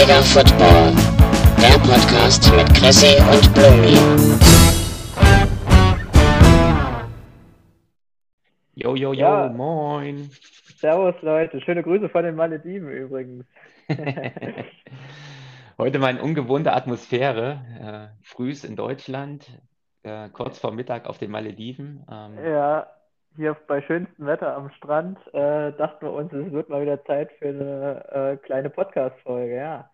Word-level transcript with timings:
Bundesliga 0.00 0.22
Football. 0.22 0.92
Der 1.60 1.78
Podcast 1.80 2.50
mit 2.56 2.72
Chrissy 2.74 3.16
und 3.20 3.52
Blumi. 3.52 3.96
Jo, 8.74 8.94
jo, 8.94 9.12
jo, 9.12 9.20
Ja. 9.20 9.48
moin. 9.50 10.30
Servus 10.78 11.14
Leute, 11.20 11.60
schöne 11.60 11.82
Grüße 11.82 12.08
von 12.08 12.24
den 12.24 12.34
Malediven 12.34 12.88
übrigens. 12.90 13.44
Heute 15.78 15.98
mal 15.98 16.10
in 16.16 16.20
ungewohnter 16.20 16.74
Atmosphäre. 16.74 17.60
Äh, 17.78 18.24
frühs 18.24 18.64
in 18.64 18.76
Deutschland, 18.76 19.50
äh, 20.02 20.30
kurz 20.30 20.58
vor 20.58 20.72
Mittag 20.72 21.06
auf 21.06 21.18
den 21.18 21.30
Malediven. 21.30 22.06
Ähm, 22.10 22.38
Ja, 22.42 22.86
hier 23.36 23.54
bei 23.68 23.82
schönstem 23.82 24.24
Wetter 24.26 24.56
am 24.56 24.70
Strand 24.70 25.18
äh, 25.34 25.72
dachten 25.72 26.06
wir 26.06 26.12
uns, 26.12 26.32
es 26.32 26.50
wird 26.52 26.70
mal 26.70 26.80
wieder 26.80 27.04
Zeit 27.04 27.30
für 27.38 27.48
eine 27.48 28.04
äh, 28.32 28.36
kleine 28.38 28.70
Podcast-Folge, 28.70 29.56
ja. 29.56 29.90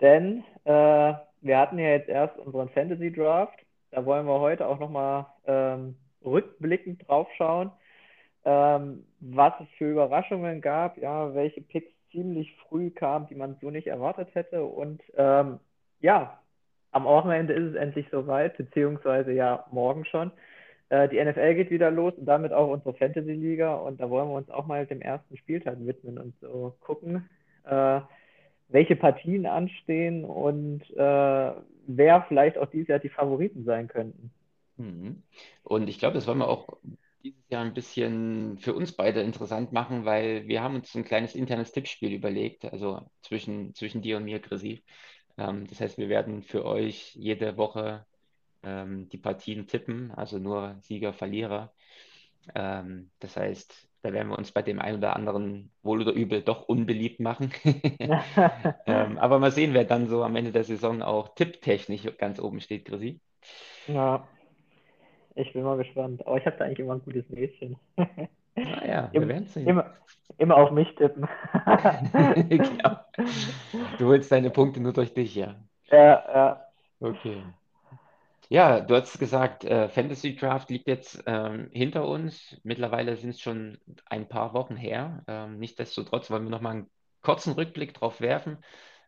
Denn 0.00 0.44
äh, 0.64 1.14
wir 1.42 1.58
hatten 1.58 1.78
ja 1.78 1.90
jetzt 1.90 2.08
erst 2.08 2.38
unseren 2.38 2.68
Fantasy 2.70 3.12
Draft. 3.12 3.58
Da 3.90 4.04
wollen 4.04 4.26
wir 4.26 4.40
heute 4.40 4.66
auch 4.66 4.78
nochmal 4.78 5.26
ähm, 5.46 5.96
rückblickend 6.24 7.06
drauf 7.08 7.28
schauen, 7.36 7.70
ähm, 8.44 9.04
was 9.20 9.52
es 9.60 9.68
für 9.76 9.90
Überraschungen 9.90 10.60
gab, 10.60 10.96
ja, 10.98 11.34
welche 11.34 11.60
Picks 11.60 11.92
ziemlich 12.12 12.54
früh 12.68 12.90
kamen, 12.90 13.26
die 13.28 13.34
man 13.34 13.56
so 13.60 13.70
nicht 13.70 13.86
erwartet 13.86 14.28
hätte. 14.34 14.64
Und 14.64 15.02
ähm, 15.16 15.60
ja, 16.00 16.38
am 16.92 17.04
Wochenende 17.04 17.52
ist 17.52 17.70
es 17.70 17.74
endlich 17.74 18.06
soweit, 18.10 18.56
beziehungsweise 18.56 19.32
ja, 19.32 19.64
morgen 19.70 20.04
schon. 20.04 20.32
Äh, 20.88 21.08
die 21.08 21.22
NFL 21.22 21.54
geht 21.54 21.70
wieder 21.70 21.90
los 21.90 22.14
und 22.14 22.26
damit 22.26 22.52
auch 22.52 22.68
unsere 22.68 22.94
Fantasy-Liga. 22.94 23.74
Und 23.74 24.00
da 24.00 24.10
wollen 24.10 24.28
wir 24.28 24.34
uns 24.34 24.50
auch 24.50 24.66
mal 24.66 24.86
dem 24.86 25.00
ersten 25.00 25.36
Spieltag 25.36 25.76
widmen 25.80 26.18
und 26.18 26.34
so 26.40 26.74
gucken, 26.80 27.28
äh, 27.64 28.00
welche 28.70 28.96
Partien 28.96 29.46
anstehen 29.46 30.24
und 30.24 30.82
äh, 30.96 31.52
wer 31.86 32.22
vielleicht 32.28 32.58
auch 32.58 32.70
dieses 32.70 32.88
Jahr 32.88 32.98
die 32.98 33.08
Favoriten 33.08 33.64
sein 33.64 33.88
könnten. 33.88 34.30
mhm. 34.76 35.22
Und 35.62 35.88
ich 35.88 35.98
glaube, 35.98 36.14
das 36.14 36.26
wollen 36.26 36.38
wir 36.38 36.48
auch 36.48 36.68
dieses 37.22 37.48
Jahr 37.50 37.64
ein 37.64 37.74
bisschen 37.74 38.58
für 38.58 38.74
uns 38.74 38.92
beide 38.92 39.20
interessant 39.22 39.72
machen, 39.72 40.04
weil 40.04 40.46
wir 40.46 40.62
haben 40.62 40.76
uns 40.76 40.94
ein 40.94 41.04
kleines 41.04 41.34
internes 41.34 41.72
Tippspiel 41.72 42.12
überlegt, 42.12 42.64
also 42.64 43.10
zwischen, 43.22 43.74
zwischen 43.74 44.02
dir 44.02 44.16
und 44.16 44.24
mir, 44.24 44.40
Chrissy. 44.40 44.82
Ähm, 45.38 45.66
das 45.66 45.80
heißt, 45.80 45.98
wir 45.98 46.08
werden 46.08 46.42
für 46.42 46.64
euch 46.64 47.14
jede 47.16 47.56
Woche 47.56 48.06
ähm, 48.62 49.08
die 49.08 49.18
Partien 49.18 49.66
tippen, 49.66 50.12
also 50.12 50.38
nur 50.38 50.76
Sieger, 50.82 51.12
Verlierer. 51.12 51.72
Ähm, 52.54 53.10
das 53.20 53.36
heißt, 53.36 53.88
da 54.02 54.12
werden 54.12 54.28
wir 54.28 54.38
uns 54.38 54.52
bei 54.52 54.62
dem 54.62 54.80
einen 54.80 54.98
oder 54.98 55.16
anderen 55.16 55.72
wohl 55.82 56.00
oder 56.02 56.12
übel 56.12 56.42
doch 56.42 56.62
unbeliebt 56.68 57.20
machen. 57.20 57.52
Ähm, 58.86 59.18
aber 59.18 59.38
mal 59.38 59.52
sehen, 59.52 59.74
wer 59.74 59.84
dann 59.84 60.08
so 60.08 60.24
am 60.24 60.36
Ende 60.36 60.52
der 60.52 60.64
Saison 60.64 61.02
auch 61.02 61.34
tipptechnisch 61.34 62.02
ganz 62.18 62.40
oben 62.40 62.60
steht, 62.60 62.86
Chrissy. 62.86 63.20
Ja, 63.86 64.26
ich 65.34 65.52
bin 65.52 65.62
mal 65.62 65.76
gespannt. 65.76 66.26
Aber 66.26 66.36
ich 66.38 66.46
habe 66.46 66.56
da 66.56 66.64
eigentlich 66.64 66.80
immer 66.80 66.94
ein 66.94 67.02
gutes 67.02 67.28
Näschen. 67.30 67.76
Naja, 68.56 69.10
wir 69.12 69.28
werden 69.28 69.46
sehen. 69.46 69.68
Immer, 69.68 69.94
immer 70.38 70.56
auf 70.56 70.70
mich 70.70 70.94
tippen. 70.96 71.26
Genau. 72.48 72.98
Du 73.98 74.06
holst 74.06 74.30
deine 74.32 74.50
Punkte 74.50 74.80
nur 74.80 74.92
durch 74.92 75.14
dich, 75.14 75.34
ja. 75.34 75.56
Ja, 75.90 76.24
ja. 76.34 76.66
Okay. 77.02 77.42
Ja, 78.52 78.80
du 78.80 78.96
hast 78.96 79.18
gesagt, 79.20 79.64
äh, 79.64 79.88
Fantasy 79.88 80.34
Draft 80.34 80.70
liegt 80.70 80.88
jetzt 80.88 81.22
ähm, 81.26 81.68
hinter 81.72 82.06
uns. 82.08 82.56
Mittlerweile 82.64 83.16
sind 83.16 83.30
es 83.30 83.40
schon 83.40 83.78
ein 84.06 84.28
paar 84.28 84.52
Wochen 84.54 84.74
her. 84.76 85.22
Ähm, 85.28 85.58
nichtsdestotrotz 85.58 86.30
wollen 86.30 86.42
wir 86.44 86.50
noch 86.50 86.60
mal 86.60 86.70
einen 86.70 86.90
kurzen 87.22 87.52
Rückblick 87.52 87.94
drauf 87.94 88.20
werfen. 88.20 88.58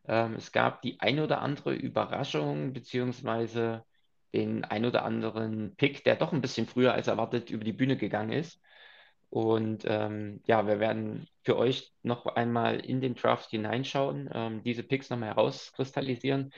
Ähm, 0.06 0.34
es 0.34 0.52
gab 0.52 0.80
die 0.82 1.00
ein 1.00 1.18
oder 1.18 1.40
andere 1.42 1.74
Überraschung, 1.74 2.72
beziehungsweise 2.72 3.84
den 4.32 4.64
ein 4.64 4.84
oder 4.84 5.04
anderen 5.04 5.74
Pick, 5.76 6.04
der 6.04 6.14
doch 6.16 6.32
ein 6.32 6.40
bisschen 6.40 6.66
früher 6.68 6.94
als 6.94 7.08
erwartet 7.08 7.50
über 7.50 7.64
die 7.64 7.72
Bühne 7.72 7.96
gegangen 7.96 8.32
ist. 8.32 8.60
Und 9.32 9.86
ähm, 9.88 10.42
ja, 10.44 10.66
wir 10.66 10.78
werden 10.78 11.26
für 11.42 11.56
euch 11.56 11.90
noch 12.02 12.26
einmal 12.26 12.80
in 12.80 13.00
den 13.00 13.14
Draft 13.14 13.48
hineinschauen, 13.48 14.28
ähm, 14.30 14.62
diese 14.62 14.82
Picks 14.82 15.08
nochmal 15.08 15.30
herauskristallisieren 15.30 16.52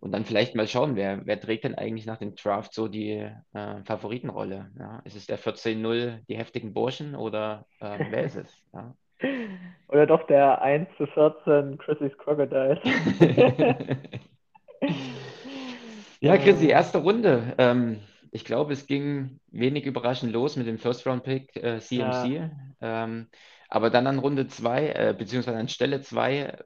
und 0.00 0.10
dann 0.10 0.24
vielleicht 0.24 0.56
mal 0.56 0.66
schauen, 0.66 0.96
wer, 0.96 1.24
wer 1.26 1.40
trägt 1.40 1.62
denn 1.62 1.76
eigentlich 1.76 2.06
nach 2.06 2.18
dem 2.18 2.34
Draft 2.34 2.74
so 2.74 2.88
die 2.88 3.12
äh, 3.52 3.84
Favoritenrolle? 3.84 4.68
Ja? 4.76 5.00
Ist 5.04 5.14
es 5.14 5.26
der 5.26 5.38
14-0, 5.38 6.18
die 6.28 6.36
heftigen 6.36 6.74
Burschen 6.74 7.14
oder 7.14 7.66
ähm, 7.80 8.08
wer 8.10 8.24
ist 8.24 8.34
es? 8.34 8.52
Ja? 8.74 8.96
Oder 9.88 10.06
doch 10.06 10.26
der 10.26 10.60
1 10.60 10.88
zu 10.96 11.06
14 11.06 11.78
Chrissy's 11.78 12.16
Crocodile. 12.18 12.80
Ja, 16.20 16.36
Chris, 16.36 16.58
die 16.58 16.68
erste 16.70 16.98
Runde. 16.98 17.54
Ähm, 17.58 18.00
ich 18.32 18.44
glaube, 18.44 18.72
es 18.72 18.86
ging 18.86 19.40
wenig 19.48 19.84
überraschend 19.86 20.32
los 20.32 20.56
mit 20.56 20.66
dem 20.66 20.78
First-Round-Pick 20.78 21.56
äh, 21.56 21.80
CMC. 21.80 22.50
Ähm, 22.80 23.28
aber 23.68 23.90
dann 23.90 24.06
an 24.06 24.18
Runde 24.18 24.46
2, 24.48 24.88
äh, 24.92 25.14
beziehungsweise 25.18 25.58
an 25.58 25.68
Stelle 25.68 26.00
2, 26.02 26.58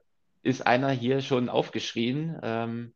ist 0.43 0.65
einer 0.67 0.89
hier 0.91 1.21
schon 1.21 1.49
aufgeschrien. 1.49 2.39
Ähm, 2.43 2.93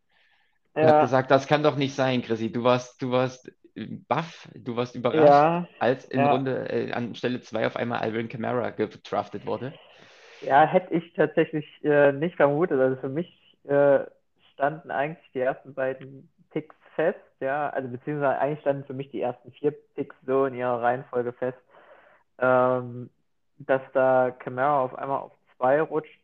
und 0.79 0.89
hat 0.89 0.99
Ja, 0.99 0.99
gesagt, 0.99 1.31
das 1.31 1.47
kann 1.47 1.63
doch 1.63 1.75
nicht 1.75 1.95
sein, 1.95 2.21
Chrissy. 2.21 2.51
Du 2.51 2.63
warst, 2.63 3.01
du 3.01 3.11
warst 3.11 3.51
baff, 3.75 4.49
du 4.55 4.75
warst 4.75 4.95
überrascht, 4.95 5.47
ja, 5.47 5.67
als 5.79 6.05
in 6.05 6.25
ja. 6.25 6.27
Runde 6.27 6.69
äh, 6.69 6.91
an 6.93 7.15
Stelle 7.15 7.41
2 7.41 7.67
auf 7.67 7.75
einmal 7.75 7.99
Alvin 7.99 8.29
Kamara 8.29 8.71
gedraftet 8.71 9.45
wurde. 9.45 9.79
ja, 10.41 10.65
hätte 10.65 10.93
ich 10.93 11.13
tatsächlich 11.13 11.65
äh, 11.83 12.11
nicht 12.11 12.35
vermutet. 12.35 12.79
Also 12.79 12.95
für 13.01 13.09
mich 13.09 13.27
äh, 13.65 13.99
standen 14.53 14.91
eigentlich 14.91 15.31
die 15.33 15.39
ersten 15.39 15.73
beiden 15.73 16.29
Picks 16.51 16.75
fest, 16.95 17.19
ja, 17.47 17.69
also 17.69 17.87
beziehungsweise 17.87 18.39
eigentlich 18.39 18.59
standen 18.59 18.83
für 18.83 18.93
mich 18.93 19.09
die 19.09 19.21
ersten 19.21 19.51
vier 19.53 19.73
Picks 19.95 20.15
so 20.25 20.45
in 20.45 20.53
ihrer 20.53 20.81
Reihenfolge 20.81 21.31
fest. 21.31 21.57
Ähm, 22.39 23.09
dass 23.59 23.81
da 23.93 24.31
Camara 24.31 24.81
auf 24.81 24.95
einmal 24.95 25.19
auf 25.21 25.31
zwei 25.55 25.81
rutscht, 25.81 26.19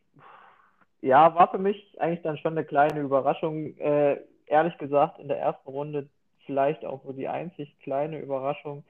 ja, 1.00 1.34
war 1.34 1.50
für 1.50 1.58
mich 1.58 1.96
eigentlich 1.98 2.22
dann 2.22 2.36
schon 2.38 2.52
eine 2.52 2.64
kleine 2.64 3.00
Überraschung. 3.00 3.76
Äh, 3.78 4.18
ehrlich 4.46 4.76
gesagt, 4.78 5.18
in 5.18 5.28
der 5.28 5.38
ersten 5.40 5.68
Runde 5.68 6.08
vielleicht 6.44 6.84
auch 6.84 7.02
so 7.04 7.12
die 7.12 7.28
einzig 7.28 7.74
kleine 7.80 8.18
Überraschung, 8.20 8.84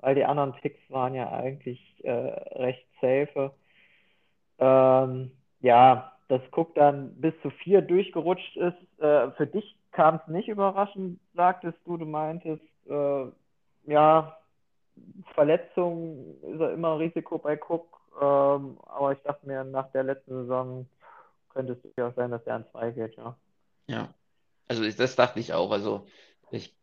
weil 0.00 0.14
die 0.14 0.24
anderen 0.24 0.52
Picks 0.52 0.78
waren 0.90 1.14
ja 1.14 1.32
eigentlich 1.32 1.80
äh, 2.04 2.10
recht 2.10 2.86
safe. 3.00 3.50
Ähm, 4.58 5.32
ja, 5.60 6.12
dass 6.28 6.42
Cook 6.52 6.74
dann 6.74 7.14
bis 7.20 7.34
zu 7.40 7.50
vier 7.50 7.80
durchgerutscht 7.80 8.56
ist. 8.56 9.00
Äh, 9.00 9.30
für 9.32 9.46
dich 9.46 9.76
kam 9.92 10.16
es 10.16 10.28
nicht 10.28 10.48
überraschend, 10.48 11.20
sagtest 11.34 11.78
du. 11.86 11.96
Du 11.96 12.06
meintest, 12.06 12.62
äh, 12.88 13.26
ja, 13.86 14.36
Verletzung 15.34 16.36
ist 16.42 16.60
ja 16.60 16.70
immer 16.70 16.92
ein 16.94 16.98
Risiko 16.98 17.38
bei 17.38 17.58
Cook. 17.58 18.00
Ähm, 18.20 18.78
aber 18.86 19.12
ich 19.12 19.20
dachte 19.22 19.46
mir, 19.46 19.64
nach 19.64 19.90
der 19.92 20.04
letzten 20.04 20.32
Saison 20.42 20.86
könnte 21.50 21.74
es 21.74 21.82
durchaus 21.82 22.14
sein, 22.14 22.30
dass 22.30 22.44
der 22.44 22.56
an 22.56 22.66
zwei 22.72 22.90
geht, 22.90 23.16
ja. 23.16 23.36
Ja, 23.86 24.14
also 24.68 24.82
ich- 24.84 24.96
das 24.96 25.16
dachte 25.16 25.40
ich 25.40 25.52
auch. 25.52 25.70
Also 25.72 26.06
ich 26.50 26.76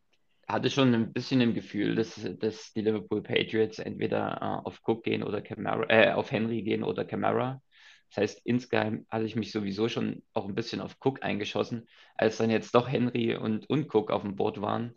hatte 0.48 0.70
schon 0.70 0.94
ein 0.94 1.14
bisschen 1.14 1.42
im 1.42 1.54
Gefühl, 1.54 1.96
dass, 1.96 2.16
dass 2.40 2.74
die 2.74 2.82
Liverpool 2.82 3.22
Patriots 3.24 3.80
entweder 3.80 4.38
äh, 4.42 4.68
auf 4.68 4.82
Cook 4.88 5.04
gehen 5.04 5.24
oder 5.24 5.42
Camara, 5.42 5.86
äh, 5.90 6.14
auf 6.14 6.32
Henry 6.32 6.64
gehen 6.64 6.84
oder 6.84 7.06
Camara. 7.06 7.62
Das 8.10 8.18
heißt, 8.18 8.42
insgeheim 8.46 9.06
hatte 9.10 9.26
ich 9.26 9.36
mich 9.36 9.52
sowieso 9.52 9.88
schon 9.88 10.24
auch 10.34 10.48
ein 10.48 10.56
bisschen 10.56 10.82
auf 10.82 10.98
Cook 11.04 11.24
eingeschossen. 11.24 11.88
Als 12.16 12.38
dann 12.38 12.50
jetzt 12.50 12.74
doch 12.76 12.90
Henry 12.90 13.36
und, 13.36 13.70
und 13.70 13.94
Cook 13.94 14.12
auf 14.12 14.24
dem 14.24 14.36
Boot 14.36 14.62
waren, 14.62 14.96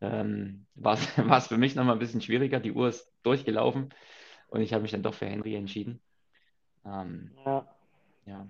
ähm, 0.00 0.66
war 0.74 0.94
es 0.94 1.18
war 1.18 1.38
es 1.38 1.48
für 1.48 1.58
mich 1.58 1.74
nochmal 1.74 1.96
ein 1.96 2.00
bisschen 2.00 2.20
schwieriger. 2.20 2.60
Die 2.60 2.72
Uhr 2.72 2.88
ist 2.88 3.12
durchgelaufen 3.22 3.90
und 4.48 4.60
ich 4.60 4.72
habe 4.72 4.82
mich 4.82 4.92
dann 4.92 5.02
doch 5.02 5.14
für 5.14 5.26
Henry 5.26 5.54
entschieden. 5.56 6.00
Ähm, 6.84 7.30
Ja. 7.44 7.66
ja. 8.26 8.46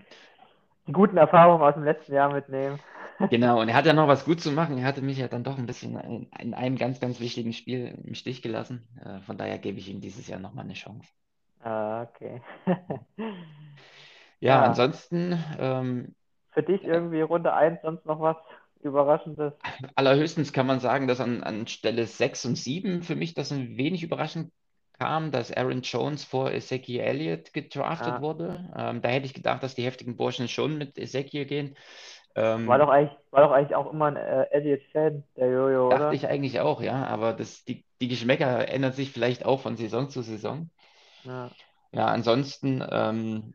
Die 0.87 0.91
guten 0.93 1.17
Erfahrungen 1.17 1.63
aus 1.63 1.73
dem 1.73 1.83
letzten 1.83 2.13
Jahr 2.13 2.31
mitnehmen. 2.31 2.79
Genau, 3.31 3.59
und 3.61 3.67
er 3.67 3.73
hat 3.75 3.87
ja 3.87 3.93
noch 3.93 4.07
was 4.07 4.25
gut 4.25 4.39
zu 4.41 4.51
machen. 4.51 4.77
Er 4.77 4.85
hatte 4.85 5.01
mich 5.01 5.17
ja 5.17 5.27
dann 5.27 5.43
doch 5.43 5.57
ein 5.57 5.65
bisschen 5.65 5.99
in, 5.99 6.29
in 6.39 6.53
einem 6.53 6.77
ganz, 6.77 6.99
ganz 6.99 7.19
wichtigen 7.19 7.51
Spiel 7.51 7.99
im 8.05 8.13
Stich 8.13 8.43
gelassen. 8.43 8.87
Äh, 9.03 9.21
von 9.21 9.39
daher 9.39 9.57
gebe 9.57 9.79
ich 9.79 9.89
ihm 9.89 10.01
dieses 10.01 10.27
Jahr 10.27 10.39
nochmal 10.39 10.65
eine 10.65 10.75
Chance. 10.75 11.09
Ah, 11.67 12.01
okay. 12.07 12.41
Ja, 14.39 14.61
Ja. 14.61 14.63
ansonsten 14.63 15.33
ähm, 15.59 16.15
Für 16.51 16.61
dich 16.61 16.83
irgendwie 16.83 17.21
Runde 17.21 17.53
1 17.53 17.81
sonst 17.83 18.05
noch 18.05 18.19
was 18.19 18.35
Überraschendes? 18.81 19.53
allerhöchstens 19.95 20.53
kann 20.53 20.67
man 20.67 20.79
sagen, 20.79 21.07
dass 21.07 21.19
an, 21.19 21.43
an 21.43 21.67
Stelle 21.67 22.05
6 22.07 22.45
und 22.45 22.55
7 22.57 23.03
für 23.03 23.15
mich 23.15 23.33
das 23.33 23.51
ein 23.51 23.77
wenig 23.77 24.03
überraschend 24.03 24.51
kam, 24.93 25.31
dass 25.31 25.51
Aaron 25.51 25.81
Jones 25.81 26.23
vor 26.23 26.51
Ezekiel 26.51 27.01
Elliott 27.01 27.53
gedraftet 27.53 28.19
Ah. 28.19 28.19
wurde. 28.19 28.71
Ähm, 28.75 29.01
da 29.01 29.09
hätte 29.09 29.25
ich 29.25 29.33
gedacht, 29.33 29.61
dass 29.63 29.75
die 29.75 29.83
heftigen 29.83 30.17
Burschen 30.17 30.47
schon 30.47 30.77
mit 30.77 30.97
Ezekiel 30.97 31.45
gehen. 31.45 31.75
Ähm, 32.35 32.65
War 32.65 32.77
doch 32.77 32.89
eigentlich, 32.89 33.17
war 33.31 33.41
doch 33.43 33.51
eigentlich 33.51 33.75
auch 33.75 33.91
immer 33.91 34.05
ein 34.07 34.15
äh, 34.15 34.43
Elliott-Fan, 34.51 35.23
der 35.37 35.47
Jojo, 35.49 35.89
dachte 35.89 36.15
oder? 36.15 36.15
ich 36.15 36.27
eigentlich 36.27 36.59
auch, 36.59 36.81
ja, 36.81 37.05
aber 37.05 37.33
das, 37.33 37.63
die, 37.65 37.85
die 38.01 38.07
Geschmäcker 38.07 38.67
ändern 38.69 38.93
sich 38.93 39.11
vielleicht 39.11 39.45
auch 39.45 39.61
von 39.61 39.77
Saison 39.77 40.09
zu 40.09 40.21
Saison. 40.21 40.69
Ja. 41.27 41.51
Ja, 41.91 42.05
ansonsten 42.07 42.83
ähm, 42.91 43.53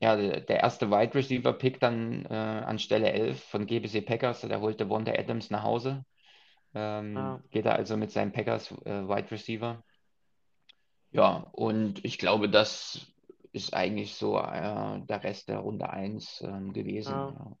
ja, 0.00 0.16
der 0.16 0.60
erste 0.60 0.90
Wide 0.90 1.14
Receiver 1.14 1.52
Pick 1.52 1.78
dann 1.78 2.24
äh, 2.26 2.34
an 2.34 2.78
Stelle 2.78 3.12
11 3.12 3.42
von 3.44 3.66
GBC 3.66 4.00
Packers, 4.00 4.40
der 4.40 4.60
holte 4.60 4.88
Wanda 4.88 5.12
Adams 5.12 5.50
nach 5.50 5.62
Hause. 5.62 6.04
Ähm, 6.74 7.14
Ja. 7.14 7.40
Geht 7.50 7.66
er 7.66 7.74
also 7.74 7.96
mit 7.96 8.10
seinem 8.10 8.32
Packers 8.32 8.72
äh, 8.84 9.08
Wide 9.08 9.30
Receiver. 9.30 9.82
Ja, 11.12 11.48
und 11.52 12.04
ich 12.04 12.18
glaube, 12.18 12.48
das 12.48 13.06
ist 13.52 13.74
eigentlich 13.74 14.14
so 14.14 14.38
äh, 14.38 15.00
der 15.00 15.24
Rest 15.24 15.48
der 15.48 15.58
Runde 15.58 15.90
1 15.90 16.42
ähm, 16.42 16.72
gewesen. 16.72 17.12
Ja. 17.12 17.56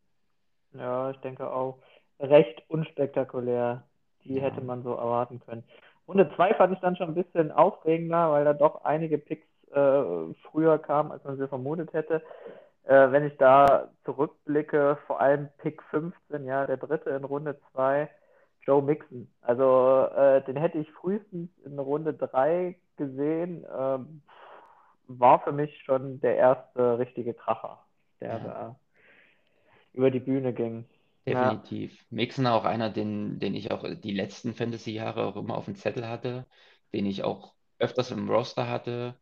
Ja. 0.72 1.10
Ich 1.10 1.18
denke 1.18 1.50
auch 1.50 1.82
recht 2.20 2.62
unspektakulär. 2.68 3.84
Die 4.24 4.34
Ja. 4.34 4.42
hätte 4.42 4.60
man 4.60 4.82
so 4.82 4.94
erwarten 4.94 5.40
können. 5.40 5.64
Runde 6.10 6.28
2 6.34 6.54
fand 6.54 6.72
ich 6.72 6.80
dann 6.80 6.96
schon 6.96 7.08
ein 7.08 7.14
bisschen 7.14 7.52
aufregender, 7.52 8.32
weil 8.32 8.44
da 8.44 8.52
doch 8.52 8.84
einige 8.84 9.16
Picks 9.16 9.46
äh, 9.72 10.34
früher 10.50 10.76
kamen, 10.78 11.12
als 11.12 11.22
man 11.22 11.38
sie 11.38 11.46
vermutet 11.46 11.92
hätte. 11.92 12.20
Äh, 12.82 13.12
wenn 13.12 13.24
ich 13.24 13.36
da 13.36 13.90
zurückblicke, 14.04 14.98
vor 15.06 15.20
allem 15.20 15.48
Pick 15.58 15.80
15, 15.84 16.44
ja, 16.46 16.66
der 16.66 16.78
dritte 16.78 17.10
in 17.10 17.22
Runde 17.22 17.56
2, 17.72 18.10
Joe 18.62 18.82
Mixon. 18.82 19.30
Also 19.42 20.08
äh, 20.16 20.42
den 20.42 20.56
hätte 20.56 20.78
ich 20.78 20.90
frühestens 20.94 21.48
in 21.64 21.78
Runde 21.78 22.12
3 22.12 22.74
gesehen. 22.96 23.64
Ähm, 23.72 24.22
war 25.06 25.38
für 25.44 25.52
mich 25.52 25.80
schon 25.84 26.20
der 26.20 26.36
erste 26.36 26.98
richtige 26.98 27.34
Kracher, 27.34 27.78
der 28.20 28.32
Ja. 28.32 28.38
da 28.38 28.76
über 29.92 30.10
die 30.10 30.20
Bühne 30.20 30.52
ging. 30.52 30.86
Ja, 31.26 31.54
Definitiv. 31.54 32.04
Mixon 32.10 32.46
auch 32.46 32.64
einer, 32.64 32.90
den, 32.90 33.38
den 33.38 33.54
ich 33.54 33.70
auch 33.70 33.84
die 33.94 34.12
letzten 34.12 34.54
Fantasy-Jahre 34.54 35.26
auch 35.26 35.36
immer 35.36 35.56
auf 35.56 35.66
dem 35.66 35.76
Zettel 35.76 36.08
hatte, 36.08 36.46
den 36.92 37.06
ich 37.06 37.22
auch 37.22 37.54
öfters 37.78 38.10
im 38.10 38.28
Roster 38.28 38.68
hatte. 38.68 39.18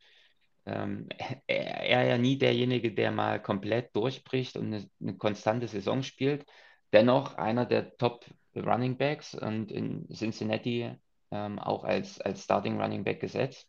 Ähm, 0.67 1.09
er, 1.47 1.83
er 1.83 2.05
ja 2.07 2.19
nie 2.19 2.39
derjenige, 2.39 2.93
der 2.95 3.11
mal 3.11 3.43
komplett 3.43 3.95
durchbricht 3.97 4.57
und 4.57 4.67
eine, 4.67 4.89
eine 5.01 5.17
konstante 5.17 5.69
Saison 5.69 6.03
spielt. 6.03 6.47
Dennoch 6.93 7.35
einer 7.35 7.67
der 7.67 7.97
Top 7.97 8.25
Running 8.55 8.97
Backs 8.97 9.35
und 9.35 9.71
in 9.71 10.09
Cincinnati 10.09 10.91
ähm, 11.31 11.59
auch 11.59 11.85
als, 11.85 12.21
als 12.21 12.45
Starting 12.45 12.81
Running 12.81 13.05
Back 13.05 13.21
gesetzt. 13.21 13.69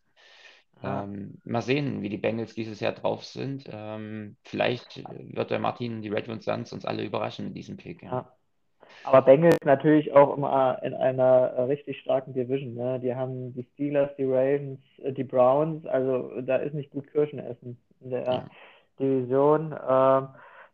Ja, 0.82 1.04
Ähm, 1.04 1.40
mal 1.44 1.62
sehen, 1.62 2.02
wie 2.02 2.08
die 2.08 2.18
Bengals 2.18 2.54
dieses 2.54 2.80
Jahr 2.80 2.92
drauf 2.92 3.24
sind. 3.24 3.68
Ähm, 3.72 4.36
vielleicht 4.44 5.04
wird 5.06 5.50
der 5.50 5.58
Martin, 5.58 6.02
die 6.02 6.08
Redwood 6.08 6.42
Suns, 6.42 6.72
uns 6.72 6.84
alle 6.84 7.04
überraschen 7.04 7.46
mit 7.46 7.56
diesem 7.56 7.76
Pick. 7.76 8.02
Ja. 8.02 8.10
ja. 8.12 8.32
Aber 9.02 9.22
Bengals 9.22 9.58
natürlich 9.64 10.12
auch 10.12 10.36
immer 10.36 10.82
in 10.82 10.94
einer 10.94 11.68
richtig 11.68 12.00
starken 12.00 12.34
Division. 12.34 12.74
Ne? 12.74 13.00
Die 13.00 13.14
haben 13.14 13.54
die 13.54 13.64
Steelers, 13.74 14.10
die 14.16 14.24
Ravens, 14.24 14.80
äh, 14.98 15.12
die 15.12 15.24
Browns. 15.24 15.86
Also 15.86 16.40
da 16.42 16.56
ist 16.56 16.74
nicht 16.74 16.90
gut 16.90 17.06
Kirschen 17.10 17.38
essen 17.38 17.78
in 18.00 18.10
der 18.10 18.24
Ja. 18.26 18.50
Division. 18.98 19.72
Ähm, 19.72 20.28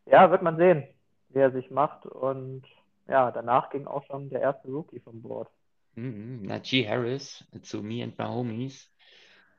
ja, 0.05 0.31
wird 0.31 0.41
man 0.41 0.57
sehen, 0.57 0.83
wie 1.29 1.39
er 1.39 1.51
sich 1.51 1.71
macht. 1.71 2.05
Und 2.05 2.63
ja, 3.07 3.31
danach 3.31 3.69
ging 3.69 3.87
auch 3.87 4.03
schon 4.05 4.29
der 4.29 4.41
erste 4.41 4.67
Rookie 4.69 4.99
vom 4.99 5.21
Board. 5.21 5.49
Mhm. 5.95 6.43
Najee 6.43 6.87
Harris 6.87 7.43
zu 7.61 7.81
Me 7.81 8.03
and 8.03 8.17
My 8.17 8.25
Homies. 8.25 8.91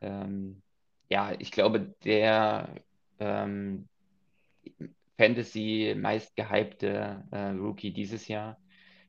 Ähm, 0.00 0.62
ja, 1.08 1.32
ich 1.38 1.50
glaube, 1.50 1.94
der 2.04 2.68
ähm, 3.18 3.88
Fantasy 5.16 5.94
meist 5.98 6.36
gehypte 6.36 7.24
äh, 7.30 7.48
Rookie 7.50 7.92
dieses 7.92 8.28
Jahr. 8.28 8.58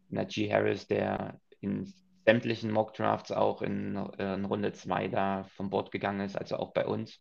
Najee 0.10 0.52
Harris, 0.52 0.88
der 0.88 1.40
in 1.62 1.86
sämtlichen 2.26 2.72
Mock 2.72 2.94
Drafts 2.94 3.32
auch 3.32 3.62
in, 3.62 3.96
äh, 4.18 4.34
in 4.34 4.46
Runde 4.46 4.72
2 4.74 5.08
da 5.08 5.44
vom 5.56 5.70
Bord 5.70 5.92
gegangen 5.92 6.22
ist, 6.22 6.36
also 6.36 6.58
auch 6.58 6.74
bei 6.74 6.86
uns. 6.86 7.20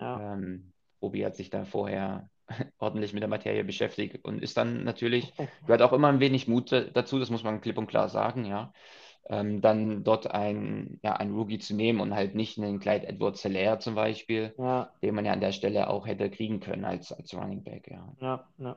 Ja, 0.00 0.34
Ähm, 0.34 0.72
Obi 1.00 1.22
hat 1.22 1.36
sich 1.36 1.50
da 1.50 1.64
vorher 1.64 2.28
ordentlich 2.78 3.12
mit 3.12 3.22
der 3.22 3.28
Materie 3.28 3.64
beschäftigt 3.64 4.24
und 4.24 4.42
ist 4.42 4.56
dann 4.56 4.84
natürlich, 4.84 5.32
gehört 5.66 5.82
auch 5.82 5.92
immer 5.92 6.08
ein 6.08 6.20
wenig 6.20 6.48
Mut 6.48 6.72
dazu, 6.72 7.18
das 7.18 7.30
muss 7.30 7.44
man 7.44 7.60
klipp 7.60 7.78
und 7.78 7.86
klar 7.86 8.08
sagen, 8.08 8.44
ja. 8.44 8.72
Ähm, 9.28 9.60
dann 9.60 10.04
dort 10.04 10.30
ein, 10.30 11.00
ja, 11.02 11.14
ein 11.14 11.32
Rookie 11.34 11.58
zu 11.58 11.74
nehmen 11.74 12.00
und 12.00 12.14
halt 12.14 12.34
nicht 12.34 12.58
einen 12.58 12.80
Clyde 12.80 13.06
Edwards 13.08 13.42
Hilaire 13.42 13.78
zum 13.78 13.94
Beispiel, 13.94 14.54
ja, 14.58 14.90
den 15.02 15.14
man 15.14 15.24
ja 15.26 15.32
an 15.32 15.40
der 15.40 15.52
Stelle 15.52 15.88
auch 15.90 16.06
hätte 16.06 16.30
kriegen 16.30 16.60
können 16.60 16.84
als, 16.84 17.12
als 17.12 17.34
Running 17.34 17.62
Back, 17.62 17.88
ja. 17.90 18.08
ja, 18.20 18.44
ja. 18.58 18.76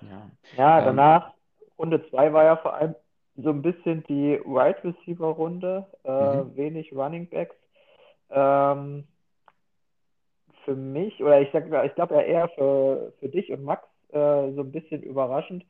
Ja, 0.00 0.30
Ja, 0.56 0.80
ähm, 0.80 0.86
danach, 0.86 1.34
Runde 1.78 2.08
2 2.10 2.32
war 2.32 2.44
ja 2.44 2.56
vor 2.56 2.74
allem 2.74 2.94
so 3.36 3.50
ein 3.50 3.62
bisschen 3.62 4.02
die 4.04 4.40
Wide 4.44 4.82
Receiver 4.84 5.28
Runde, 5.28 5.86
äh, 6.04 6.10
mhm, 6.20 6.56
wenig 6.56 6.92
Running 6.92 7.28
Backs. 7.28 7.54
Ähm, 8.30 9.06
für 10.64 10.74
mich, 10.74 11.22
oder 11.22 11.40
ich 11.40 11.48
sag, 11.52 11.64
ich 11.86 11.94
glaube 11.94 12.14
ja 12.14 12.20
eher 12.20 12.48
für, 12.50 13.12
für 13.20 13.28
dich 13.28 13.50
und 13.52 13.64
Max, 13.64 13.86
äh, 14.10 14.52
so 14.52 14.62
ein 14.62 14.72
bisschen 14.72 15.02
überraschend, 15.02 15.64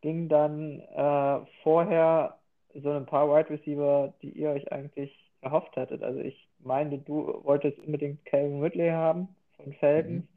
ging 0.00 0.28
dann 0.28 0.80
äh, 0.80 1.40
vorher 1.62 2.38
so 2.74 2.90
ein 2.92 3.06
paar 3.06 3.28
Wide 3.28 3.50
Receiver, 3.50 4.12
die 4.22 4.30
ihr 4.30 4.50
euch 4.50 4.70
eigentlich 4.72 5.12
erhofft 5.40 5.76
hattet. 5.76 6.02
Also 6.02 6.20
ich 6.20 6.48
meine, 6.60 6.98
du 6.98 7.40
wolltest 7.44 7.78
unbedingt 7.80 8.24
Calvin 8.24 8.62
Ridley 8.62 8.90
haben 8.90 9.28
von 9.56 9.72
Falcons. 9.74 10.24
mhm. 10.24 10.28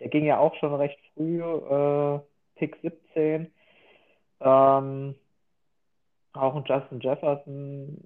Der 0.00 0.08
ging 0.08 0.24
ja 0.26 0.38
auch 0.38 0.54
schon 0.56 0.74
recht 0.74 0.98
früh, 1.14 1.42
äh, 1.42 2.20
Pick 2.56 2.76
17. 2.82 3.52
Ähm, 4.40 5.14
auch 6.34 6.54
ein 6.54 6.64
Justin 6.66 7.00
Jefferson, 7.00 7.98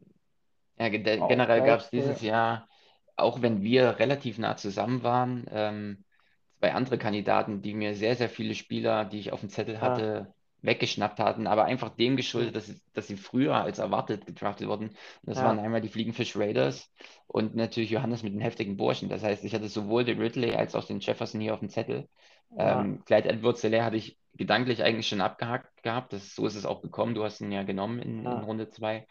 Ja, 0.79 0.89
generell 0.89 1.63
gab 1.63 1.81
es 1.81 1.91
dieses 1.91 2.21
Jahr, 2.23 2.69
auch 3.17 3.43
wenn 3.43 3.63
wir 3.63 3.99
relativ 3.99 4.39
nah 4.39 4.57
zusammen 4.57 5.03
waren, 5.03 5.47
ähm, 5.51 6.05
zwei 6.61 6.73
andere 6.75 6.99
Kandidaten, 6.99 7.63
die 7.63 7.75
mir 7.75 7.95
sehr, 7.95 8.17
sehr 8.17 8.31
viele 8.31 8.55
Spieler, 8.55 9.05
die 9.05 9.21
ich 9.21 9.33
auf 9.33 9.41
dem 9.41 9.51
Zettel 9.51 9.81
Ja, 9.81 9.81
hatte, 9.83 10.35
weggeschnappt 10.63 11.19
hatten, 11.21 11.47
aber 11.47 11.65
einfach 11.65 11.91
dem 11.91 12.17
geschuldet, 12.17 12.57
dass, 12.57 12.67
sie- 12.67 12.81
dass 12.95 13.07
sie 13.09 13.17
früher 13.17 13.55
als 13.57 13.79
erwartet 13.79 14.27
gedraftet 14.27 14.69
wurden. 14.69 14.89
Und 14.91 14.97
das 15.25 15.43
waren 15.43 15.59
ja, 15.59 15.61
einmal 15.61 15.81
die 15.81 15.89
Fliegenfish 15.89 16.37
Raiders 16.37 16.93
und 17.27 17.55
natürlich 17.57 17.91
Johannes 17.91 18.23
mit 18.23 18.33
den 18.35 18.41
heftigen 18.41 18.77
Burschen. 18.77 19.09
Das 19.09 19.23
heißt, 19.23 19.45
ich 19.45 19.55
hatte 19.55 19.69
sowohl 19.69 20.05
den 20.05 20.21
Ridley 20.21 20.55
als 20.55 20.75
auch 20.75 20.85
den 20.85 21.01
Jefferson 21.01 21.41
hier 21.41 21.55
auf 21.55 21.61
dem 21.61 21.69
Zettel. 21.71 22.09
ja, 22.51 22.91
Ähm, 22.91 23.03
Clyde 23.05 23.29
Edwards-Helaire 23.31 23.85
hatte 23.85 23.97
ich 23.97 24.19
gedanklich 24.35 24.83
eigentlich 24.83 25.09
schon 25.09 25.21
abgehakt 25.21 25.83
gehabt. 25.83 26.13
Das, 26.13 26.35
so 26.35 26.47
ist 26.47 26.55
es 26.57 26.67
auch 26.67 26.83
gekommen. 26.83 27.15
Du 27.15 27.25
hast 27.25 27.41
ihn 27.41 27.53
ja 27.53 27.63
genommen 27.63 28.01
in, 28.01 28.27
in 28.27 28.43
ja, 28.43 28.45
Runde 28.45 28.69
2. 28.71 29.07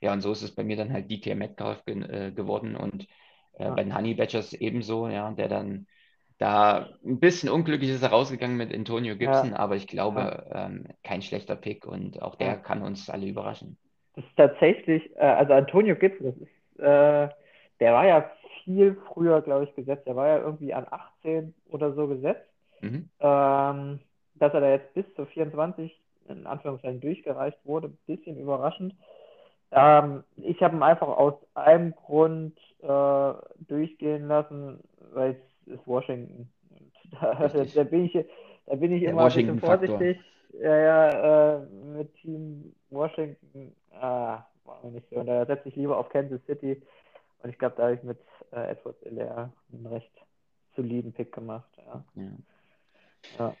Ja, 0.00 0.12
und 0.12 0.20
so 0.20 0.32
ist 0.32 0.42
es 0.42 0.54
bei 0.54 0.64
mir 0.64 0.76
dann 0.76 0.92
halt 0.92 1.10
DK 1.10 1.34
Metcalf 1.34 1.84
ge 1.84 2.00
äh, 2.28 2.32
geworden 2.32 2.76
und 2.76 3.06
äh, 3.54 3.70
bei 3.72 3.82
den 3.84 3.96
Honey 3.96 4.14
Badgers 4.14 4.52
ebenso, 4.52 5.08
ja, 5.08 5.30
der 5.32 5.48
dann 5.48 5.86
da 6.38 6.88
ein 7.04 7.20
bisschen 7.20 7.48
unglücklich 7.48 7.90
ist 7.90 8.02
er 8.02 8.10
rausgegangen 8.10 8.56
mit 8.56 8.74
Antonio 8.74 9.16
Gibson, 9.16 9.50
ja, 9.50 9.58
aber 9.58 9.76
ich 9.76 9.84
ja, 9.84 9.90
glaube, 9.90 10.46
ähm, 10.52 10.86
kein 11.02 11.22
schlechter 11.22 11.56
Pick 11.56 11.86
und 11.86 12.20
auch 12.22 12.34
der 12.34 12.46
ja. 12.48 12.56
kann 12.56 12.82
uns 12.82 13.08
alle 13.08 13.26
überraschen. 13.26 13.76
Das 14.16 14.24
ist 14.24 14.36
tatsächlich, 14.36 15.14
äh, 15.16 15.20
also 15.20 15.52
Antonio 15.52 15.96
Gibson, 15.96 16.26
das 16.26 16.36
ist, 16.36 16.80
äh, 16.80 17.28
der 17.80 17.92
war 17.92 18.06
ja 18.06 18.30
viel 18.64 18.96
früher, 19.12 19.42
glaube 19.42 19.64
ich, 19.64 19.74
gesetzt. 19.74 20.06
Der 20.06 20.16
war 20.16 20.28
ja 20.28 20.38
irgendwie 20.38 20.72
an 20.74 20.86
18 20.90 21.54
oder 21.68 21.92
so 21.94 22.08
gesetzt. 22.08 22.48
Mhm. 22.80 23.08
Ähm, 23.20 24.00
dass 24.36 24.52
er 24.52 24.60
da 24.60 24.70
jetzt 24.70 24.92
bis 24.94 25.04
zu 25.14 25.26
24 25.26 26.00
in 26.28 26.46
Anführungszeichen 26.46 27.00
durchgereicht 27.00 27.58
wurde, 27.64 27.88
ein 27.88 27.98
bisschen 28.06 28.38
überraschend. 28.38 28.94
Ähm, 29.70 30.24
ich 30.36 30.62
habe 30.62 30.76
ihn 30.76 30.82
einfach 30.82 31.08
aus 31.08 31.34
einem 31.54 31.94
Grund 31.94 32.56
äh, 32.80 33.32
durchgehen 33.68 34.28
lassen, 34.28 34.80
weil 35.12 35.32
es 35.32 35.36
ist 35.66 35.86
Washington. 35.86 36.48
Da, 37.20 37.48
da 37.48 37.84
bin 37.84 38.06
ich, 38.06 38.26
da 38.66 38.74
bin 38.74 38.90
ich 38.90 39.02
Der 39.02 39.10
immer 39.10 39.26
ein 39.26 39.32
bisschen 39.32 39.60
vorsichtig. 39.60 40.18
Ja, 40.60 40.76
ja, 40.76 41.56
äh, 41.58 41.66
mit 41.96 42.12
Team 42.16 42.74
Washington, 42.90 43.72
ah, 43.92 44.44
war 44.64 44.80
mir 44.82 44.92
nicht 44.92 45.08
so. 45.10 45.16
Und 45.16 45.26
da 45.26 45.46
setze 45.46 45.68
ich 45.68 45.76
lieber 45.76 45.98
auf 45.98 46.08
Kansas 46.08 46.44
City. 46.46 46.82
Und 47.42 47.50
ich 47.50 47.58
glaube, 47.58 47.76
da 47.76 47.84
habe 47.84 47.94
ich 47.94 48.02
mit 48.02 48.18
äh, 48.52 48.70
Edwards 48.70 49.00
Hilaire 49.02 49.52
einen 49.72 49.86
recht 49.86 50.12
soliden 50.74 51.12
Pick 51.12 51.32
gemacht. 51.32 51.70
Ja. 51.76 52.04
Ja. 52.16 52.30
Ja. 53.38 53.54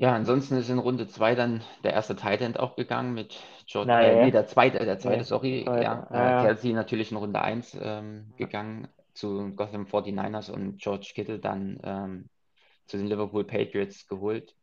Ja, 0.00 0.14
ansonsten 0.14 0.56
ist 0.56 0.70
in 0.70 0.78
Runde 0.78 1.08
2 1.08 1.34
dann 1.34 1.60
der 1.82 1.92
erste 1.92 2.14
Tight 2.14 2.40
End 2.40 2.60
auch 2.60 2.76
gegangen 2.76 3.14
mit 3.14 3.42
George, 3.66 3.88
Na 3.88 4.00
äh, 4.00 4.24
nee, 4.24 4.30
der 4.30 4.46
zweite, 4.46 4.78
der 4.84 5.00
zweite, 5.00 5.24
sorry, 5.24 5.64
zweite. 5.64 5.82
ja, 5.82 6.06
ja. 6.12 6.42
Kelsey 6.44 6.72
natürlich 6.72 7.10
in 7.10 7.16
Runde 7.16 7.42
1 7.42 7.76
ähm, 7.82 8.32
gegangen 8.36 8.86
zu 9.18 9.52
Gotham 9.54 9.84
49ers 9.84 10.50
und 10.50 10.78
George 10.80 11.12
Kittle 11.14 11.38
dann 11.38 11.80
ähm, 11.82 12.30
zu 12.86 12.96
den 12.96 13.08
Liverpool 13.08 13.44
Patriots 13.44 14.06
geholt. 14.06 14.54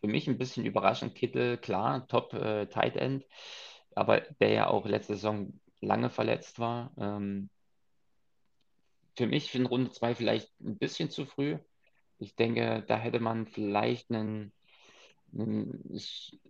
Für 0.00 0.08
mich 0.08 0.28
ein 0.28 0.38
bisschen 0.38 0.66
überraschend, 0.66 1.14
Kittle, 1.14 1.58
klar, 1.58 2.06
Top 2.08 2.34
äh, 2.34 2.66
Tight 2.66 2.96
End, 2.96 3.24
aber 3.94 4.20
der 4.40 4.50
ja 4.50 4.66
auch 4.68 4.86
letzte 4.86 5.14
Saison 5.14 5.58
lange 5.80 6.10
verletzt 6.10 6.58
war. 6.58 6.92
Ähm, 6.98 7.48
für 9.16 9.26
mich 9.26 9.54
in 9.54 9.66
Runde 9.66 9.90
2 9.90 10.14
vielleicht 10.14 10.50
ein 10.60 10.78
bisschen 10.78 11.10
zu 11.10 11.26
früh. 11.26 11.58
Ich 12.18 12.36
denke, 12.36 12.84
da 12.86 12.98
hätte 12.98 13.20
man 13.20 13.46
vielleicht 13.46 14.10
einen, 14.10 14.52
einen 15.32 15.82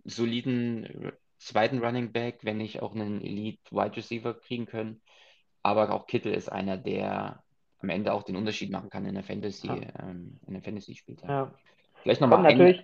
soliden 0.05 1.13
zweiten 1.37 1.79
Running 1.79 2.11
Back, 2.11 2.39
wenn 2.43 2.57
nicht 2.57 2.81
auch 2.81 2.93
einen 2.93 3.21
Elite 3.21 3.59
Wide 3.71 3.95
Receiver 3.97 4.33
kriegen 4.33 4.65
können. 4.65 5.01
Aber 5.61 5.91
auch 5.93 6.07
Kittel 6.07 6.33
ist 6.33 6.49
einer, 6.49 6.77
der 6.77 7.43
am 7.83 7.89
Ende 7.89 8.13
auch 8.13 8.23
den 8.23 8.35
Unterschied 8.37 8.71
machen 8.71 8.89
kann 8.89 9.05
in 9.05 9.13
der 9.13 9.23
Fantasy, 9.23 9.67
Ja. 9.67 9.75
ähm, 10.01 10.39
in 10.47 10.53
der 10.53 10.63
Fantasy-Spieltag. 10.63 11.29
Ja. 11.29 11.51
Vielleicht 12.01 12.21
Kommt 12.21 12.31
nochmal 12.31 12.51
ein. 12.51 12.57
natürlich, 12.57 12.81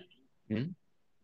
Hm? 0.48 0.74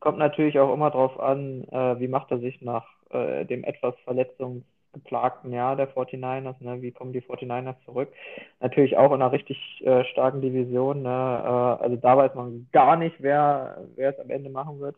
kommt 0.00 0.18
natürlich 0.18 0.59
auch 0.59 0.73
immer 0.73 0.90
drauf 0.90 1.18
an, 1.21 1.64
äh, 1.68 2.00
wie 2.00 2.09
macht 2.09 2.30
er 2.30 2.38
sich 2.38 2.61
nach 2.62 2.87
äh, 3.11 3.45
dem 3.45 3.64
etwas 3.64 3.95
verletzungsgeplagten 4.04 5.52
Jahr 5.52 5.76
der 5.76 5.88
49ers, 5.95 6.56
ne? 6.61 6.83
Wie 6.83 6.92
kommen 6.92 7.12
die 7.12 7.21
49ers 7.21 7.76
zurück? 7.85 8.12
Natürlich 8.61 8.97
auch 8.97 9.12
in 9.12 9.23
einer 9.23 9.33
richtig 9.33 9.59
äh, 9.85 10.04
starken 10.04 10.40
Division, 10.40 11.02
ne? 11.02 11.09
Äh, 11.09 11.83
also 11.85 11.97
da 11.97 12.16
weiß 12.16 12.35
man 12.35 12.68
gar 12.73 12.97
nicht, 12.97 13.16
wer, 13.21 13.87
wer 13.95 14.11
es 14.11 14.18
am 14.18 14.30
Ende 14.30 14.50
machen 14.50 14.80
wird. 14.80 14.97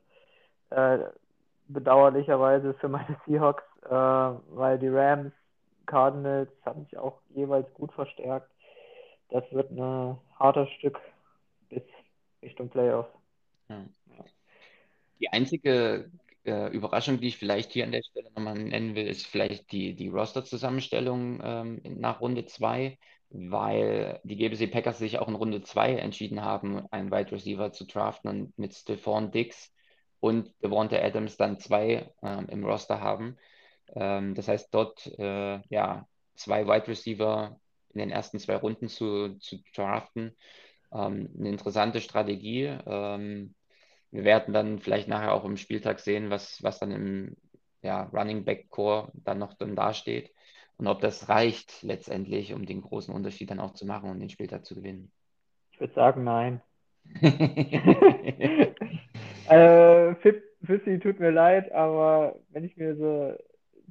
Äh, 0.71 0.99
bedauerlicherweise 1.69 2.75
für 2.75 2.89
meine 2.89 3.17
Seahawks, 3.27 3.65
äh, 3.85 3.91
weil 3.91 4.79
die 4.79 4.89
Rams, 4.89 5.33
Cardinals 5.87 6.51
haben 6.67 6.85
sich 6.85 6.99
auch 6.99 7.21
jeweils 7.35 7.73
gut 7.75 7.93
verstärkt. 7.93 8.51
Das 9.31 9.45
wird 9.53 9.71
ein 9.71 10.19
hartes 10.39 10.71
Stück 10.79 10.99
bis 11.69 11.83
Richtung 12.43 12.69
Playoffs. 12.69 13.11
Ja. 13.69 13.85
Die 15.21 15.29
einzige 15.29 16.11
äh, 16.45 16.71
Überraschung, 16.71 17.21
die 17.21 17.29
ich 17.29 17.37
vielleicht 17.37 17.73
hier 17.73 17.85
an 17.85 17.93
der 17.93 18.03
Stelle 18.03 18.31
nochmal 18.33 18.55
nennen 18.55 18.95
will, 18.95 19.07
ist 19.07 19.27
vielleicht 19.27 19.71
die, 19.73 19.95
die 19.95 20.09
Roster-Zusammenstellung 20.09 21.41
ähm, 21.43 21.81
nach 21.85 22.21
Runde 22.21 22.47
2, 22.47 22.99
weil 23.31 24.21
die 24.25 24.37
GBC 24.37 24.71
Packers 24.71 24.99
sich 24.99 25.19
auch 25.19 25.29
in 25.29 25.35
Runde 25.35 25.63
2 25.63 25.97
entschieden 25.97 26.43
haben, 26.43 26.87
einen 26.91 27.11
Wide 27.11 27.33
Receiver 27.33 27.73
zu 27.73 27.85
draften 27.87 28.31
und 28.31 28.59
mit 28.59 28.75
Stephon 28.75 29.31
Diggs 29.31 29.73
und 30.21 30.53
Devonta 30.63 30.97
Adams 30.97 31.37
dann 31.37 31.59
zwei 31.59 32.13
ähm, 32.23 32.47
im 32.49 32.65
Roster 32.65 33.01
haben. 33.01 33.37
Ähm, 33.95 34.35
das 34.35 34.49
heißt, 34.49 34.73
dort 34.73 35.07
äh, 35.19 35.61
ja, 35.69 36.07
zwei 36.35 36.67
Wide 36.67 36.89
Receiver 36.89 37.59
in 37.99 38.09
den 38.09 38.17
ersten 38.17 38.39
zwei 38.39 38.57
Runden 38.57 38.89
zu, 38.89 39.37
zu 39.39 39.59
draften. 39.75 40.37
Ähm, 40.93 41.29
eine 41.39 41.49
interessante 41.49 42.01
Strategie. 42.01 42.79
Ähm, 42.87 43.55
wir 44.11 44.25
werden 44.25 44.55
dann 44.55 44.79
vielleicht 44.79 45.09
nachher 45.09 45.35
auch 45.35 45.45
im 45.45 45.57
Spieltag 45.57 46.01
sehen, 46.01 46.31
was, 46.31 46.63
was 46.63 46.79
dann 46.79 46.93
im 46.93 47.37
ja, 47.83 48.05
Running 48.05 48.45
Back 48.45 48.71
Core 48.71 49.11
dann 49.15 49.39
noch 49.39 49.55
dann 49.55 49.77
dasteht 49.77 50.33
und 50.79 50.87
ob 50.87 51.01
das 51.01 51.29
reicht 51.29 51.83
letztendlich, 51.83 52.55
um 52.55 52.65
den 52.65 52.81
großen 52.83 53.13
Unterschied 53.15 53.51
dann 53.51 53.61
auch 53.61 53.75
zu 53.75 53.85
machen 53.85 54.11
und 54.11 54.21
den 54.21 54.31
Spieltag 54.31 54.65
zu 54.65 54.75
gewinnen. 54.77 55.11
Ich 55.73 55.81
würde 55.81 55.93
sagen, 55.95 56.25
nein. 56.25 56.63
äh, 59.49 60.15
Fitzy, 60.65 60.99
tut 61.01 61.21
mir 61.21 61.31
leid, 61.31 61.73
aber 61.73 62.39
wenn 62.51 62.65
ich 62.65 62.77
mir 62.77 62.97
so 62.97 63.35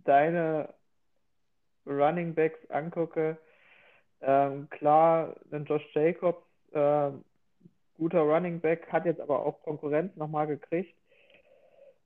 deine 0.04 0.74
Running 1.86 2.34
Backs 2.36 2.70
angucke, 2.70 3.38
ähm, 4.22 4.70
klar, 4.70 5.36
ein 5.52 5.66
Josh 5.66 5.84
Jacobs, 5.94 6.44
äh, 6.72 7.10
guter 7.98 8.22
Running 8.22 8.60
Back, 8.60 8.92
hat 8.92 9.06
jetzt 9.06 9.22
aber 9.22 9.46
auch 9.46 9.62
Konkurrenz 9.64 10.16
nochmal 10.16 10.48
gekriegt. 10.48 10.94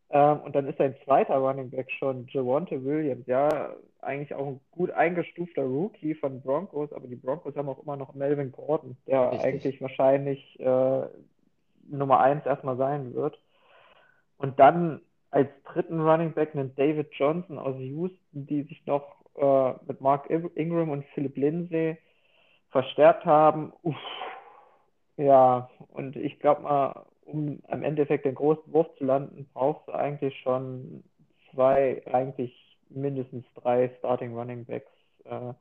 Ähm, 0.09 0.41
und 0.41 0.55
dann 0.55 0.67
ist 0.67 0.77
sein 0.77 0.95
zweiter 1.05 1.35
Running 1.37 1.69
Back 1.69 1.89
schon 1.91 2.27
Javonte 2.27 2.83
Williams, 2.83 3.25
ja, 3.27 3.73
eigentlich 4.01 4.33
auch 4.33 4.47
ein 4.47 4.59
gut 4.71 4.91
eingestufter 4.91 5.63
Rookie 5.63 6.15
von 6.15 6.41
Broncos, 6.41 6.91
aber 6.91 7.07
die 7.07 7.15
Broncos 7.15 7.55
haben 7.55 7.69
auch 7.69 7.81
immer 7.83 7.95
noch 7.95 8.13
Melvin 8.13 8.51
Gordon, 8.51 8.97
der 9.07 9.31
Richtig. 9.31 9.45
eigentlich 9.45 9.81
wahrscheinlich 9.81 10.59
äh, 10.59 11.01
Nummer 11.87 12.19
eins 12.19 12.45
erstmal 12.45 12.77
sein 12.77 13.13
wird. 13.13 13.39
Und 14.37 14.59
dann 14.59 15.01
als 15.29 15.49
dritten 15.63 16.01
Running 16.01 16.33
Back 16.33 16.55
einen 16.55 16.75
David 16.75 17.13
Johnson 17.13 17.57
aus 17.57 17.77
Houston, 17.77 18.47
die 18.47 18.63
sich 18.63 18.85
noch 18.85 19.20
äh, 19.35 19.73
mit 19.88 20.01
Mark 20.01 20.29
Ingram 20.29 20.89
und 20.89 21.05
Philip 21.13 21.35
Lindsay 21.38 21.97
verstärkt 22.69 23.25
haben. 23.25 23.73
Uff. 23.83 23.95
Ja, 25.17 25.69
und 25.89 26.15
ich 26.15 26.39
glaube 26.39 26.61
mal, 26.61 27.05
um 27.25 27.61
am 27.67 27.83
Endeffekt 27.83 28.25
den 28.25 28.35
großen 28.35 28.73
Wurf 28.73 28.88
zu 28.97 29.05
landen, 29.05 29.47
brauchst 29.53 29.88
du 29.88 29.93
eigentlich 29.93 30.38
schon 30.39 31.03
zwei, 31.51 32.01
eigentlich 32.11 32.77
mindestens 32.89 33.45
drei 33.55 33.89
Starting 34.00 34.35
Running 34.35 34.65
Backs. 34.65 34.91
Äh, 35.25 35.53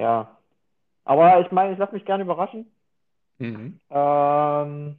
ja. 0.00 0.36
Aber 1.04 1.40
ich 1.40 1.50
meine, 1.52 1.72
ich 1.72 1.78
lasse 1.78 1.94
mich 1.94 2.04
gerne 2.04 2.24
überraschen. 2.24 2.70
Mhm. 3.38 3.78
Ähm, 3.90 4.98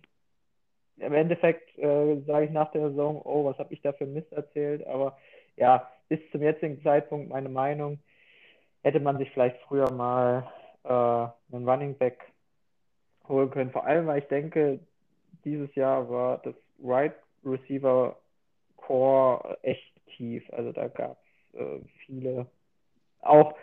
Im 0.97 1.13
Endeffekt 1.13 1.77
äh, 1.77 2.21
sage 2.21 2.45
ich 2.45 2.51
nach 2.51 2.71
der 2.71 2.89
Saison, 2.89 3.21
oh, 3.23 3.45
was 3.45 3.57
habe 3.57 3.73
ich 3.73 3.81
da 3.81 3.93
für 3.93 4.05
Mist 4.05 4.31
erzählt? 4.31 4.85
Aber 4.87 5.17
ja, 5.55 5.89
bis 6.09 6.19
zum 6.31 6.41
jetzigen 6.41 6.81
Zeitpunkt 6.83 7.29
meine 7.29 7.49
Meinung, 7.49 7.99
hätte 8.83 8.99
man 8.99 9.17
sich 9.17 9.29
vielleicht 9.31 9.59
früher 9.63 9.91
mal 9.91 10.49
äh, 10.83 11.55
einen 11.55 11.67
Running 11.67 11.97
Back 11.97 12.31
holen 13.27 13.49
können. 13.49 13.71
Vor 13.71 13.85
allem, 13.85 14.07
weil 14.07 14.19
ich 14.19 14.27
denke, 14.27 14.79
dieses 15.43 15.73
Jahr 15.75 16.09
war 16.09 16.39
das 16.39 16.55
Right 16.81 17.13
Receiver 17.43 18.17
Core 18.77 19.57
echt 19.63 19.93
tief. 20.15 20.43
Also 20.53 20.71
da 20.71 20.87
gab 20.87 21.17
es 21.53 21.59
äh, 21.59 21.79
viele, 22.05 22.47
auch 23.21 23.55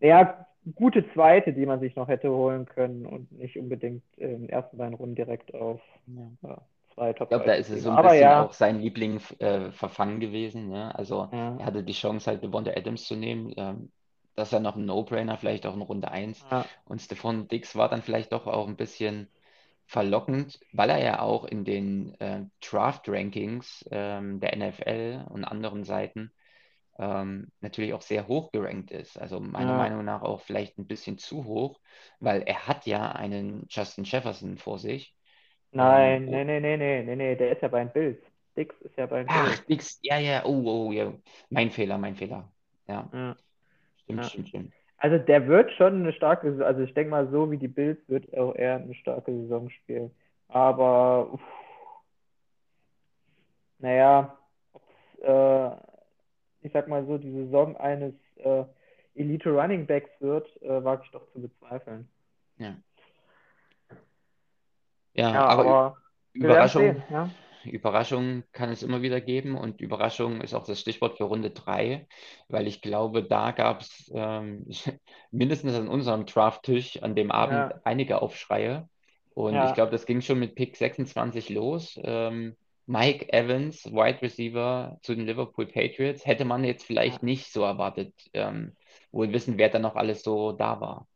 ja, 0.00 0.46
gute 0.74 1.10
Zweite, 1.12 1.52
die 1.52 1.66
man 1.66 1.80
sich 1.80 1.96
noch 1.96 2.08
hätte 2.08 2.30
holen 2.30 2.66
können 2.66 3.06
und 3.06 3.32
nicht 3.32 3.58
unbedingt 3.58 4.02
in 4.16 4.42
den 4.42 4.48
ersten 4.48 4.76
beiden 4.76 4.94
Runden 4.94 5.14
direkt 5.14 5.54
auf 5.54 5.80
Ja. 6.06 6.50
äh, 6.50 6.56
zwei 6.98 7.12
Top 7.12 7.28
Ich 7.28 7.30
glaube, 7.30 7.44
da 7.46 7.54
ist 7.54 7.70
es 7.70 7.82
so 7.82 7.90
ein 7.90 7.96
Aber 7.96 8.10
bisschen 8.10 8.20
ja, 8.20 8.42
auch 8.44 8.52
sein 8.52 8.80
Liebling 8.80 9.20
äh, 9.38 9.70
verfangen 9.72 10.20
gewesen. 10.20 10.68
Ne? 10.68 10.94
Also 10.94 11.30
ja, 11.32 11.58
er 11.58 11.66
hatte 11.66 11.84
die 11.84 11.92
Chance, 11.92 12.30
halt 12.30 12.42
Devonta 12.42 12.72
Adams 12.72 13.04
zu 13.06 13.16
nehmen. 13.16 13.52
Ähm, 13.56 13.92
das 14.34 14.48
ist 14.48 14.52
ja 14.52 14.60
noch 14.60 14.76
ein 14.76 14.86
No-Brainer, 14.86 15.36
vielleicht 15.36 15.66
auch 15.66 15.74
in 15.74 15.82
Runde 15.82 16.10
1. 16.10 16.46
ja, 16.50 16.64
Und 16.84 17.00
Stephon 17.02 17.48
Diggs 17.48 17.76
war 17.76 17.88
dann 17.88 18.02
vielleicht 18.02 18.32
doch 18.32 18.46
auch 18.46 18.68
ein 18.68 18.76
bisschen 18.76 19.28
verlockend, 19.86 20.60
weil 20.72 20.90
er 20.90 21.02
ja 21.02 21.20
auch 21.20 21.44
in 21.44 21.64
den 21.64 22.14
äh, 22.20 22.44
Draft-Rankings 22.60 23.86
ähm, 23.90 24.40
der 24.40 24.56
NFL 24.56 25.26
und 25.30 25.44
anderen 25.44 25.84
Seiten 25.84 26.32
ähm, 26.98 27.52
natürlich 27.60 27.94
auch 27.94 28.02
sehr 28.02 28.28
hoch 28.28 28.52
gerankt 28.52 28.90
ist. 28.90 29.18
Also 29.18 29.40
meiner 29.40 29.72
ja. 29.72 29.76
Meinung 29.76 30.04
nach 30.04 30.22
auch 30.22 30.40
vielleicht 30.40 30.78
ein 30.78 30.86
bisschen 30.86 31.18
zu 31.18 31.44
hoch, 31.44 31.80
weil 32.20 32.42
er 32.42 32.66
hat 32.66 32.86
ja 32.86 33.12
einen 33.12 33.66
Justin 33.68 34.04
Jefferson 34.04 34.58
vor 34.58 34.78
sich. 34.78 35.16
Nein, 35.72 36.26
oh, 36.28 36.30
nee, 36.30 36.44
nee, 36.44 36.60
nee, 36.60 36.76
nee, 36.76 37.02
nee, 37.02 37.16
nee, 37.16 37.36
der 37.36 37.52
ist 37.52 37.62
ja 37.62 37.68
bei 37.68 37.84
den 37.84 37.92
Bills. 37.92 38.18
Dix 38.56 38.74
ist 38.80 38.96
ja 38.96 39.06
bei 39.06 39.20
den 39.20 39.28
ach, 39.28 39.44
Bills. 39.44 39.66
Diggs, 39.66 39.98
ja, 40.02 40.18
ja, 40.18 40.44
oh, 40.44 40.62
oh, 40.64 40.92
ja, 40.92 41.12
mein 41.50 41.70
Fehler, 41.70 41.98
mein 41.98 42.16
Fehler. 42.16 42.50
Ja, 42.86 43.08
Ja, 43.12 43.36
stimmt, 44.02 44.18
ja. 44.18 44.24
stimmt, 44.24 44.48
stimmt. 44.48 44.72
Also 44.96 45.18
der 45.18 45.46
wird 45.46 45.70
schon 45.74 46.00
eine 46.00 46.12
starke, 46.12 46.64
also 46.66 46.80
ich 46.80 46.92
denke 46.92 47.10
mal, 47.10 47.30
so 47.30 47.50
wie 47.50 47.56
die 47.58 47.68
Bills 47.68 47.98
wird 48.08 48.36
auch 48.36 48.54
er 48.54 48.76
eine 48.76 48.94
starke 48.94 49.30
Saison 49.32 49.70
spielen. 49.70 50.10
Aber 50.48 51.32
uff, 51.34 51.40
naja, 53.78 54.36
äh, 55.22 55.70
ich 56.62 56.72
sag 56.72 56.88
mal 56.88 57.06
so, 57.06 57.16
die 57.18 57.30
Saison 57.30 57.76
eines 57.76 58.14
äh, 58.36 58.64
Elite 59.14 59.50
Running 59.50 59.86
Backs 59.86 60.10
wird, 60.20 60.50
äh, 60.62 60.82
wage 60.82 61.02
ich 61.04 61.10
doch 61.12 61.30
zu 61.32 61.42
bezweifeln. 61.42 62.08
Ja, 62.56 62.76
ja, 65.18 65.44
Ja, 65.46 65.46
aber 65.46 65.80
aber 66.40 66.68
Überraschung, 66.68 66.96
sehen, 66.96 67.02
ja. 67.10 67.30
Überraschung 67.64 68.44
kann 68.52 68.70
es 68.70 68.82
immer 68.84 69.02
wieder 69.02 69.20
geben 69.20 69.56
und 69.58 69.80
Überraschung 69.82 70.42
ist 70.42 70.54
auch 70.54 70.66
das 70.66 70.80
Stichwort 70.80 71.18
für 71.18 71.24
Runde 71.26 71.52
3, 71.52 72.08
weil 72.48 72.68
ich 72.68 72.82
glaube, 72.82 73.24
da 73.24 73.52
gab 73.52 73.82
es 73.82 74.10
ähm, 74.14 74.66
mindestens 75.32 75.74
an 75.76 75.88
unserem 75.88 76.26
Draft-Tisch 76.26 77.02
an 77.02 77.16
dem 77.16 77.32
Abend 77.32 77.72
Ja, 77.72 77.82
einige 77.84 78.22
Aufschreie 78.22 78.88
und 79.34 79.64
ich 79.64 79.74
glaube, 79.74 79.92
das 79.92 80.06
ging 80.06 80.22
schon 80.22 80.40
mit 80.40 80.56
Pick 80.56 80.76
26 80.76 81.50
los. 81.50 81.98
Ähm, 82.04 82.56
Mike 82.86 83.32
Evans, 83.34 83.86
Wide 83.86 84.22
Receiver 84.22 84.98
zu 85.02 85.16
den 85.16 85.26
Liverpool 85.26 85.66
Patriots, 85.68 86.26
hätte 86.26 86.46
man 86.46 86.64
jetzt 86.64 86.84
vielleicht 86.86 87.24
nicht 87.24 87.52
so 87.52 87.62
erwartet, 87.64 88.14
ähm, 88.34 88.76
wohl 89.12 89.32
wissen, 89.32 89.58
wer 89.58 89.70
da 89.70 89.80
noch 89.80 89.96
alles 89.96 90.22
so 90.24 90.52
da 90.52 90.80
war. 90.82 91.07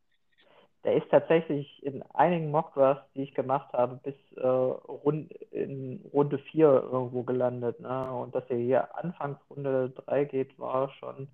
Der 0.84 0.96
ist 0.96 1.08
tatsächlich 1.10 1.82
in 1.84 2.02
einigen 2.14 2.50
Mock-Drafts, 2.50 3.12
die 3.14 3.22
ich 3.22 3.34
gemacht 3.34 3.72
habe, 3.72 4.00
bis 4.02 4.14
äh, 4.36 4.46
rund, 4.46 5.30
in 5.52 6.04
Runde 6.12 6.38
4 6.38 6.66
irgendwo 6.66 7.22
gelandet. 7.22 7.78
Ne? 7.78 8.12
Und 8.12 8.34
dass 8.34 8.48
er 8.50 8.56
hier 8.56 8.96
anfangs 8.96 9.38
Runde 9.48 9.90
3 9.90 10.24
geht, 10.24 10.58
war 10.58 10.90
schon 10.94 11.28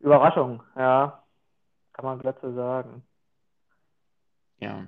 Überraschung. 0.00 0.62
Ja, 0.76 1.22
kann 1.92 2.04
man 2.04 2.18
glatt 2.18 2.38
so 2.42 2.52
sagen. 2.54 3.04
Ja. 4.58 4.86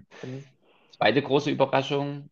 Zweite 0.97 1.23
große 1.23 1.51
Überraschung, 1.51 2.31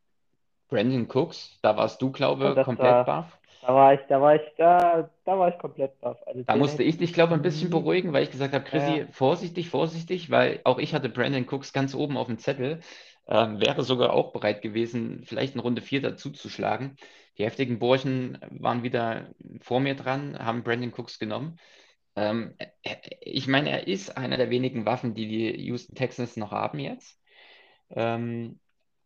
Brandon 0.69 1.09
Cooks, 1.09 1.59
da 1.63 1.77
warst 1.77 2.03
du, 2.03 2.11
glaube 2.11 2.55
das 2.55 2.65
komplett 2.65 2.93
war, 2.93 3.05
baff. 3.05 3.39
Da 3.67 3.75
war 3.75 3.95
ich, 3.95 4.01
da 4.09 4.21
war 4.21 4.35
ich, 4.35 4.43
da, 4.59 5.11
da 5.25 5.39
war 5.39 5.49
ich 5.49 5.59
komplett 5.59 5.99
baff. 6.01 6.19
Also 6.27 6.45
Da 6.47 6.57
musste 6.57 6.83
ich 6.83 6.99
dich, 6.99 7.15
glaube 7.15 7.33
ich, 7.33 7.39
ein 7.39 7.43
bisschen 7.43 7.71
beruhigen, 7.71 8.13
weil 8.13 8.25
ich 8.25 8.31
gesagt 8.31 8.53
habe, 8.53 8.65
Chrissy, 8.65 9.01
ja, 9.01 9.07
vorsichtig, 9.11 9.71
vorsichtig, 9.71 10.31
weil 10.31 10.61
auch 10.65 10.79
ich 10.79 10.95
hatte 10.95 11.09
Brandon 11.09 11.47
Cooks 11.49 11.73
ganz 11.73 11.95
oben 11.95 12.19
auf 12.19 12.27
dem 12.27 12.39
Zettel, 12.39 12.81
ähm, 13.27 13.61
wäre 13.61 13.83
sogar 13.83 14.13
auch 14.13 14.33
bereit 14.33 14.61
gewesen, 14.61 15.23
vielleicht 15.25 15.55
in 15.55 15.61
Runde 15.61 15.81
4 15.81 16.03
dazu 16.03 16.31
zu 16.31 16.51
schlagen. 16.51 16.97
Die 17.39 17.45
heftigen 17.45 17.79
Burschen 17.79 18.39
waren 18.51 18.83
wieder 18.83 19.31
vor 19.63 19.81
mir 19.81 19.95
dran, 19.95 20.39
haben 20.39 20.63
Brandon 20.63 20.93
Cooks 20.95 21.19
genommen. 21.19 21.59
Ähm, 22.17 22.55
äh, 22.83 22.97
ich 23.23 23.49
meine, 23.49 23.71
er 23.71 23.89
ist 23.89 24.17
einer 24.17 24.37
der 24.37 24.51
wenigen 24.51 24.85
Waffen, 24.85 25.15
die 25.15 25.27
die 25.27 25.63
Houston 25.67 25.95
Texans 25.95 26.37
noch 26.37 26.53
haben 26.53 26.79
jetzt. 26.79 27.19
Ähm, 27.91 28.61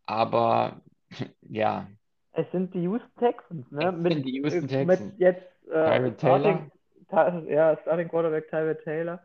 aber 0.06 0.82
ja, 1.42 1.88
Es 2.32 2.50
sind 2.52 2.72
die 2.74 2.82
Houston 2.82 3.10
Texans, 3.18 3.70
ne? 3.72 3.92
es 3.92 4.02
Mit, 4.02 4.12
sind 4.14 4.24
die 4.26 4.32
Houston 4.40 4.68
äh, 4.68 4.84
mit 4.84 5.00
Texans. 5.00 5.12
jetzt 5.18 5.68
äh, 5.70 6.12
Starting, 6.18 6.70
Ta- 7.08 7.38
ja, 7.48 7.76
Starting 7.82 8.08
Quarterback 8.08 8.48
Tyrod 8.48 8.82
Taylor. 8.84 9.20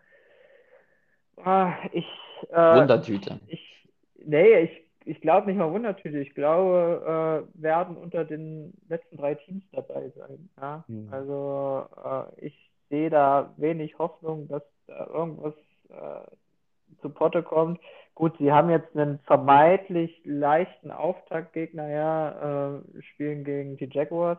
Ah, 1.44 1.74
ich, 1.92 2.06
äh, 2.52 2.80
Wundertüte. 2.80 3.40
ich, 3.48 3.90
nee, 4.18 4.60
ich, 4.60 4.82
ich 5.06 5.22
glaube 5.22 5.48
nicht 5.48 5.58
mal 5.58 5.72
Wundertüte. 5.72 6.20
Ich 6.20 6.34
glaube, 6.34 7.48
äh, 7.56 7.62
werden 7.62 7.98
unter 7.98 8.24
den 8.24 8.74
letzten 8.88 9.18
drei 9.18 9.36
Teams 9.36 9.64
dabei 9.72 10.10
sein. 10.16 10.50
Ja, 10.60 10.84
Hm. 10.88 11.08
also 11.12 11.88
äh, 12.04 12.46
ich 12.46 12.72
sehe 12.90 13.10
da 13.10 13.54
wenig 13.58 13.98
Hoffnung, 14.00 14.48
dass 14.48 14.64
da 14.88 15.08
irgendwas 15.08 15.54
äh, 15.90 17.02
zu 17.02 17.10
Potte 17.10 17.44
kommt. 17.44 17.80
Gut, 18.16 18.38
sie 18.38 18.52
haben 18.52 18.70
jetzt 18.70 18.96
einen 18.96 19.20
vermeintlich 19.20 20.22
leichten 20.24 20.92
Auftaktgegner, 20.92 21.88
ja, 21.90 22.76
äh, 22.78 23.02
spielen 23.02 23.44
gegen 23.44 23.78
die 23.78 23.90
Jaguars 23.92 24.38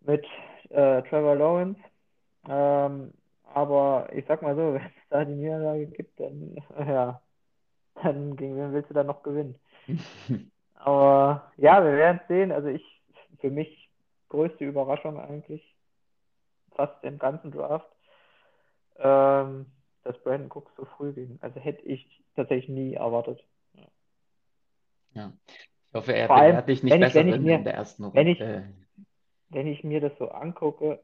mit 0.00 0.24
äh, 0.70 1.02
Trevor 1.02 1.36
Lawrence. 1.36 1.80
Ähm, 2.48 3.12
aber 3.52 4.08
ich 4.12 4.24
sag 4.26 4.42
mal 4.42 4.56
so, 4.56 4.74
wenn 4.74 4.82
es 4.82 5.08
da 5.10 5.24
die 5.24 5.34
Niederlage 5.34 5.86
gibt, 5.86 6.18
dann 6.18 6.56
ja, 6.78 7.20
dann 8.02 8.36
gegen 8.36 8.56
wen 8.56 8.72
willst 8.72 8.90
du 8.90 8.94
dann 8.94 9.06
noch 9.06 9.22
gewinnen? 9.22 9.58
Aber 10.74 11.52
ja, 11.56 11.82
wir 11.82 11.92
werden 11.92 12.20
es 12.22 12.28
sehen. 12.28 12.52
Also 12.52 12.68
ich, 12.68 12.84
für 13.40 13.50
mich 13.50 13.88
größte 14.28 14.64
Überraschung 14.64 15.18
eigentlich 15.18 15.62
fast 16.74 17.02
im 17.04 17.18
ganzen 17.18 17.52
Draft, 17.52 17.88
ähm, 18.98 19.66
dass 20.04 20.18
Brandon 20.22 20.50
Cooks 20.50 20.72
so 20.76 20.84
früh 20.84 21.12
ging. 21.12 21.38
Also 21.40 21.58
hätte 21.60 21.82
ich 21.82 22.06
tatsächlich 22.36 22.68
nie 22.68 22.94
erwartet. 22.94 23.42
Ja. 25.14 25.32
Ich 25.88 25.94
hoffe, 25.94 26.12
er 26.14 26.28
bewährt 26.28 26.68
dich 26.68 26.82
nicht 26.82 26.92
wenn 26.92 27.02
ich- 27.02 27.06
besser 27.12 27.20
wenn 27.20 27.28
ich 27.34 27.40
mir- 27.40 27.56
in 27.56 27.64
der 27.64 27.74
ersten 27.74 28.02
wenn 28.04 28.08
Runde. 28.26 28.30
ich- 28.32 28.40
Äh, 28.40 28.62
Wenn 29.50 29.66
ich 29.68 29.84
mir 29.84 30.00
das 30.00 30.12
so 30.18 30.28
angucke, 30.30 30.98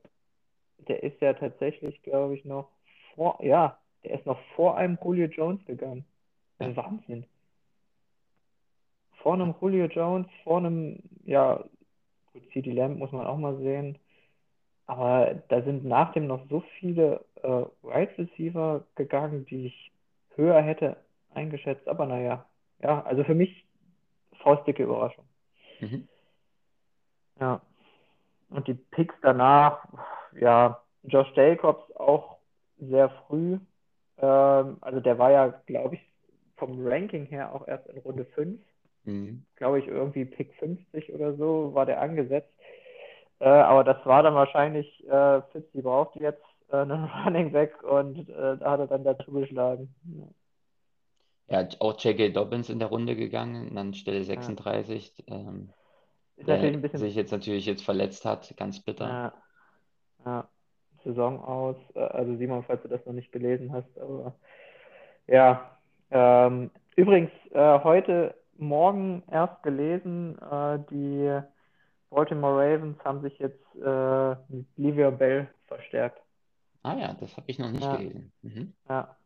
der 0.89 1.03
ist 1.05 1.21
ja 1.21 1.35
tatsächlich, 1.35 2.03
glaube 2.03 2.35
ich, 2.35 2.45
noch 2.45 2.69
vor, 3.15 3.39
ja, 3.45 3.79
der 4.03 4.19
ist 4.19 4.27
noch 4.27 4.41
vor 4.57 4.77
einem 4.77 4.99
Julio 5.05 5.27
Jones 5.27 5.65
gegangen. 5.67 6.05
Das 6.59 6.71
ist 6.71 6.77
Wahnsinn. 6.77 7.27
Vor 9.23 9.35
einem 9.35 9.55
Julio 9.61 9.87
Jones, 9.87 10.27
vor 10.43 10.59
einem, 10.59 11.01
ja, 11.25 11.63
gut, 12.33 12.43
CD 12.53 12.73
Lamb 12.73 12.99
muss 12.99 13.13
man 13.13 13.27
auch 13.27 13.37
mal 13.37 13.57
sehen. 13.59 13.99
Aber 14.91 15.37
da 15.47 15.63
sind 15.63 15.85
nach 15.85 16.13
dem 16.15 16.27
noch 16.27 16.49
so 16.49 16.65
viele 16.81 17.25
äh, 17.45 17.65
Wide 17.83 18.19
Receiver 18.19 18.85
gegangen, 18.97 19.47
die 19.47 19.67
ich 19.67 19.93
höher 20.35 20.61
hätte 20.61 20.97
eingeschätzt. 21.33 21.87
Aber 21.87 22.07
naja, 22.07 22.45
ja, 22.83 23.01
also 23.05 23.23
für 23.23 23.37
mich 23.37 23.65
faustdicke 24.43 24.83
Überraschung. 24.83 25.25
mhm. 25.79 26.09
Ja. 27.39 27.61
Und 28.49 28.67
die 28.67 28.75
Picks 28.75 29.15
danach, 29.23 29.87
ja, 30.33 30.83
Josh 31.05 31.31
Jacobs 31.37 31.89
auch 31.95 32.39
sehr 32.81 33.11
früh. 33.29 33.61
Ähm, 34.19 34.79
also 34.81 34.99
der 34.99 35.19
war 35.19 35.31
ja, 35.31 35.49
glaube 35.67 35.95
ich, 35.95 36.01
vom 36.57 36.85
Ranking 36.85 37.27
her 37.27 37.55
auch 37.55 37.69
erst 37.69 37.87
in 37.87 37.99
Runde 37.99 38.25
5. 38.25 38.61
Mhm. 39.05 39.45
Glaube 39.55 39.79
ich, 39.79 39.87
irgendwie 39.87 40.25
Pick 40.25 40.53
50 40.55 41.15
oder 41.15 41.37
so 41.37 41.75
war 41.75 41.87
der 41.87 42.01
angesetzt. 42.01 42.53
Äh, 43.41 43.49
aber 43.49 43.85
das 43.85 44.05
war 44.05 44.23
dann 44.23 44.35
wahrscheinlich, 44.35 45.07
äh, 45.09 45.43
Fitz, 45.53 45.71
die 45.73 45.83
braucht 45.83 46.15
jetzt 46.17 46.45
äh, 46.71 46.77
einen 46.77 47.05
Running 47.25 47.53
Back 47.53 47.83
und 47.83 48.29
äh, 48.29 48.57
da 48.59 48.71
hat 48.73 48.81
er 48.81 48.87
dann 48.87 49.05
dazu 49.05 49.33
geschlagen. 49.33 49.95
Ja. 50.05 50.27
Ja, 51.51 51.67
auch 51.81 51.99
J.K. 52.01 52.29
Dobbins 52.29 52.71
in 52.71 52.79
der 52.79 52.89
Runde 52.89 53.17
gegangen, 53.17 53.77
an 53.77 53.93
Stelle 53.93 54.23
36, 54.23 55.25
ähm, 55.27 55.71
Ist 56.37 56.47
der 56.47 56.57
natürlich 56.57 56.77
ein 56.77 56.83
bisschen 56.83 57.01
sich 57.01 57.17
jetzt 57.17 57.33
natürlich 57.33 57.67
jetzt 57.67 57.85
verletzt 57.85 58.25
hat, 58.25 58.55
ganz 58.57 58.79
bitter. 58.81 59.09
Ja, 59.09 59.33
ja. 60.25 60.49
Saison 61.03 61.43
aus. 61.43 61.77
Äh, 61.95 62.01
Also 62.01 62.37
Simon, 62.37 62.63
falls 62.63 62.83
du 62.83 62.89
das 62.89 63.05
noch 63.05 63.15
nicht 63.15 63.33
gelesen 63.33 63.73
hast, 63.73 63.99
aber 63.99 64.37
ja. 65.27 65.77
Ähm, 66.13 66.71
übrigens, 66.95 67.31
äh, 67.51 67.81
heute 67.83 68.35
Morgen 68.57 69.25
erst 69.29 69.63
gelesen, 69.65 70.39
äh, 70.39 70.79
die 70.91 71.41
Baltimore 72.11 72.57
Ravens 72.59 72.99
haben 73.05 73.23
sich 73.23 73.39
jetzt 73.39 73.65
äh, 73.77 74.31
mit 74.49 74.67
Le'Veon 74.77 75.13
Bell 75.13 75.49
verstärkt. 75.67 76.21
Ah 76.83 76.97
ja, 76.97 77.15
das 77.21 77.37
habe 77.37 77.49
ich 77.49 77.59
noch 77.59 77.71
nicht 77.71 77.83
Ja. 77.85 77.97
gelesen. 77.97 78.33
Mhm. 78.43 78.73
Ja. 78.89 79.17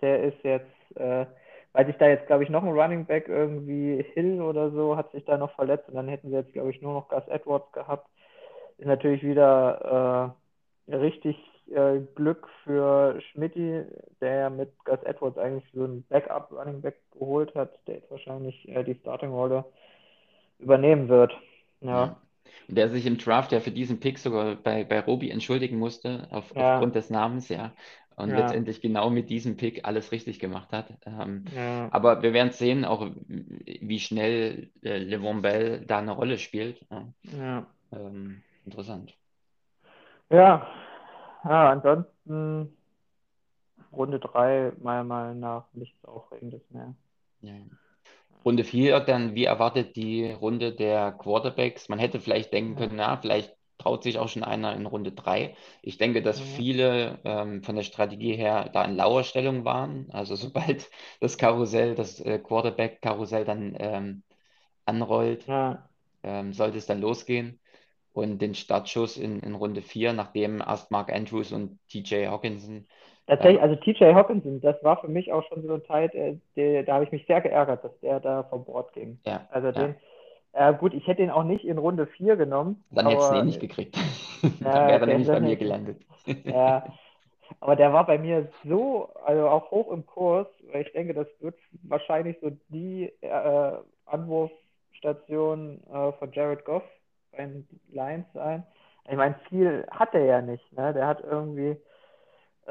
Der 0.00 0.22
ist 0.24 0.42
jetzt, 0.42 0.96
äh, 0.96 1.26
weil 1.72 1.86
sich 1.86 1.96
da 1.96 2.08
jetzt, 2.08 2.26
glaube 2.26 2.44
ich, 2.44 2.50
noch 2.50 2.62
ein 2.62 2.72
Running 2.72 3.06
Back 3.06 3.28
irgendwie 3.28 4.04
Hill 4.14 4.40
oder 4.42 4.70
so 4.70 4.96
hat 4.96 5.10
sich 5.12 5.24
da 5.24 5.36
noch 5.38 5.52
verletzt 5.54 5.88
und 5.88 5.94
dann 5.94 6.08
hätten 6.08 6.28
sie 6.28 6.36
jetzt, 6.36 6.52
glaube 6.52 6.70
ich, 6.70 6.80
nur 6.82 6.94
noch 6.94 7.08
Gus 7.08 7.26
Edwards 7.28 7.70
gehabt. 7.72 8.08
Ist 8.78 8.86
natürlich 8.86 9.22
wieder 9.22 10.34
äh, 10.88 10.94
richtig 10.94 11.36
äh, 11.70 12.00
Glück 12.14 12.48
für 12.64 13.20
Schmidti, 13.20 13.84
der 14.20 14.34
ja 14.34 14.50
mit 14.50 14.72
Gus 14.84 15.02
Edwards 15.04 15.38
eigentlich 15.38 15.70
so 15.72 15.84
einen 15.84 16.04
Backup 16.08 16.52
Running 16.52 16.82
Back 16.82 16.96
geholt 17.12 17.54
hat, 17.54 17.70
der 17.86 17.96
jetzt 17.96 18.10
wahrscheinlich 18.10 18.68
äh, 18.68 18.82
die 18.84 18.96
Starting-Rolle 18.96 19.64
übernehmen 20.58 21.08
wird. 21.08 21.32
Ja. 21.82 22.16
Und 22.68 22.74
der 22.76 22.88
sich 22.90 23.06
im 23.06 23.18
Draft 23.18 23.52
ja 23.52 23.60
für 23.60 23.70
diesen 23.70 24.00
Pick 24.00 24.18
sogar 24.18 24.56
bei, 24.56 24.84
bei 24.84 25.00
Robi 25.00 25.30
entschuldigen 25.30 25.78
musste, 25.78 26.28
auf, 26.30 26.54
Ja. 26.54 26.74
aufgrund 26.74 26.94
des 26.94 27.10
Namens, 27.10 27.48
ja. 27.48 27.72
Und 28.16 28.30
Ja. 28.30 28.36
letztendlich 28.36 28.80
genau 28.80 29.10
mit 29.10 29.30
diesem 29.30 29.56
Pick 29.56 29.84
alles 29.84 30.12
richtig 30.12 30.38
gemacht 30.38 30.72
hat. 30.72 30.92
Ähm, 31.06 31.44
Ja. 31.54 31.88
aber 31.90 32.22
wir 32.22 32.32
werden 32.32 32.52
sehen, 32.52 32.84
auch 32.84 33.10
wie 33.26 33.98
schnell 34.00 34.70
äh, 34.82 34.98
Le'Veon 34.98 35.40
Bell 35.40 35.84
da 35.86 35.98
eine 35.98 36.12
Rolle 36.12 36.38
spielt. 36.38 36.84
Ja. 36.90 37.08
Ja. 37.22 37.66
Ähm, 37.92 38.42
interessant. 38.64 39.14
Ja, 40.30 40.66
ja, 41.44 41.70
ansonsten 41.70 42.76
Runde 43.92 44.18
3 44.18 44.72
meiner 44.80 45.04
Meinung 45.04 45.40
nach 45.40 45.64
nichts 45.72 46.04
Aufregendes 46.04 46.62
mehr. 46.70 46.94
Ja. 47.40 47.52
Runde 48.44 48.64
4 48.64 49.00
dann, 49.00 49.34
wie 49.34 49.44
erwartet 49.44 49.96
die 49.96 50.30
Runde 50.30 50.72
der 50.74 51.12
Quarterbacks? 51.12 51.88
Man 51.88 51.98
hätte 51.98 52.20
vielleicht 52.20 52.52
denken 52.52 52.76
können, 52.76 52.96
na, 52.96 53.16
vielleicht 53.20 53.54
traut 53.78 54.02
sich 54.02 54.18
auch 54.18 54.28
schon 54.28 54.44
einer 54.44 54.74
in 54.74 54.86
Runde 54.86 55.12
3. 55.12 55.56
Ich 55.82 55.98
denke, 55.98 56.22
dass 56.22 56.38
Ja. 56.38 56.44
viele 56.44 57.20
ähm, 57.24 57.62
von 57.62 57.76
der 57.76 57.82
Strategie 57.82 58.36
her 58.36 58.68
da 58.72 58.84
in 58.84 58.96
Lauerstellung 58.96 59.64
waren. 59.64 60.10
Also 60.12 60.36
sobald 60.36 60.90
das 61.20 61.38
Karussell, 61.38 61.94
das 61.94 62.20
äh, 62.20 62.38
Quarterback-Karussell 62.38 63.44
dann 63.44 63.76
ähm, 63.78 64.22
anrollt, 64.84 65.46
Ja, 65.46 65.88
ähm, 66.22 66.52
sollte 66.52 66.78
es 66.78 66.86
dann 66.86 67.00
losgehen. 67.00 67.60
Und 68.12 68.40
den 68.40 68.54
Startschuss 68.54 69.16
in, 69.16 69.40
in 69.40 69.54
Runde 69.54 69.80
4, 69.82 70.12
nachdem 70.12 70.60
erst 70.60 70.90
Mark 70.90 71.10
Andrews 71.12 71.52
und 71.52 71.80
TJ 71.88 72.28
Hawkinson 72.28 72.86
tatsächlich, 73.26 73.62
also 73.62 73.76
TJ 73.76 74.14
Hawkinson, 74.14 74.60
das 74.60 74.82
war 74.82 75.00
für 75.00 75.08
mich 75.08 75.32
auch 75.32 75.42
schon 75.48 75.62
so 75.66 75.74
ein 75.74 75.84
Teil, 75.84 76.10
äh, 76.14 76.36
der, 76.56 76.82
da 76.82 76.94
habe 76.94 77.04
ich 77.04 77.12
mich 77.12 77.26
sehr 77.26 77.40
geärgert, 77.40 77.84
dass 77.84 77.98
der 78.00 78.20
da 78.20 78.42
vom 78.44 78.64
Bord 78.64 78.92
ging. 78.92 79.18
Ja, 79.26 79.46
Also 79.50 79.68
ja. 79.68 79.72
den, 79.72 79.94
äh, 80.52 80.74
gut, 80.74 80.92
ich 80.94 81.06
hätte 81.06 81.22
ihn 81.22 81.30
auch 81.30 81.44
nicht 81.44 81.64
in 81.64 81.78
Runde 81.78 82.06
4 82.06 82.36
genommen, 82.36 82.84
Dann 82.90 83.06
hättest 83.06 83.30
du 83.30 83.36
ihn 83.36 83.46
nicht 83.46 83.60
gekriegt. 83.60 83.96
Dann 84.60 84.86
wäre 84.88 85.00
er 85.00 85.06
nämlich 85.06 85.28
bei 85.28 85.40
mir 85.40 85.48
hätte- 85.50 85.58
gelandet. 85.58 86.02
Ja, 86.44 86.84
aber 87.60 87.76
der 87.76 87.92
war 87.92 88.06
bei 88.06 88.18
mir 88.18 88.48
so, 88.64 89.10
also 89.24 89.48
auch 89.48 89.70
hoch 89.70 89.92
im 89.92 90.06
Kurs, 90.06 90.46
weil 90.72 90.82
ich 90.82 90.92
denke, 90.92 91.14
das 91.14 91.26
wird 91.40 91.56
wahrscheinlich 91.84 92.36
so 92.40 92.50
die 92.68 93.12
äh, 93.20 93.72
Anwurfstation 94.06 95.80
äh, 95.92 96.12
von 96.12 96.32
Jared 96.32 96.64
Goff 96.64 96.82
bei 97.32 97.38
den 97.44 97.66
Lions 97.90 98.26
sein. 98.34 98.64
Ich 99.10 99.16
meine, 99.16 99.34
viel 99.48 99.86
hat 99.90 100.14
er 100.14 100.24
ja 100.24 100.40
nicht, 100.40 100.72
ne? 100.72 100.92
Der 100.92 101.06
hat 101.06 101.20
irgendwie 101.22 101.76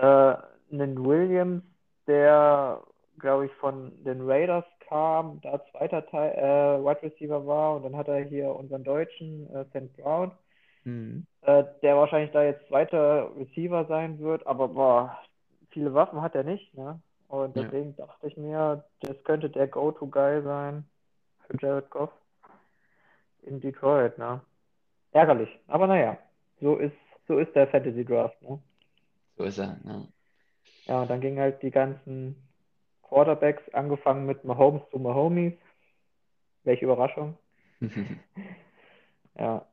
äh, 0.02 0.36
einen 0.74 1.06
Williams, 1.06 1.64
der, 2.08 2.82
glaube 3.20 3.46
ich, 3.46 3.54
von 3.54 3.92
den 4.04 4.22
Raiders 4.30 4.66
kam, 4.88 5.40
da 5.42 5.62
zweiter 5.72 6.06
Teil, 6.08 6.32
äh, 6.34 6.84
Wide 6.84 7.04
Receiver 7.04 7.46
war 7.46 7.76
und 7.78 7.84
dann 7.84 7.96
hat 7.96 8.08
er 8.08 8.24
hier 8.24 8.54
unseren 8.54 8.84
Deutschen, 8.84 9.48
äh, 9.56 9.66
St. 9.66 9.96
Brown 9.98 10.32
Mhm. 10.84 11.26
äh, 11.42 11.64
der 11.82 11.96
wahrscheinlich 11.96 12.32
da 12.32 12.44
jetzt 12.44 12.68
zweiter 12.68 13.36
Receiver 13.36 13.86
sein 13.86 14.20
wird, 14.20 14.46
aber 14.48 14.68
boah, 14.68 15.20
viele 15.70 15.94
Waffen 15.94 16.22
hat 16.22 16.36
er 16.36 16.44
nicht, 16.44 16.74
ne? 16.76 17.00
Und 17.28 17.56
Ja. 17.56 17.64
deswegen 17.64 17.96
dachte 17.96 18.28
ich 18.28 18.36
mir, 18.38 18.84
das 19.02 19.24
könnte 19.24 19.50
der 19.50 19.68
Go-To-Guy 19.68 20.44
sein 20.44 20.86
für 21.48 21.58
Jared 21.62 21.90
Goff 21.90 22.12
in 23.44 23.60
Detroit, 23.62 24.18
ne? 24.18 24.42
Ärgerlich, 25.14 25.50
aber 25.68 25.88
naja, 25.88 26.18
so 26.60 26.78
ist, 26.78 26.96
so 27.28 27.38
ist 27.38 27.54
der 27.56 27.68
Fantasy 27.68 28.06
Draft, 28.06 28.42
ne? 28.42 28.60
So 29.42 29.48
ist 29.48 29.58
er. 29.58 29.80
Ja. 29.86 30.08
Ja, 30.86 31.02
und 31.02 31.10
dann 31.10 31.20
gingen 31.22 31.40
halt 31.40 31.64
die 31.64 31.72
ganzen 31.72 32.36
Quarterbacks, 33.02 33.68
angefangen 33.74 34.28
mit 34.28 34.44
Mahomes 34.44 34.84
zu 34.92 35.00
Mahomes. 35.00 35.54
Welche 36.64 36.86
Überraschung. 36.86 37.38
Ja. 39.40 39.66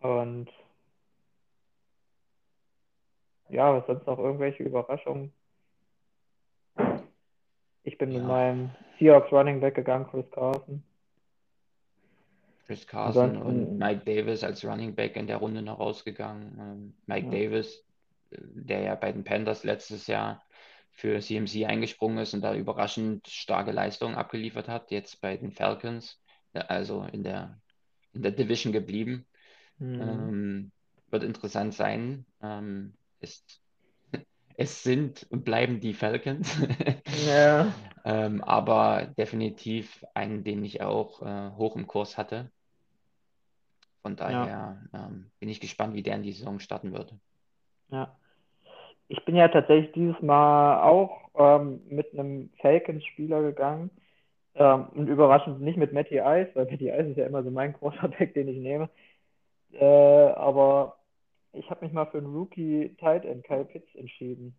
Und 0.00 0.48
ja, 3.48 3.72
was 3.72 3.86
sonst 3.86 4.04
noch 4.04 4.18
irgendwelche 4.18 4.64
Überraschungen? 4.64 5.32
Ich 7.84 7.96
bin 7.98 8.08
mit 8.08 8.18
Ja. 8.22 8.24
meinem 8.26 8.70
Seahawks 8.98 9.30
Running 9.32 9.60
Back 9.60 9.76
gegangen, 9.76 10.08
Chris 10.10 10.28
Carson. 10.32 10.82
Chris 12.66 12.84
Carson 12.84 13.36
Ansonsten- 13.36 13.46
und 13.70 13.78
Mike 13.78 14.04
Davis 14.04 14.42
als 14.42 14.64
Running 14.64 14.92
Back 14.96 15.14
in 15.14 15.28
der 15.28 15.36
Runde 15.36 15.62
noch 15.62 15.78
rausgegangen. 15.78 16.58
Ähm, 16.58 16.94
Mike 17.06 17.26
Ja. 17.26 17.32
Davis, 17.32 17.85
der 18.30 18.80
ja 18.80 18.94
bei 18.94 19.12
den 19.12 19.24
Panthers 19.24 19.64
letztes 19.64 20.06
Jahr 20.06 20.42
für 20.92 21.20
CMC 21.20 21.66
eingesprungen 21.66 22.18
ist 22.18 22.34
und 22.34 22.40
da 22.40 22.54
überraschend 22.54 23.28
starke 23.28 23.72
Leistungen 23.72 24.14
abgeliefert 24.14 24.68
hat, 24.68 24.90
jetzt 24.90 25.20
bei 25.20 25.36
den 25.36 25.52
Falcons, 25.52 26.20
also 26.54 27.04
in 27.12 27.22
der, 27.22 27.60
in 28.12 28.22
der 28.22 28.32
Division 28.32 28.72
geblieben. 28.72 29.26
Mhm. 29.78 30.00
Ähm, 30.00 30.72
wird 31.10 31.22
interessant 31.22 31.74
sein. 31.74 32.24
Ähm, 32.42 32.94
ist, 33.20 33.60
es 34.56 34.82
sind 34.82 35.26
und 35.30 35.44
bleiben 35.44 35.80
die 35.80 35.94
Falcons. 35.94 36.56
Ja, 37.26 37.72
Ähm, 38.04 38.40
aber 38.44 39.12
definitiv 39.18 40.04
einen, 40.14 40.44
den 40.44 40.64
ich 40.64 40.80
auch 40.80 41.22
äh, 41.22 41.50
hoch 41.56 41.74
im 41.74 41.88
Kurs 41.88 42.16
hatte. 42.16 42.52
Von 44.02 44.14
daher 44.14 44.80
ähm, 44.92 45.30
bin 45.40 45.48
ich 45.48 45.60
gespannt, 45.60 45.94
wie 45.94 46.04
der 46.04 46.14
in 46.14 46.22
die 46.22 46.32
Saison 46.32 46.60
starten 46.60 46.92
wird. 46.92 47.12
Ja. 47.90 48.16
Ich 49.08 49.24
bin 49.24 49.36
ja 49.36 49.48
tatsächlich 49.48 49.92
dieses 49.92 50.20
Mal 50.22 50.82
auch 50.82 51.30
ähm, 51.36 51.80
mit 51.88 52.12
einem 52.12 52.50
Falcons-Spieler 52.60 53.42
gegangen. 53.42 53.90
Ähm, 54.54 54.88
und 54.94 55.08
überraschend 55.08 55.60
nicht 55.60 55.76
mit 55.76 55.92
Matty 55.92 56.16
Ice, 56.16 56.50
weil 56.54 56.64
Matty 56.66 56.88
Ice 56.88 57.10
ist 57.10 57.18
ja 57.18 57.26
immer 57.26 57.44
so 57.44 57.50
mein 57.50 57.74
Quarterback, 57.74 58.34
den 58.34 58.48
ich 58.48 58.58
nehme. 58.58 58.88
Äh, 59.72 59.84
aber 59.84 60.98
ich 61.52 61.70
habe 61.70 61.84
mich 61.84 61.92
mal 61.94 62.06
für 62.06 62.18
einen 62.18 62.34
Rookie 62.34 62.94
Tight 62.98 63.24
End 63.24 63.44
Kyle 63.44 63.64
Pitts 63.64 63.94
entschieden. 63.94 64.56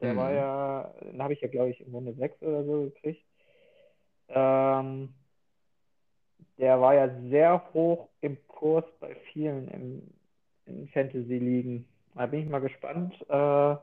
Der 0.00 0.12
Mhm. 0.14 0.16
war 0.18 0.32
ja, 0.32 0.94
den 1.02 1.22
habe 1.22 1.32
ich 1.32 1.40
ja, 1.40 1.48
glaube 1.48 1.70
ich, 1.70 1.80
in 1.80 1.92
Runde 1.92 2.14
6 2.14 2.42
oder 2.42 2.64
so 2.64 2.82
gekriegt. 2.84 3.24
Ähm, 4.28 5.14
der 6.58 6.80
war 6.80 6.94
ja 6.94 7.08
sehr 7.30 7.72
hoch 7.72 8.08
im 8.20 8.36
Kurs 8.46 8.84
bei 9.00 9.14
vielen 9.32 9.68
im, 9.68 10.02
in 10.66 10.88
Fantasy-Ligen. 10.88 11.86
Da 12.20 12.26
bin 12.26 12.40
ich 12.40 12.50
mal 12.50 12.60
gespannt, 12.60 13.14
äh, 13.30 13.76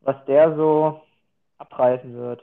was 0.00 0.24
der 0.26 0.56
so 0.56 1.00
abreißen 1.58 2.12
wird. 2.12 2.42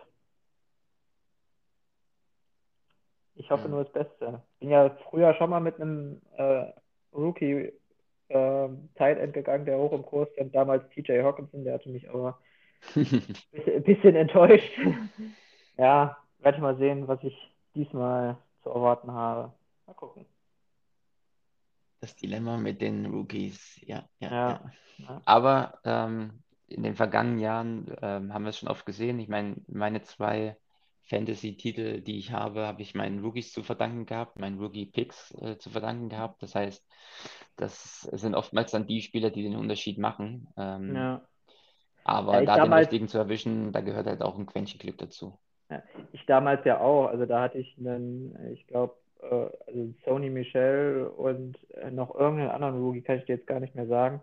Ich 3.36 3.52
hoffe 3.52 3.64
Ja. 3.64 3.70
nur 3.72 3.84
das 3.84 3.92
Beste. 3.92 4.42
Bin 4.62 4.70
ja 4.70 4.92
früher 5.10 5.34
schon 5.34 5.50
mal 5.50 5.60
mit 5.60 5.76
einem 5.76 6.22
äh, 6.38 6.72
Rookie 7.12 7.74
äh, 8.30 8.70
Tight 8.96 9.18
End 9.18 9.34
gegangen, 9.34 9.66
der 9.66 9.78
hoch 9.78 9.92
im 9.92 10.06
Kurs 10.06 10.30
stand. 10.36 10.56
Damals 10.56 10.88
TJ 10.92 11.22
Hawkinson, 11.22 11.66
der 11.66 11.74
hatte 11.74 11.90
mich 11.90 12.10
aber 12.10 12.40
ein 12.96 13.84
bisschen 13.84 14.16
enttäuscht. 14.16 14.72
Ja, 15.76 16.16
werde 16.38 16.56
ich 16.56 16.62
mal 16.62 16.78
sehen, 16.78 17.10
was 17.10 17.22
ich 17.24 17.54
diesmal 17.76 18.38
zu 18.62 18.70
erwarten 18.70 19.12
habe. 19.12 19.52
Mal 19.86 19.96
gucken. 19.96 20.26
Das 22.04 22.18
Dilemma 22.18 22.58
mit 22.58 22.82
den 22.82 23.06
Rookies, 23.06 23.80
ja, 23.86 24.04
ja, 24.20 24.30
Ja, 24.30 24.72
ja. 24.98 25.22
Aber 25.24 25.80
ähm, 25.86 26.44
in 26.68 26.84
den 26.84 26.96
vergangenen 26.96 27.40
Jahren 27.40 27.96
ähm, 28.02 28.34
haben 28.34 28.44
wir 28.44 28.50
es 28.50 28.58
schon 28.58 28.68
oft 28.68 28.86
gesehen. 28.86 29.20
Ich 29.20 29.30
meine, 29.30 29.56
meine 29.68 30.02
zwei 30.02 30.58
Fantasy-Titel, 31.04 32.02
die 32.02 32.20
ich 32.20 32.34
habe, 32.34 32.68
habe 32.68 32.82
ich 32.82 32.94
meinen 32.94 33.24
Rookies 33.24 33.54
zu 33.54 33.64
verdanken 33.64 34.06
gehabt, 34.06 34.38
meinen 34.38 34.60
Rookie-Picks 34.60 35.32
äh, 35.36 35.58
zu 35.60 35.70
verdanken 35.70 36.10
gehabt. 36.10 36.44
Das 36.44 36.56
heißt, 36.56 36.86
das 37.56 38.02
sind 38.02 38.36
oftmals 38.36 38.72
dann 38.72 38.86
die 38.86 39.02
Spieler, 39.02 39.30
die 39.30 39.44
den 39.44 39.56
Unterschied 39.56 39.98
machen. 39.98 40.50
Ähm, 40.58 40.94
Ja. 40.94 41.22
aber 42.04 42.34
Ja, 42.34 42.42
da 42.42 42.56
den 42.56 42.64
damals- 42.64 42.88
richtigen 42.88 43.08
zu 43.08 43.18
erwischen, 43.18 43.72
da 43.72 43.80
gehört 43.80 44.08
halt 44.08 44.22
auch 44.24 44.38
ein 44.38 44.46
Quäntchen 44.46 44.78
Glück 44.82 44.98
dazu. 44.98 45.40
Ich 46.12 46.26
damals 46.26 46.66
ja 46.66 46.82
auch. 46.82 47.08
Also 47.08 47.26
da 47.26 47.44
hatte 47.44 47.60
ich 47.60 47.78
einen, 47.78 48.36
ich 48.52 48.68
glaube, 48.68 48.94
also 49.32 49.94
Sony 50.06 50.30
Michel 50.30 51.12
und 51.18 51.58
äh, 51.76 51.92
noch 51.92 52.16
irgendeinen 52.16 52.52
anderen 52.52 52.82
Rookie, 52.82 53.02
kann 53.02 53.18
ich 53.18 53.26
dir 53.26 53.36
jetzt 53.36 53.48
gar 53.48 53.60
nicht 53.60 53.76
mehr 53.76 53.88
sagen. 53.88 54.22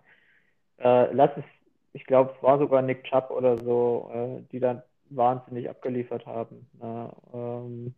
Äh, 0.78 1.12
lass 1.12 1.30
es, 1.36 1.44
ich 1.92 2.04
glaube, 2.06 2.32
es 2.36 2.42
war 2.42 2.58
sogar 2.58 2.82
Nick 2.82 3.04
Chubb 3.04 3.30
oder 3.30 3.58
so, 3.58 4.10
äh, 4.12 4.42
die 4.52 4.60
dann 4.60 4.82
wahnsinnig 5.10 5.68
abgeliefert 5.68 6.26
haben. 6.26 6.68
Ja, 6.80 7.12
ähm, 7.34 7.94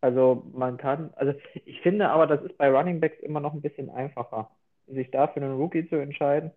also 0.00 0.44
man 0.52 0.78
kann, 0.78 1.12
also 1.16 1.34
ich 1.64 1.80
finde 1.82 2.08
aber, 2.10 2.26
das 2.26 2.42
ist 2.42 2.58
bei 2.58 2.70
Running 2.70 3.00
Backs 3.00 3.20
immer 3.20 3.40
noch 3.40 3.54
ein 3.54 3.62
bisschen 3.62 3.90
einfacher, 3.90 4.50
sich 4.86 5.10
da 5.10 5.28
für 5.28 5.40
einen 5.40 5.56
Rookie 5.56 5.88
zu 5.88 5.96
entscheiden, 5.96 6.50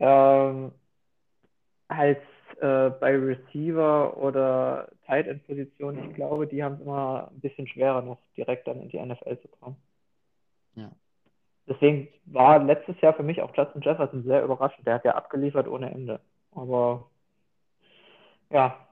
ähm, 0.00 0.72
als 1.88 2.18
äh, 2.60 2.90
bei 2.90 3.16
Receiver 3.16 4.16
oder 4.16 4.88
Tight 5.06 5.26
End 5.26 5.46
Position. 5.46 6.10
Ich 6.10 6.14
glaube, 6.14 6.46
die 6.46 6.62
haben 6.62 6.74
es 6.74 6.80
immer 6.80 7.28
ein 7.30 7.40
bisschen 7.40 7.66
schwerer, 7.66 8.02
noch 8.02 8.18
direkt 8.36 8.66
dann 8.66 8.80
in 8.80 8.88
die 8.88 9.00
NFL 9.00 9.38
zu 9.40 9.48
kommen. 9.48 9.76
Ja. 10.74 10.90
Deswegen 11.66 12.08
war 12.26 12.58
letztes 12.58 13.00
Jahr 13.00 13.14
für 13.14 13.22
mich 13.22 13.42
auch 13.42 13.54
Justin 13.54 13.82
Jefferson 13.82 14.22
sehr 14.24 14.42
überraschend. 14.42 14.86
Der 14.86 14.94
hat 14.94 15.04
ja 15.04 15.14
abgeliefert 15.14 15.68
ohne 15.68 15.90
Ende. 15.90 16.20
Aber 16.52 17.10
ja, 18.50 18.88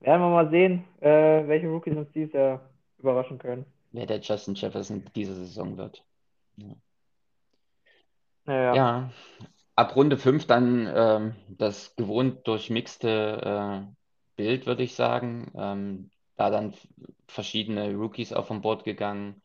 werden 0.00 0.22
wir 0.22 0.30
mal 0.30 0.50
sehen, 0.50 0.84
äh, 1.00 1.46
welche 1.46 1.68
Rookies 1.68 1.96
uns 1.96 2.10
dieses 2.12 2.32
Jahr 2.32 2.60
überraschen 2.98 3.38
können. 3.38 3.66
Wer 3.92 4.06
der 4.06 4.20
Justin 4.20 4.54
Jefferson 4.54 5.04
diese 5.14 5.34
Saison 5.34 5.76
wird. 5.76 6.02
Naja, 8.46 8.74
Ja, 8.74 9.10
ab 9.80 9.96
Runde 9.96 10.16
5 10.18 10.46
dann 10.46 10.90
ähm, 10.94 11.34
das 11.48 11.96
gewohnt 11.96 12.46
durchmixte 12.46 13.86
äh, 13.88 13.94
Bild, 14.36 14.66
würde 14.66 14.82
ich 14.82 14.94
sagen. 14.94 15.50
Ähm, 15.56 16.10
da 16.36 16.50
dann 16.50 16.74
verschiedene 17.28 17.94
Rookies 17.94 18.32
auf 18.32 18.46
vom 18.46 18.62
Board 18.62 18.84
gegangen. 18.84 19.42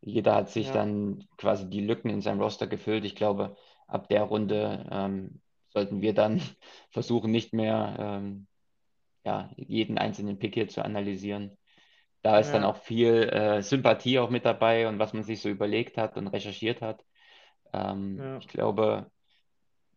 Jeder 0.00 0.34
hat 0.34 0.50
sich 0.50 0.68
Ja. 0.68 0.72
dann 0.72 1.28
quasi 1.36 1.68
die 1.68 1.80
Lücken 1.80 2.10
in 2.10 2.22
seinem 2.22 2.40
Roster 2.40 2.66
gefüllt. 2.66 3.04
Ich 3.04 3.16
glaube, 3.16 3.56
ab 3.86 4.08
der 4.08 4.22
Runde 4.24 4.86
ähm, 4.90 5.40
sollten 5.70 6.00
wir 6.02 6.14
dann 6.14 6.40
versuchen, 6.90 7.30
nicht 7.30 7.52
mehr 7.52 7.96
ähm, 7.98 8.46
ja, 9.24 9.50
jeden 9.56 9.98
einzelnen 9.98 10.38
Pick 10.38 10.54
hier 10.54 10.68
zu 10.68 10.84
analysieren. 10.84 11.56
Da 12.22 12.38
ist 12.38 12.52
dann 12.52 12.64
Ja. 12.64 12.64
auch 12.64 12.76
viel 12.78 13.28
äh, 13.30 13.62
Sympathie 13.62 14.18
auch 14.18 14.30
mit 14.30 14.44
dabei 14.44 14.88
und 14.88 14.98
was 14.98 15.12
man 15.14 15.22
sich 15.24 15.40
so 15.40 15.48
überlegt 15.48 15.96
hat 15.98 16.16
und 16.16 16.28
recherchiert 16.28 16.82
hat. 16.82 17.04
Ähm, 17.72 18.26
Ja. 18.26 18.40
ich 18.40 18.48
glaube, 18.48 19.10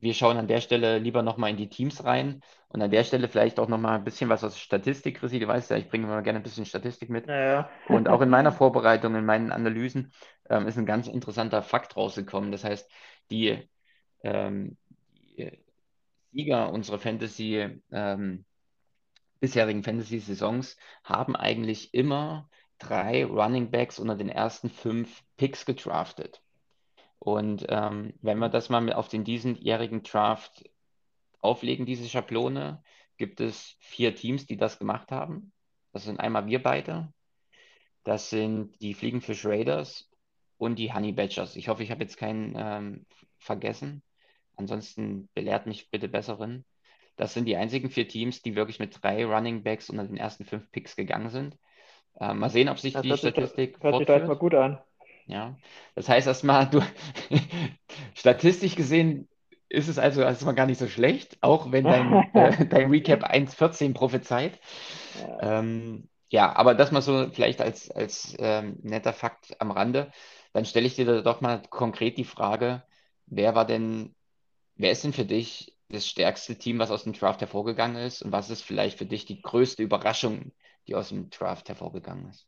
wir 0.03 0.13
schauen 0.13 0.37
an 0.37 0.47
der 0.47 0.61
Stelle 0.61 0.99
lieber 0.99 1.23
nochmal 1.23 1.49
in 1.49 1.57
die 1.57 1.69
Teams 1.69 2.03
rein 2.03 2.41
und 2.67 2.81
an 2.81 2.91
der 2.91 3.03
Stelle 3.03 3.29
vielleicht 3.29 3.59
auch 3.59 3.69
nochmal 3.69 3.97
ein 3.97 4.03
bisschen 4.03 4.29
was 4.29 4.43
aus 4.43 4.59
Statistik, 4.59 5.17
Chrissy. 5.17 5.39
Du 5.39 5.47
weißt 5.47 5.71
ja, 5.71 5.77
ich 5.77 5.89
bringe 5.89 6.05
immer 6.05 6.21
gerne 6.21 6.39
ein 6.39 6.43
bisschen 6.43 6.65
Statistik 6.65 7.09
mit. 7.09 7.27
naja. 7.27 7.69
Und 7.87 8.09
auch 8.09 8.21
in 8.21 8.29
meiner 8.29 8.51
Vorbereitung, 8.51 9.15
in 9.15 9.25
meinen 9.25 9.51
Analysen, 9.51 10.11
ähm, 10.49 10.67
ist 10.67 10.77
ein 10.77 10.85
ganz 10.85 11.07
interessanter 11.07 11.61
Fakt 11.63 11.95
rausgekommen. 11.95 12.51
Das 12.51 12.63
heißt, 12.63 12.91
die, 13.31 13.67
ähm, 14.23 14.77
die 15.37 15.51
Sieger 16.33 16.71
unserer 16.71 16.99
Fantasy, 16.99 17.81
ähm, 17.91 18.45
bisherigen 19.39 19.83
Fantasy-Saisons 19.83 20.77
haben 21.03 21.35
eigentlich 21.35 21.93
immer 21.93 22.49
drei 22.77 23.25
Running 23.25 23.71
Backs 23.71 23.99
unter 23.99 24.15
den 24.15 24.29
ersten 24.29 24.69
fünf 24.69 25.23
Picks 25.37 25.65
gedraftet. 25.65 26.41
Und 27.23 27.65
ähm, 27.69 28.13
wenn 28.21 28.37
wir 28.39 28.49
das 28.49 28.67
mal 28.67 28.91
auf 28.91 29.07
den 29.07 29.23
diesenjährigen 29.23 30.03
Draft 30.03 30.69
auflegen, 31.39 31.85
diese 31.85 32.09
Schablone, 32.09 32.83
gibt 33.15 33.39
es 33.39 33.77
vier 33.79 34.13
Teams, 34.13 34.45
die 34.45 34.57
das 34.57 34.77
gemacht 34.77 35.09
haben. 35.09 35.53
Das 35.93 36.03
sind 36.03 36.19
einmal 36.19 36.47
wir 36.47 36.61
beide, 36.61 37.13
das 38.03 38.29
sind 38.29 38.77
die 38.81 38.93
Fliegenfisch 38.93 39.45
Raiders 39.45 40.09
und 40.57 40.75
die 40.75 40.93
Honey 40.93 41.13
Badgers. 41.13 41.55
Ich 41.55 41.69
hoffe, 41.69 41.83
ich 41.83 41.91
habe 41.91 42.03
jetzt 42.03 42.17
keinen 42.17 42.55
ähm, 42.57 43.05
vergessen. 43.37 44.03
Ansonsten 44.57 45.29
belehrt 45.33 45.65
mich 45.65 45.89
bitte 45.89 46.09
Besseren. 46.09 46.65
Das 47.15 47.33
sind 47.33 47.45
die 47.45 47.55
einzigen 47.55 47.89
vier 47.89 48.05
Teams, 48.09 48.41
die 48.41 48.57
wirklich 48.57 48.79
mit 48.79 49.01
drei 49.01 49.23
Running 49.25 49.63
Backs 49.63 49.89
unter 49.89 50.03
den 50.03 50.17
ersten 50.17 50.43
fünf 50.43 50.69
Picks 50.71 50.97
gegangen 50.97 51.29
sind. 51.29 51.57
Äh, 52.19 52.33
mal 52.33 52.49
sehen, 52.49 52.67
ob 52.67 52.79
sich 52.79 52.91
Das 52.91 53.03
die 53.03 53.09
hört 53.11 53.21
sich, 53.21 53.29
Statistik 53.29 53.81
hört 53.81 53.95
sich 53.95 54.07
doch 54.07 54.13
erstmal 54.15 54.35
fortführt. 54.35 54.39
gut 54.39 54.55
an. 54.55 54.81
Ja, 55.25 55.57
das 55.95 56.09
heißt 56.09 56.27
erstmal, 56.27 56.69
du, 56.69 56.81
statistisch 58.13 58.75
gesehen 58.75 59.29
ist 59.69 59.87
es 59.87 59.97
also 59.97 60.21
erstmal 60.21 60.53
gar 60.53 60.65
nicht 60.67 60.77
so 60.77 60.87
schlecht, 60.87 61.37
auch 61.41 61.71
wenn 61.71 61.85
dein, 61.85 62.13
äh, 62.35 62.65
dein 62.67 62.89
Recap 62.91 63.23
1,14 63.23 63.93
prophezeit. 63.93 64.59
Ja. 65.19 65.59
Ähm, 65.59 66.09
ja, 66.29 66.55
aber 66.55 66.75
das 66.75 66.91
mal 66.91 67.01
so 67.01 67.29
vielleicht 67.31 67.61
als, 67.61 67.89
als 67.91 68.35
ähm, 68.39 68.77
netter 68.81 69.13
Fakt 69.13 69.59
am 69.59 69.71
Rande. 69.71 70.11
Dann 70.51 70.65
stelle 70.65 70.85
ich 70.87 70.95
dir 70.95 71.05
da 71.05 71.21
doch 71.21 71.41
mal 71.41 71.61
konkret 71.69 72.17
die 72.17 72.23
Frage, 72.23 72.83
wer 73.25 73.55
war 73.55 73.65
denn, 73.65 74.15
wer 74.75 74.91
ist 74.91 75.03
denn 75.03 75.13
für 75.13 75.25
dich 75.25 75.77
das 75.89 76.07
stärkste 76.07 76.57
Team, 76.57 76.79
was 76.79 76.91
aus 76.91 77.03
dem 77.03 77.13
Draft 77.13 77.41
hervorgegangen 77.41 77.97
ist? 77.97 78.21
Und 78.23 78.31
was 78.31 78.49
ist 78.49 78.61
vielleicht 78.61 78.97
für 78.97 79.05
dich 79.05 79.25
die 79.25 79.41
größte 79.41 79.83
Überraschung, 79.83 80.51
die 80.87 80.95
aus 80.95 81.09
dem 81.09 81.29
Draft 81.29 81.69
hervorgegangen 81.69 82.29
ist? 82.29 82.47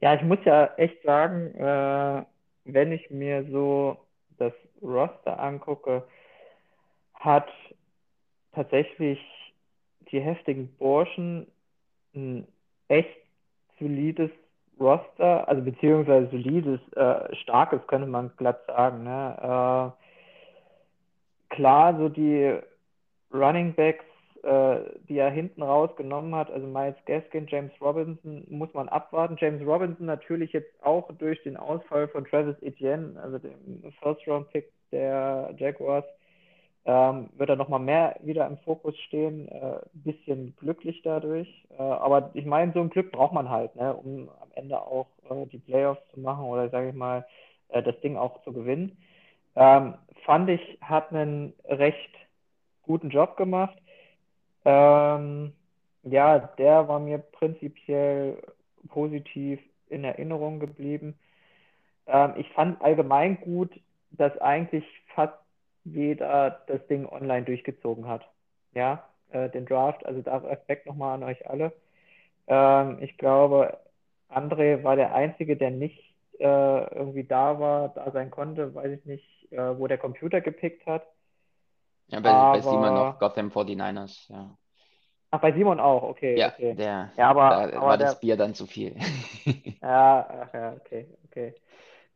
Ja, 0.00 0.14
ich 0.14 0.22
muss 0.22 0.38
ja 0.44 0.66
echt 0.76 1.02
sagen, 1.02 1.54
äh, 1.54 2.24
wenn 2.64 2.92
ich 2.92 3.10
mir 3.10 3.44
so 3.50 3.96
das 4.38 4.52
Roster 4.80 5.38
angucke, 5.40 6.06
hat 7.14 7.48
tatsächlich 8.52 9.18
die 10.12 10.20
heftigen 10.20 10.68
Burschen 10.78 11.46
ein 12.14 12.46
echt 12.88 13.16
solides 13.78 14.30
Roster, 14.80 15.48
also 15.48 15.62
beziehungsweise 15.62 16.30
solides, 16.30 16.80
äh, 16.92 17.34
starkes, 17.36 17.84
könnte 17.88 18.06
man 18.06 18.30
glatt 18.36 18.64
sagen. 18.66 19.02
Ne? 19.02 19.92
Äh, 21.50 21.54
klar, 21.54 21.96
so 21.98 22.08
die 22.08 22.56
Running 23.32 23.74
Backs, 23.74 24.04
äh, 24.42 24.80
die 25.08 25.18
er 25.18 25.30
hinten 25.30 25.62
rausgenommen 25.62 26.34
hat, 26.34 26.50
also 26.50 26.66
Miles 26.66 26.96
Gaskin, 27.06 27.46
James 27.48 27.72
Robinson, 27.80 28.44
muss 28.48 28.72
man 28.74 28.88
abwarten. 28.88 29.36
James 29.38 29.64
Robinson 29.66 30.06
natürlich 30.06 30.52
jetzt 30.52 30.72
auch 30.82 31.10
durch 31.18 31.42
den 31.42 31.56
Ausfall 31.56 32.08
von 32.08 32.24
Travis 32.24 32.60
Etienne, 32.62 33.20
also 33.22 33.38
dem 33.38 33.92
First-Round-Pick 34.00 34.70
der 34.92 35.54
Jaguars, 35.56 36.04
ähm, 36.84 37.28
wird 37.36 37.50
er 37.50 37.56
nochmal 37.56 37.80
mehr 37.80 38.16
wieder 38.22 38.46
im 38.46 38.56
Fokus 38.58 38.96
stehen. 39.00 39.48
Äh, 39.48 39.80
bisschen 39.92 40.56
glücklich 40.56 41.02
dadurch. 41.02 41.48
Äh, 41.78 41.82
aber 41.82 42.30
ich 42.34 42.46
meine, 42.46 42.72
so 42.72 42.80
ein 42.80 42.90
Glück 42.90 43.12
braucht 43.12 43.34
man 43.34 43.50
halt, 43.50 43.76
ne, 43.76 43.94
um 43.94 44.30
am 44.40 44.48
Ende 44.54 44.80
auch 44.80 45.08
äh, 45.28 45.46
die 45.46 45.58
Playoffs 45.58 46.00
zu 46.14 46.20
machen 46.20 46.46
oder 46.46 46.70
sage 46.70 46.88
ich 46.88 46.94
mal, 46.94 47.26
äh, 47.68 47.82
das 47.82 48.00
Ding 48.00 48.16
auch 48.16 48.42
zu 48.42 48.52
gewinnen. 48.52 48.96
Ähm, 49.54 49.94
fand 50.24 50.48
ich, 50.48 50.78
hat 50.80 51.12
einen 51.12 51.52
recht 51.64 52.14
guten 52.82 53.10
Job 53.10 53.36
gemacht. 53.36 53.76
Ähm, 54.64 55.52
ja, 56.04 56.38
der 56.58 56.88
war 56.88 56.98
mir 57.00 57.18
prinzipiell 57.18 58.42
positiv 58.88 59.60
in 59.88 60.04
Erinnerung 60.04 60.60
geblieben. 60.60 61.18
Ähm, 62.06 62.34
ich 62.36 62.50
fand 62.52 62.82
allgemein 62.82 63.40
gut, 63.40 63.72
dass 64.12 64.36
eigentlich 64.38 64.84
fast 65.14 65.34
jeder 65.84 66.62
das 66.66 66.86
Ding 66.88 67.06
online 67.06 67.44
durchgezogen 67.44 68.06
hat. 68.08 68.28
Ja, 68.74 69.08
äh, 69.30 69.48
den 69.50 69.66
Draft, 69.66 70.04
also 70.06 70.22
da 70.22 70.38
Respekt 70.38 70.86
nochmal 70.86 71.14
an 71.14 71.24
euch 71.24 71.48
alle. 71.48 71.72
Ähm, 72.48 72.98
ich 73.02 73.16
glaube, 73.18 73.78
André 74.30 74.82
war 74.84 74.96
der 74.96 75.14
Einzige, 75.14 75.56
der 75.56 75.70
nicht 75.70 75.98
äh, 76.40 76.44
irgendwie 76.94 77.24
da 77.24 77.58
war, 77.60 77.90
da 77.90 78.10
sein 78.12 78.30
konnte, 78.30 78.74
weiß 78.74 78.92
ich 78.92 79.04
nicht, 79.06 79.52
äh, 79.52 79.78
wo 79.78 79.86
der 79.86 79.98
Computer 79.98 80.40
gepickt 80.40 80.86
hat. 80.86 81.06
Ja, 82.08 82.20
bei, 82.20 82.30
aber... 82.30 82.52
bei 82.52 82.60
Simon 82.60 82.94
noch 82.94 83.18
Gotham 83.18 83.48
49ers, 83.48 84.32
ja. 84.32 84.56
Ach, 85.30 85.40
bei 85.40 85.52
Simon 85.52 85.78
auch, 85.78 86.02
okay. 86.02 86.38
Ja, 86.38 86.48
okay. 86.48 86.74
Der, 86.74 87.12
ja 87.16 87.28
aber, 87.28 87.50
da 87.50 87.76
aber 87.76 87.86
war 87.86 87.98
der... 87.98 88.06
das 88.08 88.20
Bier 88.20 88.36
dann 88.36 88.54
zu 88.54 88.66
viel. 88.66 88.96
ja, 89.82 90.26
ach 90.42 90.54
ja, 90.54 90.72
okay, 90.72 91.06
okay. 91.26 91.54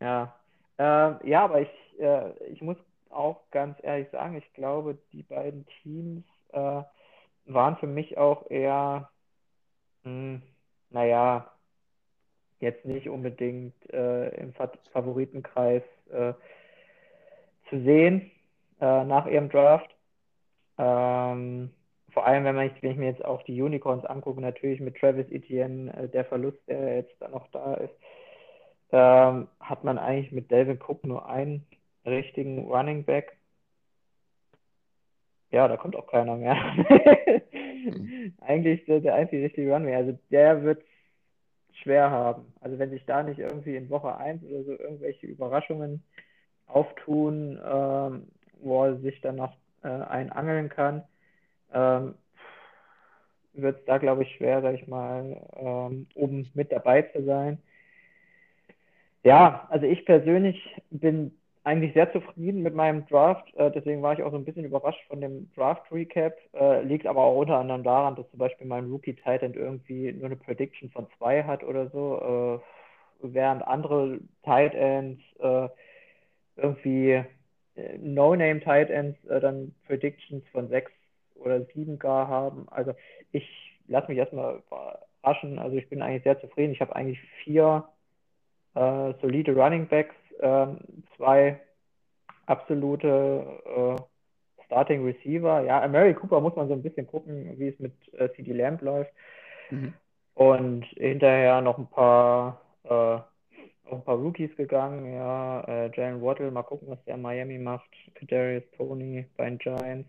Ja, 0.00 0.34
äh, 0.78 1.28
ja 1.28 1.44
aber 1.44 1.60
ich, 1.60 2.00
äh, 2.00 2.32
ich 2.46 2.62
muss 2.62 2.78
auch 3.10 3.42
ganz 3.50 3.78
ehrlich 3.82 4.08
sagen, 4.10 4.36
ich 4.36 4.52
glaube, 4.54 4.96
die 5.12 5.22
beiden 5.22 5.66
Teams 5.82 6.24
äh, 6.52 6.82
waren 7.44 7.76
für 7.76 7.86
mich 7.86 8.16
auch 8.16 8.50
eher, 8.50 9.10
mh, 10.04 10.10
hm, 10.10 10.42
naja, 10.88 11.52
jetzt 12.60 12.86
nicht 12.86 13.08
unbedingt 13.10 13.74
äh, 13.92 14.28
im 14.36 14.54
Favoritenkreis 14.92 15.82
äh, 16.10 16.32
zu 17.68 17.82
sehen 17.82 18.31
äh, 18.82 19.04
nach 19.04 19.26
ihrem 19.26 19.48
Draft. 19.48 19.88
Ähm, 20.76 21.70
vor 22.10 22.26
allem, 22.26 22.44
wenn, 22.44 22.56
man, 22.56 22.70
wenn 22.80 22.90
ich 22.90 22.96
mir 22.98 23.06
jetzt 23.06 23.24
auch 23.24 23.42
die 23.44 23.62
Unicorns 23.62 24.04
angucke, 24.04 24.40
natürlich 24.40 24.80
mit 24.80 24.96
Travis 24.98 25.30
Etienne, 25.30 25.94
äh, 25.94 26.08
der 26.08 26.24
Verlust, 26.24 26.58
der 26.66 26.96
jetzt 26.96 27.14
da 27.20 27.28
noch 27.28 27.48
da 27.52 27.74
ist, 27.74 27.94
ähm, 28.90 29.48
hat 29.60 29.84
man 29.84 29.98
eigentlich 29.98 30.32
mit 30.32 30.50
Delvin 30.50 30.80
Cook 30.80 31.04
nur 31.04 31.28
einen 31.28 31.64
richtigen 32.04 32.66
Running 32.66 33.04
Back. 33.04 33.36
Ja, 35.50 35.68
da 35.68 35.76
kommt 35.76 35.94
auch 35.94 36.08
keiner 36.08 36.36
mehr. 36.36 36.56
mhm. 37.84 38.34
Eigentlich 38.40 38.84
der, 38.86 39.00
der 39.00 39.14
einzige 39.14 39.44
richtige 39.44 39.72
Runway. 39.72 39.94
Also 39.94 40.18
der 40.30 40.62
wird 40.62 40.82
schwer 41.82 42.10
haben. 42.10 42.52
Also 42.60 42.78
wenn 42.78 42.90
sich 42.90 43.04
da 43.06 43.22
nicht 43.22 43.38
irgendwie 43.38 43.76
in 43.76 43.90
Woche 43.90 44.16
1 44.16 44.42
oder 44.44 44.64
so 44.64 44.72
irgendwelche 44.72 45.26
Überraschungen 45.26 46.02
auftun, 46.66 47.60
ähm, 47.64 48.28
wo 48.62 48.84
er 48.84 48.96
sich 48.98 49.20
dann 49.20 49.36
noch 49.36 49.54
äh, 49.82 49.88
einangeln 49.88 50.68
kann, 50.68 51.02
ähm, 51.72 52.14
wird 53.54 53.80
es 53.80 53.84
da, 53.84 53.98
glaube 53.98 54.22
ich, 54.22 54.34
schwer, 54.36 54.62
sag 54.62 54.74
ich 54.74 54.86
mal, 54.86 55.36
ähm, 55.56 56.06
oben 56.14 56.50
mit 56.54 56.72
dabei 56.72 57.02
zu 57.02 57.22
sein. 57.24 57.58
Ja, 59.24 59.66
also 59.70 59.86
ich 59.86 60.04
persönlich 60.04 60.58
bin 60.90 61.32
eigentlich 61.64 61.92
sehr 61.94 62.12
zufrieden 62.12 62.62
mit 62.62 62.74
meinem 62.74 63.06
Draft. 63.06 63.54
Äh, 63.56 63.70
deswegen 63.70 64.02
war 64.02 64.14
ich 64.14 64.22
auch 64.22 64.32
so 64.32 64.36
ein 64.36 64.44
bisschen 64.44 64.64
überrascht 64.64 65.02
von 65.08 65.20
dem 65.20 65.50
Draft-Recap. 65.54 66.36
Äh, 66.54 66.82
liegt 66.82 67.06
aber 67.06 67.22
auch 67.22 67.38
unter 67.38 67.58
anderem 67.58 67.84
daran, 67.84 68.16
dass 68.16 68.28
zum 68.30 68.38
Beispiel 68.38 68.66
mein 68.66 68.90
Rookie 68.90 69.14
Titan 69.14 69.54
irgendwie 69.54 70.12
nur 70.12 70.26
eine 70.26 70.36
Prediction 70.36 70.90
von 70.90 71.06
zwei 71.18 71.44
hat 71.44 71.62
oder 71.62 71.88
so, 71.90 72.60
äh, 73.22 73.28
während 73.34 73.62
andere 73.62 74.18
Tight 74.42 74.74
Ends 74.74 75.22
äh, 75.38 75.68
irgendwie 76.56 77.24
äh, 77.76 77.98
No-Name 77.98 78.60
Tight 78.60 78.90
Ends 78.90 79.22
äh, 79.26 79.40
dann 79.40 79.74
Predictions 79.86 80.44
von 80.52 80.68
sechs 80.68 80.92
oder 81.34 81.62
sieben 81.74 81.98
gar 81.98 82.28
haben. 82.28 82.66
Also 82.70 82.94
ich 83.32 83.48
lasse 83.88 84.08
mich 84.08 84.18
erstmal 84.18 84.62
überraschen. 84.66 85.58
Also 85.58 85.76
ich 85.76 85.88
bin 85.88 86.02
eigentlich 86.02 86.22
sehr 86.22 86.40
zufrieden. 86.40 86.72
Ich 86.72 86.80
habe 86.80 86.94
eigentlich 86.94 87.20
vier 87.44 87.84
solide 88.74 89.54
Running 89.54 89.86
Backs 89.86 90.14
ähm, 90.40 90.78
zwei 91.16 91.60
absolute 92.46 93.44
äh, 93.64 94.64
Starting 94.66 95.04
Receiver. 95.04 95.62
Ja, 95.62 95.86
Mary 95.88 96.14
Cooper 96.14 96.40
muss 96.40 96.56
man 96.56 96.68
so 96.68 96.74
ein 96.74 96.82
bisschen 96.82 97.06
gucken, 97.06 97.58
wie 97.58 97.68
es 97.68 97.78
mit 97.78 97.92
äh, 98.14 98.30
CD 98.34 98.52
Lamb 98.52 98.82
läuft. 98.82 99.12
Mhm. 99.70 99.94
Und 100.34 100.84
hinterher 100.96 101.60
noch 101.60 101.78
ein 101.78 101.86
paar, 101.88 102.60
äh, 103.86 103.94
ein 103.94 104.04
paar 104.04 104.16
Rookies 104.16 104.54
gegangen. 104.56 105.12
Ja, 105.12 105.62
äh, 105.62 105.90
Jalen 105.94 106.22
Waddle, 106.22 106.50
mal 106.50 106.62
gucken, 106.62 106.88
was 106.88 107.02
der 107.04 107.14
in 107.14 107.22
Miami 107.22 107.58
macht. 107.58 107.90
Kadarius 108.14 108.64
Tony 108.76 109.26
bei 109.36 109.48
den 109.48 109.58
Giants. 109.58 110.08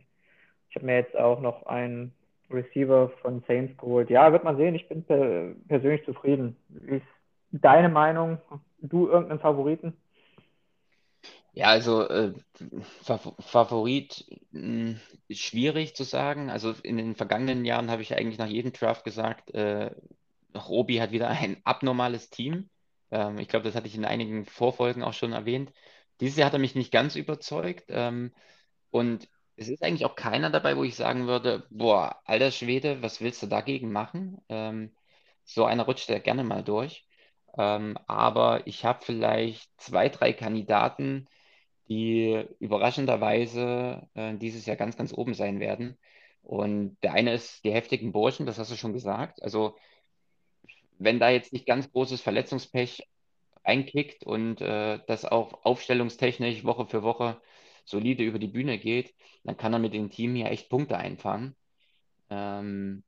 Ich 0.70 0.76
habe 0.76 0.86
mir 0.86 0.96
jetzt 0.96 1.16
auch 1.16 1.40
noch 1.40 1.66
einen 1.66 2.14
Receiver 2.50 3.10
von 3.22 3.44
Saints 3.48 3.78
geholt. 3.78 4.10
Ja, 4.10 4.32
wird 4.32 4.44
man 4.44 4.58
sehen. 4.58 4.76
Ich 4.76 4.88
bin 4.88 5.04
per 5.04 5.54
persönlich 5.68 6.06
zufrieden. 6.06 6.56
Wie 6.70 6.98
ist 6.98 7.06
deine 7.52 7.90
Meinung? 7.90 8.40
Du 8.82 9.08
irgendeinen 9.08 9.40
Favoriten? 9.40 9.94
Ja, 11.54 11.68
also 11.68 12.08
äh, 12.10 12.34
Favorit 13.40 14.26
mh, 14.52 14.62
hm, 14.62 15.00
ist 15.28 15.42
schwierig 15.42 15.96
zu 15.96 16.04
sagen. 16.04 16.50
Also 16.50 16.74
in 16.84 16.98
den 16.98 17.16
vergangenen 17.16 17.64
Jahren 17.66 17.92
habe 17.92 18.02
ich 18.02 18.16
eigentlich 18.16 18.40
nach 18.40 18.48
jedem 18.48 18.74
Draft 18.74 19.04
gesagt, 19.04 19.52
äh, 19.52 19.92
Robi 20.56 20.98
hat 20.98 21.12
wieder 21.12 21.30
ein 21.30 21.58
abnormales 21.64 22.30
Team. 22.30 22.70
Ähm, 23.14 23.38
ich 23.40 23.48
glaube, 23.50 23.66
das 23.66 23.76
hatte 23.76 23.88
ich 23.88 23.96
in 23.96 24.06
einigen 24.06 24.46
Vorfolgen 24.46 25.04
auch 25.04 25.14
schon 25.14 25.34
erwähnt. 25.34 25.72
Dieses 26.22 26.38
Jahr 26.38 26.48
hat 26.48 26.54
er 26.54 26.60
mich 26.60 26.76
nicht 26.76 26.92
ganz 26.92 27.16
überzeugt. 27.16 27.86
Ähm, 27.90 28.34
und 28.92 29.28
es 29.56 29.70
ist 29.70 29.84
eigentlich 29.84 30.06
auch 30.06 30.16
keiner 30.16 30.50
dabei, 30.50 30.78
wo 30.78 30.84
ich 30.84 30.96
sagen 30.96 31.28
würde, 31.28 31.68
boah, 31.70 32.22
alter 32.26 32.52
Schwede, 32.52 33.02
was 33.02 33.22
willst 33.22 33.44
du 33.44 33.48
dagegen 33.48 33.92
machen? 33.92 34.40
Ähm, 34.50 34.96
so 35.46 35.66
einer 35.66 35.84
rutscht 35.86 36.10
ja 36.10 36.20
gerne 36.20 36.44
mal 36.44 36.64
durch. 36.64 37.08
Ähm, 37.58 37.98
aber 38.08 38.66
ich 38.68 38.86
habe 38.86 39.04
vielleicht 39.06 39.70
zwei, 39.80 40.10
drei 40.10 40.34
Kandidaten, 40.34 41.28
die 41.90 42.46
überraschenderweise 42.60 44.08
äh, 44.16 44.36
dieses 44.38 44.66
Jahr 44.66 44.78
ganz, 44.78 44.98
ganz 44.98 45.14
oben 45.14 45.34
sein 45.34 45.60
werden. 45.60 45.98
Und 46.42 46.98
der 47.04 47.14
eine 47.14 47.34
ist 47.34 47.64
die 47.66 47.72
heftigen 47.74 48.12
Burschen, 48.12 48.46
das 48.46 48.60
hast 48.60 48.72
du 48.72 48.76
schon 48.76 48.94
gesagt. 48.94 49.42
Also 49.44 49.78
wenn 51.04 51.20
da 51.20 51.30
jetzt 51.30 51.54
nicht 51.54 51.66
ganz 51.66 51.92
großes 51.92 52.22
Verletzungspech 52.22 53.08
einkickt 53.64 54.24
und 54.26 54.62
äh, 54.62 55.00
das 55.08 55.26
auch 55.26 55.64
aufstellungstechnisch 55.66 56.64
Woche 56.64 56.86
für 56.88 57.04
Woche 57.04 57.42
solide 57.86 58.24
über 58.24 58.40
die 58.40 58.48
Bühne 58.48 58.78
geht, 58.80 59.14
dann 59.44 59.58
kann 59.58 59.74
er 59.74 59.80
mit 59.80 59.94
dem 59.94 60.10
Team 60.10 60.36
hier 60.36 60.52
echt 60.52 60.70
Punkte 60.70 60.98
einfangen. 60.98 61.56
Ähm, 62.30 63.04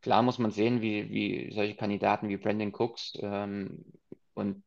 klar 0.00 0.22
muss 0.22 0.38
man 0.38 0.50
sehen, 0.50 0.80
wie, 0.82 1.10
wie 1.10 1.52
solche 1.52 1.76
Kandidaten 1.76 2.28
wie 2.28 2.36
Brandon 2.36 2.72
Cooks 2.72 3.18
ähm, 3.20 3.84
und 4.34 4.62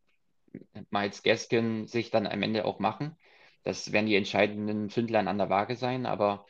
Miles 0.90 1.24
Gaskin 1.24 1.88
sich 1.88 2.12
dann 2.12 2.28
am 2.28 2.42
Ende 2.42 2.66
auch 2.66 2.80
machen. 2.80 3.18
Das 3.64 3.92
werden 3.92 4.06
die 4.08 4.16
entscheidenden 4.16 4.90
Fündlein 4.90 5.28
an 5.28 5.38
der 5.38 5.50
Waage 5.50 5.76
sein, 5.76 6.06
aber 6.06 6.46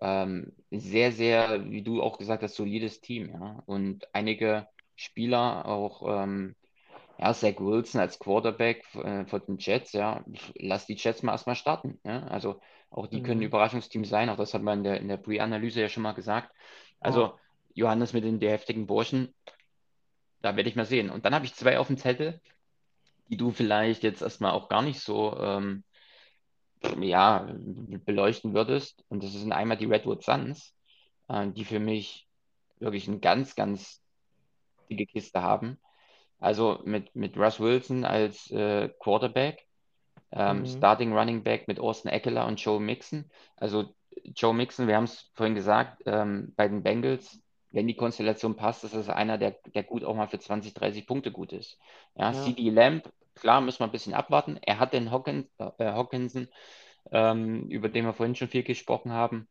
ähm, 0.00 0.52
sehr, 0.70 1.12
sehr, 1.12 1.70
wie 1.70 1.82
du 1.82 2.02
auch 2.02 2.18
gesagt 2.18 2.42
hast, 2.42 2.54
solides 2.56 3.00
Team, 3.00 3.30
ja. 3.30 3.62
Und 3.66 4.06
einige 4.14 4.68
Spieler, 4.96 5.66
auch 5.66 6.22
ähm, 6.22 6.54
ja, 7.18 7.32
Zach 7.34 7.58
Wilson 7.58 8.00
als 8.00 8.18
Quarterback 8.18 8.84
äh, 8.94 9.24
von 9.26 9.42
den 9.46 9.58
Jets, 9.58 9.92
ja, 9.92 10.24
lass 10.54 10.86
die 10.86 10.96
Jets 10.96 11.22
mal 11.22 11.32
erstmal 11.32 11.56
starten. 11.56 12.00
Ja? 12.04 12.26
Also 12.26 12.60
auch 12.90 13.06
die 13.06 13.20
mhm. 13.20 13.24
können 13.24 13.40
ein 13.40 13.46
Überraschungsteam 13.46 14.04
sein, 14.04 14.28
auch 14.28 14.36
das 14.36 14.54
hat 14.54 14.62
man 14.62 14.78
in 14.78 14.84
der, 14.84 15.00
in 15.00 15.08
der 15.08 15.16
Pre-Analyse 15.16 15.80
ja 15.80 15.88
schon 15.88 16.02
mal 16.02 16.12
gesagt. 16.12 16.52
Also 17.00 17.34
oh. 17.34 17.38
Johannes 17.74 18.12
mit 18.12 18.24
den 18.24 18.40
heftigen 18.40 18.86
Burschen, 18.86 19.34
da 20.40 20.56
werde 20.56 20.68
ich 20.68 20.76
mal 20.76 20.84
sehen. 20.84 21.10
Und 21.10 21.24
dann 21.24 21.34
habe 21.34 21.44
ich 21.44 21.54
zwei 21.54 21.78
auf 21.78 21.86
dem 21.86 21.96
Zettel, 21.96 22.40
die 23.28 23.36
du 23.36 23.50
vielleicht 23.50 24.02
jetzt 24.02 24.22
erstmal 24.22 24.52
auch 24.52 24.68
gar 24.68 24.82
nicht 24.82 25.00
so 25.00 25.36
ähm, 25.38 25.84
ja, 27.00 27.48
beleuchten 28.04 28.54
würdest. 28.54 29.04
Und 29.08 29.22
das 29.22 29.32
sind 29.32 29.52
einmal 29.52 29.76
die 29.76 29.86
Redwood 29.86 30.22
Suns, 30.22 30.74
äh, 31.28 31.48
die 31.48 31.64
für 31.64 31.78
mich 31.78 32.28
wirklich 32.78 33.08
eine 33.08 33.20
ganz, 33.20 33.54
ganz 33.54 34.01
dicke 34.96 35.12
Kiste 35.12 35.42
haben. 35.42 35.78
Also 36.40 36.80
mit, 36.84 37.14
mit 37.16 37.36
Russ 37.36 37.60
Wilson 37.60 38.04
als 38.04 38.50
äh, 38.50 38.88
Quarterback, 39.00 39.66
ähm, 40.32 40.64
Mhm. 40.64 40.66
Starting 40.66 41.12
Running 41.12 41.42
Back 41.42 41.68
mit 41.68 41.80
Austin 41.80 42.10
Eckler 42.10 42.46
und 42.46 42.60
Joe 42.60 42.80
Mixon. 42.80 43.30
Also 43.56 43.94
Joe 44.24 44.54
Mixon, 44.54 44.88
wir 44.88 44.96
haben 44.96 45.04
es 45.04 45.30
vorhin 45.34 45.54
gesagt, 45.54 46.02
ähm, 46.06 46.52
bei 46.56 46.68
den 46.68 46.82
Bengals, 46.82 47.40
wenn 47.70 47.86
die 47.86 47.96
Konstellation 47.96 48.56
passt, 48.56 48.84
ist 48.84 48.94
das 48.94 49.08
einer, 49.08 49.38
der, 49.38 49.52
der 49.74 49.82
gut 49.84 50.04
auch 50.04 50.14
mal 50.14 50.28
für 50.28 50.38
20, 50.38 50.74
30 50.74 51.06
Punkte 51.06 51.32
gut 51.32 51.52
ist. 51.52 51.78
Ja, 52.16 52.32
Ja. 52.32 52.34
CD 52.34 52.70
Lamb, 52.70 53.10
klar, 53.34 53.60
müssen 53.60 53.80
wir 53.80 53.86
ein 53.86 53.92
bisschen 53.92 54.14
abwarten. 54.14 54.58
Er 54.62 54.78
hat 54.78 54.92
den 54.92 55.10
Hawkins, 55.10 55.46
äh, 55.58 55.72
Hawkinson, 55.92 56.48
ähm, 57.12 57.68
über 57.68 57.88
den 57.88 58.04
wir 58.06 58.14
vorhin 58.14 58.34
schon 58.34 58.48
viel 58.48 58.62
gesprochen 58.62 59.12
haben. 59.12 59.48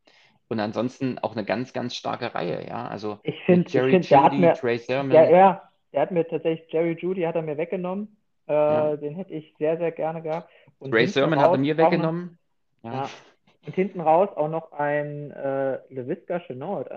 Und 0.51 0.59
ansonsten 0.59 1.17
auch 1.19 1.31
eine 1.31 1.45
ganz, 1.45 1.71
ganz 1.71 1.95
starke 1.95 2.35
Reihe, 2.35 2.67
ja. 2.67 2.85
Also 2.89 3.19
Ich 3.23 3.41
finde, 3.45 3.67
ich 3.67 3.73
Jerry 3.73 3.91
find, 3.91 4.11
der 4.11 4.23
hat 4.23 4.33
Judy, 4.33 4.45
mir, 4.45 4.53
Trey 4.53 4.77
Sermon. 4.79 5.09
der, 5.09 5.29
ja, 5.29 5.69
der 5.93 6.01
hat 6.01 6.11
mir 6.11 6.27
tatsächlich, 6.27 6.69
Jerry 6.73 6.97
Judy 6.99 7.21
hat 7.21 7.35
er 7.35 7.41
mir 7.41 7.55
weggenommen. 7.57 8.17
Äh, 8.49 8.53
Ja. 8.53 8.97
Den 8.97 9.15
hätte 9.15 9.33
ich 9.33 9.53
sehr, 9.59 9.77
sehr 9.77 9.93
gerne 9.93 10.21
gehabt. 10.21 10.49
Und 10.79 10.91
Trey 10.91 11.07
Sermon 11.07 11.39
hat 11.39 11.51
er 11.53 11.57
mir 11.57 11.77
weggenommen. 11.77 12.37
Ja. 12.83 12.93
Ja. 12.93 13.09
Und 13.65 13.75
hinten 13.75 14.01
raus 14.01 14.27
auch 14.35 14.49
noch 14.49 14.73
ein 14.73 15.31
äh, 15.31 15.79
LaVisca 15.89 16.39
Chenault 16.39 16.89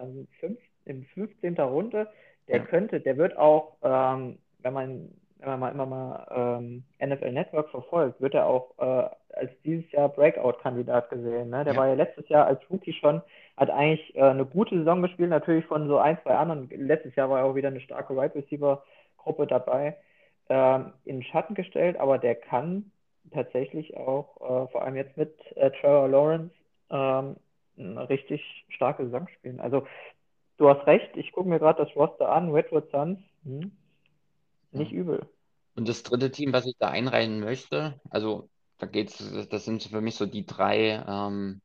in 0.87 1.05
15. 1.14 1.55
Runde. 1.61 2.09
Der 2.49 2.57
Ja. 2.59 2.64
könnte, 2.64 3.01
der 3.01 3.17
wird 3.17 3.37
auch, 3.38 3.77
ähm, 3.85 4.38
wenn 4.59 4.73
man, 4.73 5.09
wenn 5.44 5.59
man 5.59 5.61
mal 5.61 5.72
immer 5.72 5.87
mal 5.87 6.59
ähm, 6.59 6.85
NFL 7.00 7.33
Network 7.33 7.68
verfolgt, 7.70 8.20
wird 8.20 8.35
er 8.35 8.46
auch 8.46 8.70
äh, 8.78 9.09
als 9.37 9.50
dieses 9.64 9.90
Jahr 9.92 10.09
Breakout-Kandidat 10.09 11.11
gesehen. 11.11 11.50
Ne? 11.50 11.64
Der 11.64 11.74
Ja. 11.74 11.78
war 11.80 11.88
ja 11.88 11.94
letztes 11.94 12.28
Jahr 12.28 12.46
als 12.46 12.61
Rookie 12.70 12.92
schon, 12.92 13.20
hat 13.57 13.70
eigentlich 13.70 14.14
äh, 14.16 14.22
eine 14.22 14.46
gute 14.46 14.76
Saison 14.78 15.02
gespielt, 15.02 15.30
natürlich 15.30 15.64
von 15.66 15.88
so 15.88 15.98
ein, 15.98 16.18
zwei 16.22 16.37
anderen. 16.37 16.68
Letztes 16.70 17.14
Jahr 17.16 17.30
war 17.30 17.40
ja 17.40 17.44
auch 17.44 17.54
wieder 17.54 17.68
eine 17.68 17.80
starke 17.80 18.16
Wide 18.16 18.35
Receiver-Gruppe 18.35 19.46
dabei, 19.46 19.96
ähm, 20.48 20.92
in 21.04 21.16
den 21.16 21.22
Schatten 21.24 21.54
gestellt, 21.54 21.96
aber 21.98 22.18
der 22.18 22.35
kann 22.35 22.90
tatsächlich 23.33 23.96
auch, 23.96 24.37
äh, 24.40 24.68
vor 24.70 24.83
allem 24.83 24.96
jetzt 24.96 25.16
mit 25.16 25.35
äh, 25.57 25.70
Trevor 25.70 26.09
Lawrence, 26.09 26.54
ähm, 26.90 27.37
eine 27.78 28.09
richtig 28.09 28.42
starke 28.68 29.04
Saison 29.04 29.26
spielen. 29.28 29.61
Also 29.61 29.87
du 30.59 30.68
hast 30.68 30.87
recht, 30.87 31.16
ich 31.16 31.33
gucke 31.33 31.48
mir 31.48 31.59
gerade 31.59 31.85
das 31.85 31.94
Roster 31.96 32.30
an, 32.30 32.50
Redwood 32.52 32.88
Suns, 32.90 33.18
hm, 33.44 33.72
nicht 34.72 34.92
Ja. 34.92 34.98
übel. 34.98 35.26
Und 35.74 35.88
das 35.88 36.02
dritte 36.02 36.30
Team, 36.30 36.52
was 36.52 36.66
ich 36.66 36.76
da 36.78 36.88
einreihen 36.88 37.40
möchte, 37.40 38.00
also 38.10 38.48
da 38.78 38.87
geht's, 38.87 39.18
das 39.50 39.64
sind 39.64 39.82
für 39.82 40.00
mich 40.00 40.14
so 40.14 40.26
die 40.26 40.46
drei 40.46 41.04
ähm, 41.06 41.60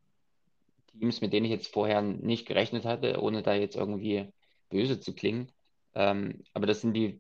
Teams, 0.91 1.21
mit 1.21 1.33
denen 1.33 1.45
ich 1.45 1.51
jetzt 1.51 1.71
vorher 1.71 2.01
nicht 2.01 2.47
gerechnet 2.47 2.85
hatte, 2.85 3.21
ohne 3.21 3.43
da 3.43 3.53
jetzt 3.53 3.75
irgendwie 3.75 4.31
böse 4.69 4.99
zu 4.99 5.13
klingen. 5.13 5.51
Ähm, 5.95 6.43
aber 6.53 6.67
das 6.67 6.81
sind 6.81 6.93
die 6.93 7.19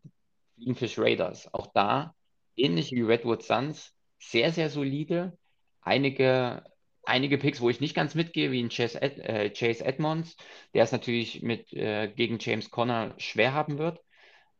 Fliegenfish 0.55 0.97
Raiders. 0.99 1.53
Auch 1.53 1.67
da, 1.73 2.15
ähnlich 2.55 2.91
wie 2.91 3.01
Redwood 3.01 3.43
Suns, 3.43 3.93
sehr, 4.19 4.51
sehr 4.51 4.69
solide. 4.69 5.37
Einige, 5.81 6.63
einige 7.03 7.37
Picks, 7.37 7.61
wo 7.61 7.69
ich 7.69 7.79
nicht 7.79 7.95
ganz 7.95 8.15
mitgehe, 8.15 8.51
wie 8.51 8.61
ein 8.61 8.69
Chase, 8.69 9.01
Ed, 9.01 9.17
äh, 9.19 9.49
Chase 9.51 9.85
Edmonds, 9.85 10.35
der 10.73 10.83
es 10.83 10.91
natürlich 10.91 11.41
mit, 11.41 11.71
äh, 11.73 12.09
gegen 12.09 12.37
James 12.39 12.69
Conner 12.69 13.13
schwer 13.17 13.53
haben 13.53 13.77
wird. 13.77 14.01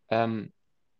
Ähm, 0.10 0.54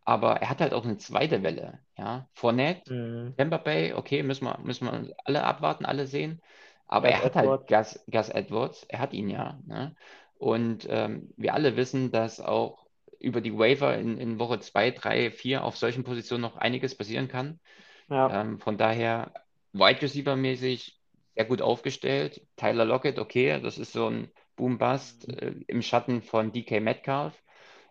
aber 0.04 0.36
er 0.40 0.50
hat 0.50 0.60
halt 0.60 0.72
auch 0.74 0.84
eine 0.84 0.98
zweite 0.98 1.42
Welle. 1.42 1.80
Ja? 1.96 2.28
Fournette, 2.34 2.92
Mhm. 2.92 3.34
Tampa 3.36 3.58
Bay, 3.58 3.92
okay, 3.94 4.22
müssen 4.22 4.44
wir, 4.46 4.58
müssen 4.60 4.86
wir 4.86 5.14
alle 5.24 5.44
abwarten, 5.44 5.84
alle 5.84 6.06
sehen. 6.06 6.42
Aber 6.86 7.08
Gus 7.08 7.16
er 7.16 7.22
hat 7.24 7.36
halt 7.36 7.46
Edwards. 7.46 7.66
Gus, 7.66 8.04
Gus 8.10 8.28
Edwards, 8.28 8.84
er 8.88 8.98
hat 9.00 9.12
ihn 9.12 9.28
ja. 9.28 9.58
Ne? 9.66 9.94
Und 10.38 10.86
ähm, 10.90 11.32
wir 11.36 11.54
alle 11.54 11.76
wissen, 11.76 12.10
dass 12.10 12.40
auch 12.40 12.86
über 13.18 13.40
die 13.40 13.56
Waiver 13.56 13.96
in, 13.96 14.18
in 14.18 14.38
Woche 14.38 14.58
2, 14.60 14.90
3, 14.90 15.30
4 15.30 15.64
auf 15.64 15.76
solchen 15.76 16.04
Positionen 16.04 16.42
noch 16.42 16.56
einiges 16.56 16.96
passieren 16.96 17.28
kann. 17.28 17.60
Ja, 18.08 18.28
Ähm, 18.28 18.58
von 18.58 18.78
daher 18.78 19.32
Wide 19.72 20.02
Receiver 20.02 20.36
mäßig 20.36 20.98
sehr 21.34 21.44
gut 21.44 21.62
aufgestellt. 21.62 22.46
Tyler 22.56 22.84
Lockett, 22.84 23.18
okay, 23.18 23.60
das 23.60 23.78
ist 23.78 23.92
so 23.92 24.08
ein 24.08 24.30
Boom-Bust 24.56 25.28
äh, 25.28 25.54
im 25.68 25.82
Schatten 25.82 26.22
von 26.22 26.52
DK 26.52 26.80
Metcalf. 26.80 27.42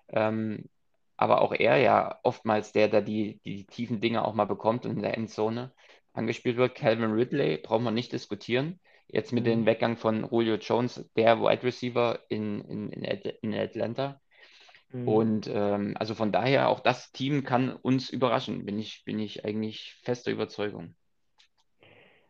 Ähm, 0.09 0.69
aber 1.19 1.41
auch 1.41 1.53
er 1.53 1.77
ja 1.77 2.19
oftmals 2.23 2.71
der, 2.71 2.87
der 2.87 3.01
die, 3.01 3.39
die 3.45 3.65
tiefen 3.65 3.99
Dinge 4.01 4.25
auch 4.25 4.33
mal 4.33 4.45
bekommt 4.45 4.85
und 4.85 4.93
in 4.93 5.01
der 5.01 5.17
Endzone 5.17 5.73
angespielt 6.13 6.57
wird. 6.57 6.75
Calvin 6.75 7.11
Ridley 7.11 7.57
brauchen 7.57 7.83
wir 7.83 7.91
nicht 7.91 8.13
diskutieren. 8.13 8.79
Jetzt 9.07 9.33
mit 9.33 9.45
dem 9.45 9.65
Mhm. 9.65 9.65
Weggang 9.65 9.97
von 9.97 10.27
Julio 10.31 10.55
Jones, 10.55 11.09
der 11.17 11.41
Wide 11.41 11.63
Receiver 11.63 12.19
in, 12.29 12.61
in, 12.61 12.91
in 13.41 13.53
Atlanta. 13.55 14.21
Mhm. 14.93 15.19
Und 15.19 15.47
ähm, 15.53 15.95
also 15.99 16.15
von 16.15 16.31
daher, 16.31 16.69
auch 16.69 16.79
das 16.81 17.11
Team 17.11 17.43
kann 17.43 17.73
uns 17.75 18.09
überraschen, 18.09 18.65
bin 18.65 18.79
ich, 18.79 19.03
bin 19.05 19.19
ich 19.19 19.45
eigentlich 19.45 19.95
fester 20.03 20.31
Überzeugung. 20.31 20.95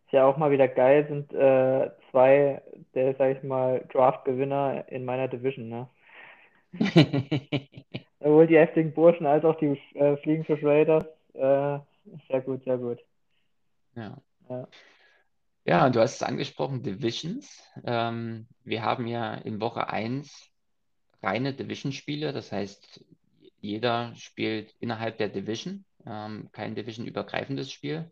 Ist 0.06 0.14
ja 0.14 0.26
auch 0.26 0.38
mal 0.38 0.52
wieder 0.52 0.68
geil, 0.68 1.08
sind 1.08 1.32
äh, 1.34 1.92
zwei 2.12 2.62
der, 2.96 3.16
sag 3.16 3.38
ich 3.38 3.44
mal, 3.44 3.86
Draft-Gewinner 3.94 4.86
in 4.90 5.06
meiner 5.06 5.28
Division, 5.28 5.70
ne? 5.70 5.88
Sowohl 8.20 8.48
die 8.48 8.58
heftigen 8.58 8.94
Burschen 8.94 9.26
als 9.26 9.46
auch 9.46 9.56
die 9.56 9.80
äh, 9.96 10.18
Fliegenfish 10.18 10.64
Raiders. 10.64 11.06
Äh, 11.34 11.80
sehr 12.28 12.42
gut, 12.44 12.64
sehr 12.64 12.78
gut. 12.78 13.00
Ja. 13.96 14.18
Ja. 14.50 14.68
Ja, 15.66 15.90
du 15.90 16.00
hast 16.00 16.16
es 16.16 16.24
angesprochen, 16.24 16.82
Divisions. 16.82 17.64
Ähm, 17.84 18.48
wir 18.64 18.84
haben 18.84 19.06
ja 19.08 19.36
in 19.36 19.62
Woche 19.62 19.90
1 19.90 20.50
reine 21.22 21.54
Division-Spiele, 21.54 22.34
das 22.34 22.52
heißt, 22.52 23.06
jeder 23.60 24.16
spielt 24.16 24.74
innerhalb 24.80 25.18
der 25.18 25.30
Division, 25.30 25.86
ähm, 26.06 26.50
kein 26.54 26.76
Division-übergreifendes 26.76 27.72
Spiel. 27.72 28.10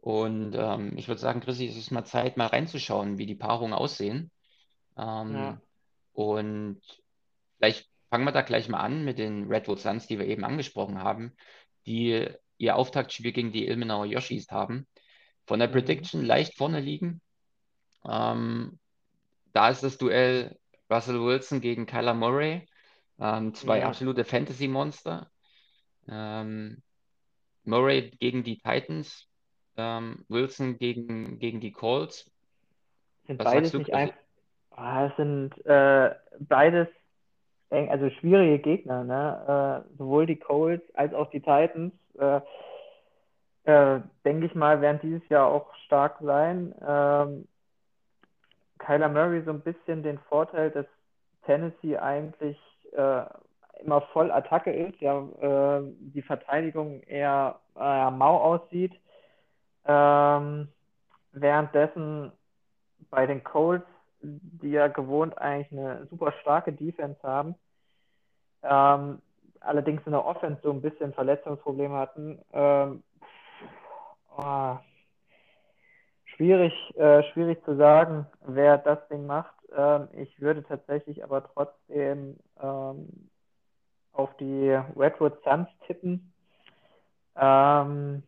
Und 0.00 0.54
ähm, 0.54 0.96
ich 0.96 1.08
würde 1.08 1.20
sagen, 1.20 1.40
Chrissy, 1.40 1.66
es 1.66 1.76
ist 1.76 1.90
mal 1.90 2.04
Zeit, 2.04 2.36
mal 2.36 2.46
reinzuschauen, 2.46 3.18
wie 3.18 3.26
die 3.26 3.34
Paarungen 3.34 3.74
aussehen. 3.74 4.30
Ähm, 4.96 5.34
Ja. 5.34 5.60
Und 6.12 6.80
vielleicht 7.58 7.89
fangen 8.10 8.24
wir 8.24 8.32
da 8.32 8.42
gleich 8.42 8.68
mal 8.68 8.80
an 8.80 9.04
mit 9.04 9.18
den 9.18 9.46
Redwood 9.50 9.80
Suns, 9.80 10.06
die 10.06 10.18
wir 10.18 10.26
eben 10.26 10.44
angesprochen 10.44 11.02
haben, 11.02 11.34
die 11.86 12.28
ihr 12.58 12.76
Auftaktspiel 12.76 13.32
gegen 13.32 13.52
die 13.52 13.66
Ilmenauer 13.66 14.04
Yoshis 14.06 14.50
haben. 14.50 14.86
Von 15.46 15.60
der 15.60 15.68
Mhm. 15.68 15.72
Prediction 15.72 16.24
leicht 16.24 16.56
vorne 16.58 16.80
liegen. 16.80 17.22
Ähm, 18.06 18.78
da 19.52 19.70
ist 19.70 19.82
das 19.82 19.96
Duell 19.98 20.58
Russell 20.90 21.20
Wilson 21.20 21.60
gegen 21.60 21.86
Kyler 21.86 22.14
Murray. 22.14 22.66
Ähm, 23.18 23.54
zwei 23.54 23.80
Ja. 23.80 23.86
absolute 23.86 24.24
Fantasy-Monster. 24.24 25.30
Ähm, 26.08 26.82
Murray 27.64 28.10
gegen 28.18 28.42
die 28.42 28.58
Titans. 28.58 29.28
Ähm, 29.76 30.24
Wilson 30.28 30.78
gegen, 30.78 31.38
gegen 31.38 31.60
die 31.60 31.72
Colts. 31.72 32.30
Sind 33.26 33.38
Was 33.38 33.52
beides 33.52 33.72
nicht. 33.72 33.92
Ah, 34.72 35.06
es 35.06 35.16
sind 35.16 35.66
äh, 35.66 36.14
beides 36.40 36.88
also 37.70 38.10
schwierige 38.10 38.58
Gegner, 38.58 39.04
ne? 39.04 39.84
Äh, 39.86 39.96
sowohl 39.98 40.26
die 40.26 40.36
Colts 40.36 40.84
als 40.94 41.14
auch 41.14 41.30
die 41.30 41.40
Titans. 41.40 41.92
Äh, 42.18 42.40
äh, 43.64 44.00
denke 44.24 44.46
ich 44.46 44.54
mal, 44.54 44.80
werden 44.80 45.00
dieses 45.02 45.28
Jahr 45.28 45.46
auch 45.46 45.72
stark 45.86 46.16
sein. 46.20 46.74
Ähm, 46.86 47.46
Kyler 48.78 49.08
Murray 49.08 49.42
so 49.42 49.50
ein 49.50 49.60
bisschen 49.60 50.02
den 50.02 50.18
Vorteil, 50.18 50.70
dass 50.70 50.86
Tennessee 51.44 51.96
eigentlich 51.98 52.58
äh, 52.92 53.22
immer 53.82 54.00
voll 54.12 54.30
Attacke 54.30 54.72
ist, 54.72 55.00
ja, 55.00 55.20
äh, 55.40 55.82
die 56.00 56.22
Verteidigung 56.22 57.02
eher 57.02 57.60
mau 57.74 58.36
aussieht. 58.38 58.92
Ähm, 59.86 60.68
währenddessen 61.32 62.32
bei 63.10 63.26
den 63.26 63.42
Colts, 63.42 63.86
die 64.22 64.70
ja 64.70 64.88
gewohnt 64.88 65.38
eigentlich 65.38 65.72
eine 65.72 66.06
super 66.06 66.32
starke 66.40 66.72
Defense 66.72 67.20
haben, 67.22 67.54
ähm, 68.62 69.20
allerdings 69.60 70.02
in 70.06 70.12
der 70.12 70.24
Offense 70.24 70.60
so 70.62 70.70
ein 70.70 70.80
bisschen 70.82 71.12
Verletzungsprobleme 71.12 71.96
hatten. 71.96 72.38
Ähm, 72.52 73.02
oh, 74.36 74.76
schwierig, 76.24 76.72
äh, 76.96 77.22
schwierig 77.32 77.64
zu 77.64 77.76
sagen, 77.76 78.26
wer 78.46 78.78
das 78.78 79.06
Ding 79.08 79.26
macht. 79.26 79.54
Ähm, 79.76 80.08
ich 80.12 80.40
würde 80.40 80.62
tatsächlich 80.64 81.22
aber 81.22 81.44
trotzdem 81.52 82.36
ähm, 82.60 83.30
auf 84.12 84.34
die 84.38 84.70
Redwood 84.96 85.42
Suns 85.44 85.68
tippen. 85.86 86.32
Ähm, 87.36 88.22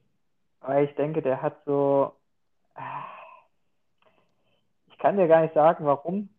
weil 0.61 0.85
ich 0.85 0.95
denke, 0.95 1.23
der 1.23 1.43
hat 1.43 1.57
so. 1.67 2.15
Ich 2.77 2.83
kann 5.03 5.17
dir 5.17 5.27
gar 5.27 5.43
nicht 5.43 5.53
sagen, 5.53 5.85
warum, 5.85 6.31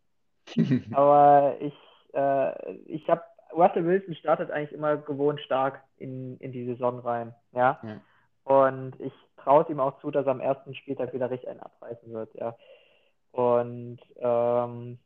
aber 0.92 1.58
ich, 1.60 1.78
äh, 2.14 2.74
ich 2.86 3.08
habe. 3.10 3.22
Russell 3.52 3.86
Wilson 3.86 4.16
startet 4.16 4.50
eigentlich 4.50 4.72
immer 4.72 4.98
gewohnt 4.98 5.40
stark 5.42 5.84
in, 5.98 6.38
in 6.38 6.52
die 6.52 6.66
Saison 6.66 6.98
rein. 6.98 7.36
Ja. 7.52 7.80
Ja. 7.84 8.02
Und 8.46 9.00
ich 9.00 9.14
traue 9.38 9.62
es 9.62 9.70
ihm 9.70 9.80
auch 9.80 10.00
zu, 10.00 10.10
dass 10.10 10.26
er 10.26 10.32
am 10.32 10.40
ersten 10.40 10.74
Spieltag 10.74 11.14
wieder 11.14 11.30
richtig 11.30 11.50
einen 11.50 11.60
abreißen 11.60 12.12
wird, 12.12 12.34
ja. 12.34 12.56
Und 13.32 14.00
ähm, 14.18 14.98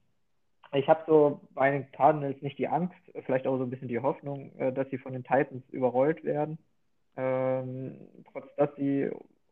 ich 0.72 0.88
habe 0.88 1.04
so 1.08 1.42
bei 1.54 1.72
den 1.72 1.92
Cardinals 1.92 2.42
nicht 2.42 2.58
die 2.58 2.70
Angst, 2.70 2.96
vielleicht 3.26 3.48
auch 3.48 3.58
so 3.58 3.64
ein 3.64 3.70
bisschen 3.70 3.90
die 3.90 4.00
Hoffnung, 4.00 4.58
äh, 4.60 4.72
dass 4.72 4.90
sie 4.92 4.98
von 4.98 5.12
den 5.12 5.26
Titans 5.26 5.64
überrollt 5.72 6.24
werden. 6.24 6.58
Ähm, 7.18 7.98
trotz 8.32 8.46
dass 8.56 8.70
sie 8.78 9.10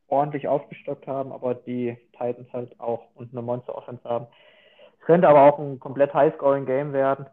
ordentlich 0.07 0.47
aufgestockt 0.47 1.07
haben, 1.07 1.31
aber 1.31 1.55
die 1.55 1.97
Titans 2.11 2.51
halt 2.53 2.79
auch 2.79 3.07
und 3.15 3.31
eine 3.31 3.41
Monster-Offense 3.41 4.03
haben. 4.03 4.27
Es 4.99 5.05
könnte 5.05 5.27
aber 5.27 5.43
auch 5.43 5.59
ein 5.59 5.79
komplett 5.79 6.13
High-Scoring-Game 6.13 6.93
werden. 6.93 7.25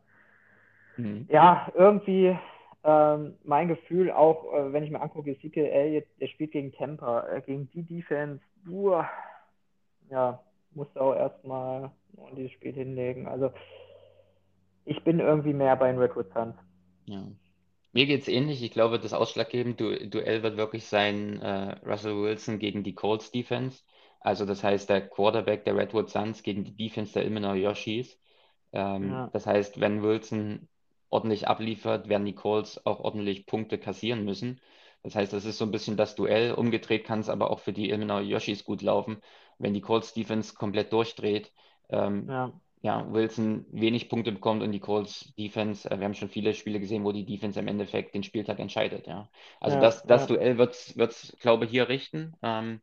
Mhm. 0.96 1.26
Ja, 1.30 1.70
irgendwie 1.74 2.36
ähm, 2.84 3.34
mein 3.44 3.68
Gefühl 3.68 4.10
auch, 4.10 4.52
äh, 4.52 4.72
wenn 4.72 4.82
ich 4.82 4.90
mir 4.90 5.00
angucke, 5.00 5.30
Ezekiel 5.30 5.66
Elliott, 5.66 6.04
der 6.20 6.26
spielt 6.28 6.52
gegen 6.52 6.72
Tampa, 6.72 7.26
äh, 7.28 7.40
gegen 7.42 7.70
die 7.70 7.82
Defense, 7.82 8.42
uah, 8.68 9.08
ja, 10.10 10.40
musste 10.74 11.00
auch 11.00 11.14
erstmal 11.14 11.90
dieses 12.36 12.52
Spiel 12.52 12.72
hinlegen. 12.72 13.26
Also 13.26 13.50
ich 14.84 15.02
bin 15.04 15.20
irgendwie 15.20 15.52
mehr 15.54 15.76
bei 15.76 15.90
den 15.90 16.00
Redwood 16.00 16.32
Suns. 16.32 16.56
Ja. 17.06 17.22
Mir 17.92 18.06
geht 18.06 18.22
es 18.22 18.28
ähnlich. 18.28 18.62
Ich 18.62 18.70
glaube, 18.70 18.98
das 18.98 19.12
ausschlaggebende 19.12 20.08
Duell 20.08 20.42
wird 20.42 20.56
wirklich 20.56 20.86
sein 20.86 21.40
äh, 21.42 21.76
Russell 21.84 22.16
Wilson 22.16 22.58
gegen 22.58 22.82
die 22.82 22.94
Colts 22.94 23.30
Defense. 23.30 23.82
Also 24.20 24.46
das 24.46 24.64
heißt, 24.64 24.88
der 24.88 25.08
Quarterback 25.08 25.64
der 25.64 25.76
Redwood 25.76 26.08
Suns 26.08 26.42
gegen 26.42 26.64
die 26.64 26.76
Defense 26.76 27.12
der 27.12 27.24
Illinois 27.24 27.56
Yoshis. 27.56 28.18
Ähm, 28.72 29.10
ja. 29.10 29.30
Das 29.32 29.46
heißt, 29.46 29.80
wenn 29.80 30.02
Wilson 30.02 30.68
ordentlich 31.10 31.48
abliefert, 31.48 32.08
werden 32.08 32.24
die 32.24 32.34
Colts 32.34 32.84
auch 32.86 33.00
ordentlich 33.00 33.46
Punkte 33.46 33.78
kassieren 33.78 34.24
müssen. 34.24 34.60
Das 35.02 35.14
heißt, 35.14 35.32
das 35.32 35.44
ist 35.44 35.58
so 35.58 35.66
ein 35.66 35.72
bisschen 35.72 35.96
das 35.96 36.14
Duell. 36.14 36.54
Umgedreht 36.54 37.04
kann 37.04 37.20
es 37.20 37.28
aber 37.28 37.50
auch 37.50 37.58
für 37.58 37.72
die 37.72 37.90
Illinois 37.90 38.22
Yoshis 38.22 38.64
gut 38.64 38.80
laufen. 38.80 39.20
Wenn 39.58 39.74
die 39.74 39.80
Colts 39.80 40.14
Defense 40.14 40.54
komplett 40.54 40.92
durchdreht, 40.92 41.52
ähm, 41.90 42.26
ja 42.28 42.52
ja, 42.82 43.06
Wilson 43.12 43.64
wenig 43.70 44.08
Punkte 44.08 44.32
bekommt 44.32 44.62
und 44.62 44.72
die 44.72 44.80
Colts 44.80 45.32
Defense, 45.38 45.88
äh, 45.88 45.98
wir 45.98 46.04
haben 46.04 46.14
schon 46.14 46.28
viele 46.28 46.52
Spiele 46.52 46.80
gesehen, 46.80 47.04
wo 47.04 47.12
die 47.12 47.24
Defense 47.24 47.58
im 47.58 47.68
Endeffekt 47.68 48.12
den 48.12 48.24
Spieltag 48.24 48.58
entscheidet, 48.58 49.06
ja. 49.06 49.28
Also 49.60 49.76
ja, 49.76 49.82
das, 49.82 50.02
das 50.02 50.22
ja. 50.22 50.26
Duell 50.26 50.58
wird 50.58 50.74
es, 50.96 51.36
glaube 51.40 51.64
ich, 51.64 51.70
hier 51.70 51.88
richten. 51.88 52.34
Ähm, 52.42 52.80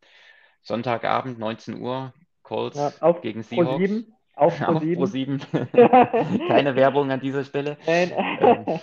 Sonntagabend, 0.61 1.37
19 1.37 1.81
Uhr, 1.81 2.13
Colts 2.43 2.77
ja, 2.77 2.93
auf 3.01 3.21
gegen 3.21 3.43
Seahawks. 3.43 3.71
Pro 3.71 3.77
7, 3.77 4.13
auf 4.35 4.57
Pro 4.57 4.65
auf 4.73 4.81
7. 4.81 4.95
Pro 4.95 5.05
7. 5.05 5.41
Keine 6.47 6.75
Werbung 6.77 7.11
an 7.11 7.19
dieser 7.19 7.43
Stelle. 7.43 7.77
ähm, 7.85 8.79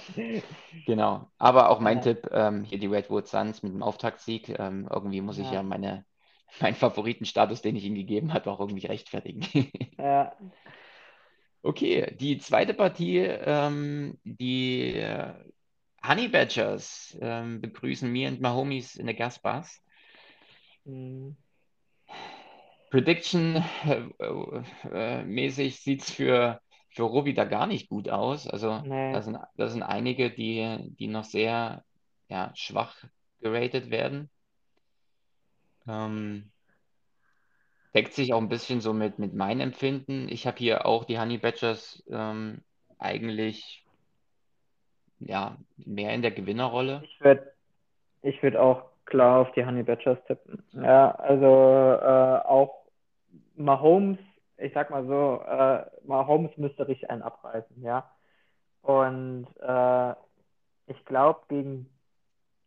genau. 0.84 1.30
Aber 1.38 1.70
auch 1.70 1.80
mein 1.80 2.02
Tipp, 2.02 2.28
ähm, 2.30 2.62
hier 2.64 2.78
die 2.78 2.88
Redwood 2.88 3.26
Suns 3.26 3.62
mit 3.62 3.72
dem 3.72 3.82
Auftaktsieg. 3.82 4.50
Ähm, 4.58 4.86
irgendwie 4.92 5.22
muss 5.22 5.38
ich 5.38 5.50
ja 5.50 5.62
meine, 5.62 6.04
meinen 6.60 6.74
Favoritenstatus, 6.74 7.62
den 7.62 7.74
ich 7.74 7.84
ihnen 7.84 7.96
gegeben 7.96 8.34
habe, 8.34 8.50
auch 8.50 8.60
irgendwie 8.60 8.86
rechtfertigen. 8.86 9.70
ja. 9.98 10.36
Okay, 11.66 12.14
die 12.20 12.38
zweite 12.38 12.74
Partie, 12.74 13.18
ähm, 13.18 14.16
die 14.22 14.94
äh, 14.94 15.34
Honey 16.06 16.28
Badgers 16.28 17.18
ähm, 17.20 17.60
begrüßen 17.60 18.08
mir 18.08 18.28
und 18.28 18.40
Mahomies 18.40 18.94
in 18.94 19.06
der 19.06 19.16
Gasbars. 19.16 19.82
Mhm. 20.84 21.36
Prediction 22.90 23.64
äh, 23.84 24.02
äh, 24.92 25.24
mäßig 25.24 25.80
sieht 25.80 26.02
es 26.02 26.10
für, 26.12 26.60
für 26.88 27.02
Robi 27.02 27.34
da 27.34 27.44
gar 27.44 27.66
nicht 27.66 27.88
gut 27.88 28.08
aus. 28.08 28.46
Also 28.46 28.78
nee. 28.82 29.12
da, 29.12 29.22
sind, 29.22 29.36
da 29.56 29.68
sind 29.68 29.82
einige, 29.82 30.30
die, 30.30 30.78
die 31.00 31.08
noch 31.08 31.24
sehr 31.24 31.84
ja, 32.28 32.52
schwach 32.54 32.94
geratet 33.40 33.90
werden. 33.90 34.30
Ähm, 35.88 36.52
deckt 37.96 38.12
sich 38.12 38.34
auch 38.34 38.40
ein 38.40 38.50
bisschen 38.50 38.80
so 38.80 38.92
mit, 38.92 39.18
mit 39.18 39.34
meinem 39.34 39.60
Empfinden. 39.60 40.28
Ich 40.28 40.46
habe 40.46 40.58
hier 40.58 40.84
auch 40.84 41.04
die 41.04 41.18
Honey 41.18 41.38
Badgers 41.38 42.04
ähm, 42.10 42.62
eigentlich 42.98 43.86
ja, 45.18 45.56
mehr 45.78 46.12
in 46.12 46.20
der 46.20 46.30
Gewinnerrolle. 46.30 47.00
Ich 47.04 47.20
würde 47.22 47.52
ich 48.20 48.42
würd 48.42 48.56
auch 48.56 48.84
klar 49.06 49.40
auf 49.40 49.52
die 49.52 49.64
Honey 49.64 49.82
Badgers 49.82 50.18
tippen. 50.26 50.62
Ja, 50.72 51.12
also 51.12 51.46
äh, 51.46 52.46
auch 52.46 52.82
Mahomes, 53.54 54.18
ich 54.58 54.74
sag 54.74 54.90
mal 54.90 55.06
so, 55.06 55.42
äh, 55.48 55.86
Mahomes 56.06 56.54
müsste 56.58 56.86
richtig 56.86 57.08
einen 57.08 57.22
abreißen, 57.22 57.82
ja. 57.82 58.10
Und 58.82 59.46
äh, 59.60 60.10
ich 60.88 61.02
glaube, 61.06 61.40
gegen 61.48 61.88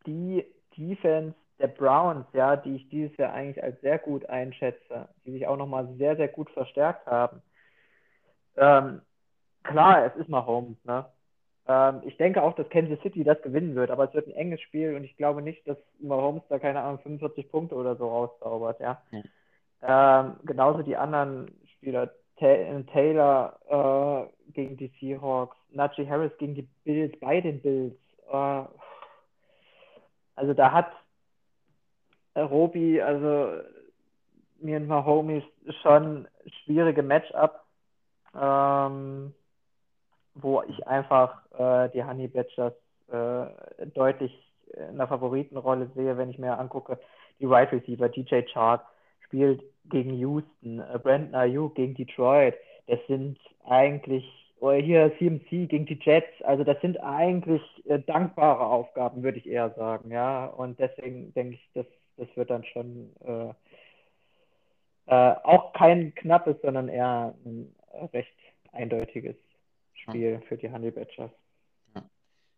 die 0.06 0.44
Defense 0.76 1.36
der 1.60 1.68
Browns, 1.68 2.26
ja, 2.32 2.56
die 2.56 2.76
ich 2.76 2.88
dieses 2.88 3.16
Jahr 3.16 3.32
eigentlich 3.32 3.62
als 3.62 3.80
sehr 3.80 3.98
gut 3.98 4.28
einschätze, 4.28 5.08
die 5.24 5.32
sich 5.32 5.46
auch 5.46 5.56
nochmal 5.56 5.88
sehr, 5.98 6.16
sehr 6.16 6.28
gut 6.28 6.50
verstärkt 6.50 7.06
haben. 7.06 7.42
Ähm, 8.56 9.02
klar, 9.62 10.06
es 10.06 10.16
ist 10.16 10.28
Mahomes, 10.28 10.76
ne? 10.84 11.06
Ähm, 11.68 12.00
ich 12.04 12.16
denke 12.16 12.42
auch, 12.42 12.54
dass 12.54 12.68
Kansas 12.70 13.00
City 13.02 13.22
das 13.24 13.40
gewinnen 13.42 13.74
wird, 13.74 13.90
aber 13.90 14.04
es 14.04 14.14
wird 14.14 14.26
ein 14.26 14.34
enges 14.34 14.60
Spiel 14.62 14.96
und 14.96 15.04
ich 15.04 15.16
glaube 15.16 15.42
nicht, 15.42 15.66
dass 15.68 15.76
Mahomes 16.00 16.42
da, 16.48 16.58
keine 16.58 16.80
Ahnung, 16.80 17.00
45 17.00 17.50
Punkte 17.50 17.74
oder 17.74 17.94
so 17.96 18.08
rauszaubert, 18.08 18.80
ja. 18.80 19.02
ja. 19.12 20.20
Ähm, 20.22 20.36
genauso 20.44 20.82
die 20.82 20.96
anderen 20.96 21.50
Spieler, 21.76 22.10
Taylor 22.38 23.58
äh, 23.68 24.52
gegen 24.52 24.76
die 24.78 24.90
Seahawks, 24.98 25.56
Najee 25.70 26.08
Harris 26.08 26.32
gegen 26.38 26.54
die 26.54 26.68
Bills, 26.84 27.18
bei 27.20 27.40
den 27.40 27.60
Bills. 27.60 27.94
Äh, 28.30 28.62
also 30.34 30.54
da 30.54 30.72
hat 30.72 30.90
Robi, 32.44 33.00
also 33.00 33.62
mir 34.60 34.76
und 34.76 34.86
Mahomes 34.86 35.44
schon 35.82 36.28
schwierige 36.64 37.02
Matchup, 37.02 37.60
ähm, 38.38 39.34
wo 40.34 40.62
ich 40.62 40.86
einfach 40.86 41.42
äh, 41.58 41.88
die 41.90 42.04
Honey 42.04 42.28
Badgers 42.28 42.74
äh, 43.10 43.86
deutlich 43.94 44.32
in 44.90 44.98
der 44.98 45.08
Favoritenrolle 45.08 45.90
sehe, 45.94 46.16
wenn 46.16 46.30
ich 46.30 46.38
mir 46.38 46.58
angucke, 46.58 46.98
die 47.40 47.46
Wide 47.46 47.54
right 47.54 47.72
Receiver, 47.72 48.08
DJ 48.08 48.42
Chark 48.52 48.84
spielt 49.26 49.62
gegen 49.86 50.14
Houston, 50.14 50.80
äh, 50.80 50.98
Brandon 50.98 51.34
Ayuk 51.34 51.74
gegen 51.74 51.94
Detroit. 51.94 52.54
Das 52.86 52.98
sind 53.08 53.38
eigentlich, 53.64 54.24
oder 54.60 54.76
hier 54.76 55.12
CMC 55.18 55.68
gegen 55.68 55.86
die 55.86 55.98
Jets, 56.00 56.42
also 56.42 56.64
das 56.64 56.80
sind 56.80 56.98
eigentlich 57.02 57.62
äh, 57.86 57.98
dankbare 58.00 58.64
Aufgaben, 58.66 59.22
würde 59.22 59.38
ich 59.38 59.46
eher 59.46 59.70
sagen, 59.70 60.10
ja. 60.10 60.46
Und 60.46 60.78
deswegen 60.78 61.32
denke 61.34 61.54
ich, 61.54 61.70
dass 61.74 61.86
das 62.20 62.36
wird 62.36 62.50
dann 62.50 62.64
schon 62.64 63.10
äh, 63.24 63.52
äh, 65.06 65.34
auch 65.42 65.72
kein 65.72 66.14
knappes, 66.14 66.56
sondern 66.62 66.88
eher 66.88 67.34
ein 67.44 67.74
recht 68.12 68.36
eindeutiges 68.72 69.36
Spiel 69.94 70.32
ja. 70.32 70.40
für 70.40 70.56
die 70.56 70.70
Honey 70.70 70.90
Badgers. 70.90 71.32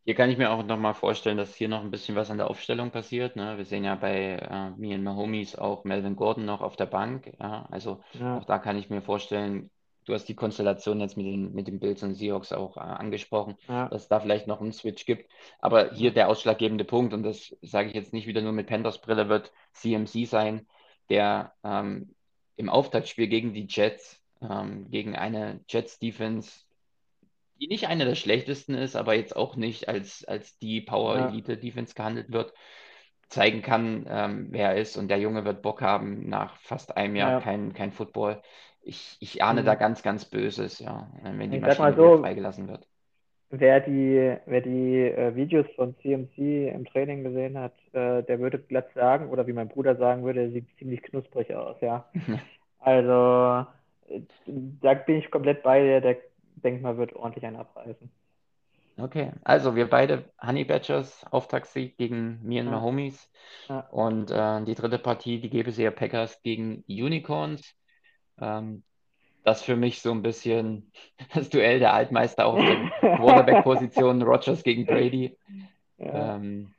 Hier 0.05 0.17
kann 0.17 0.31
ich 0.31 0.37
mir 0.37 0.51
auch 0.51 0.65
nochmal 0.65 0.95
vorstellen, 0.95 1.37
dass 1.37 1.55
hier 1.55 1.69
noch 1.69 1.81
ein 1.81 1.93
bisschen 1.93 2.17
was 2.17 2.29
an 2.29 2.37
der 2.37 2.51
Aufstellung 2.51 2.91
passiert. 2.91 3.37
Ne? 3.37 3.57
Wir 3.57 3.65
sehen 3.65 3.85
ja 3.85 3.95
bei 3.95 4.35
äh, 4.35 4.71
Me 4.71 4.95
and 4.95 5.05
Mahomies 5.05 5.55
auch 5.55 5.85
Melvin 5.85 6.17
Gordon 6.17 6.45
noch 6.45 6.61
auf 6.61 6.75
der 6.75 6.87
Bank. 6.87 7.33
Ja? 7.39 7.67
Also 7.71 8.01
ja. 8.15 8.39
auch 8.39 8.45
da 8.45 8.59
kann 8.59 8.77
ich 8.77 8.91
mir 8.91 9.01
vorstellen, 9.01 9.71
du 10.05 10.15
hast 10.15 10.25
die 10.29 10.35
Konstellation 10.35 11.01
jetzt 11.01 11.17
mit 11.17 11.27
den, 11.27 11.53
mit 11.55 11.67
den 11.69 11.79
Bills 11.81 12.03
und 12.03 12.15
Seahawks 12.15 12.53
auch 12.53 12.77
äh, 12.77 12.81
angesprochen, 12.81 13.57
ja. 13.69 13.89
dass 13.89 14.03
es 14.03 14.09
da 14.09 14.21
vielleicht 14.21 14.47
noch 14.47 14.61
einen 14.61 14.73
Switch 14.73 15.07
gibt. 15.07 15.31
Aber 15.61 15.91
hier 15.93 16.13
der 16.13 16.29
ausschlaggebende 16.29 16.85
Punkt, 16.85 17.15
und 17.15 17.23
das 17.23 17.57
sage 17.63 17.89
ich 17.89 17.95
jetzt 17.95 18.13
nicht 18.13 18.27
wieder 18.27 18.43
nur 18.43 18.53
mit 18.53 18.67
Panthers 18.67 19.01
Brille, 19.01 19.29
wird 19.29 19.53
CMC 19.73 20.27
sein, 20.27 20.67
der 21.09 21.53
ähm, 21.65 22.15
im 22.57 22.69
Auftaktspiel 22.69 23.29
gegen 23.29 23.53
die 23.53 23.67
Jets, 23.69 24.21
ähm, 24.41 24.91
gegen 24.91 25.17
eine 25.17 25.61
Jets 25.69 25.99
Defense, 25.99 26.65
die 27.61 27.69
nicht 27.69 27.87
eine 27.87 28.05
der 28.05 28.17
schlechtesten 28.17 28.75
ist, 28.75 28.97
aber 28.97 29.15
jetzt 29.15 29.37
auch 29.37 29.55
nicht 29.55 29.89
als, 29.89 30.25
als 30.25 30.59
die 30.59 30.81
Power 30.81 31.17
Elite 31.17 31.57
Defense 31.57 31.95
gehandelt 31.95 32.33
wird, 32.33 32.53
zeigen 33.29 33.63
kann, 33.63 34.05
ähm, 34.09 34.49
wer 34.51 34.71
er 34.71 34.77
ist. 34.77 34.97
Und 34.97 35.09
der 35.09 35.19
Junge 35.19 35.45
wird 35.45 35.63
Bock 35.63 35.81
haben 35.81 36.29
nach 36.29 36.57
fast 36.57 36.97
einem 36.97 37.15
Jahr 37.15 37.31
ja. 37.31 37.41
kein, 37.41 37.73
kein 37.73 37.93
Football 37.93 38.43
ich, 38.83 39.17
ich 39.21 39.43
ahne 39.43 39.63
mhm. 39.63 39.67
da 39.67 39.75
ganz, 39.75 40.03
ganz 40.03 40.25
Böses, 40.25 40.79
ja, 40.79 41.09
wenn 41.23 41.51
die 41.51 41.59
ich 41.59 41.63
Maschine 41.63 41.95
so, 41.95 42.19
freigelassen 42.19 42.69
wird. 42.69 42.87
Wer 43.51 43.81
die, 43.81 44.37
wer 44.47 44.61
die 44.63 44.99
äh, 44.99 45.35
Videos 45.35 45.67
von 45.77 45.95
CMC 45.99 46.73
im 46.75 46.87
Training 46.87 47.23
gesehen 47.23 47.59
hat, 47.59 47.75
äh, 47.93 48.23
der 48.23 48.41
würde 48.41 48.59
glatt 48.59 48.89
sagen, 48.95 49.29
oder 49.29 49.47
wie 49.47 49.53
mein 49.53 49.69
Bruder 49.69 49.97
sagen 49.97 50.25
würde, 50.25 50.51
sieht 50.51 50.67
ziemlich 50.79 51.03
knusprig 51.03 51.55
aus, 51.55 51.77
ja. 51.81 52.09
also, 52.79 53.67
da 54.47 54.95
bin 54.95 55.19
ich 55.19 55.31
komplett 55.31 55.63
bei 55.63 55.81
dir, 55.81 56.01
der 56.01 56.17
denkt 56.57 56.83
mal, 56.83 56.97
wird 56.97 57.15
ordentlich 57.15 57.45
einen 57.45 57.57
abreißen. 57.57 58.11
Okay, 58.99 59.33
also 59.43 59.75
wir 59.75 59.89
beide 59.89 60.25
Honey 60.41 60.65
Badgers, 60.65 61.25
Auftaktsieg 61.31 61.97
gegen 61.97 62.41
mir 62.43 62.63
und 62.63 62.69
ja. 62.69 62.81
Homies. 62.81 63.31
Ja. 63.69 63.81
Und 63.91 64.31
äh, 64.31 64.63
die 64.65 64.75
dritte 64.75 64.99
Partie, 64.99 65.41
die 65.41 65.49
Gebeseer 65.51 65.91
Packers 65.91 66.43
gegen 66.43 66.85
Unicorns. 66.89 67.75
Ähm, 68.43 68.83
das 69.45 69.63
für 69.63 69.77
mich 69.77 70.03
so 70.03 70.13
ein 70.13 70.23
bisschen 70.23 70.93
das 71.35 71.49
Duell 71.49 71.79
der 71.79 71.95
Altmeister 71.95 72.47
auf 72.47 72.59
den 72.59 72.91
Quarterback-Positionen, 73.01 74.23
Rogers 74.29 74.63
gegen 74.63 74.87
Brady. 74.87 75.37
Ja. 75.99 76.37
Ähm, 76.37 76.75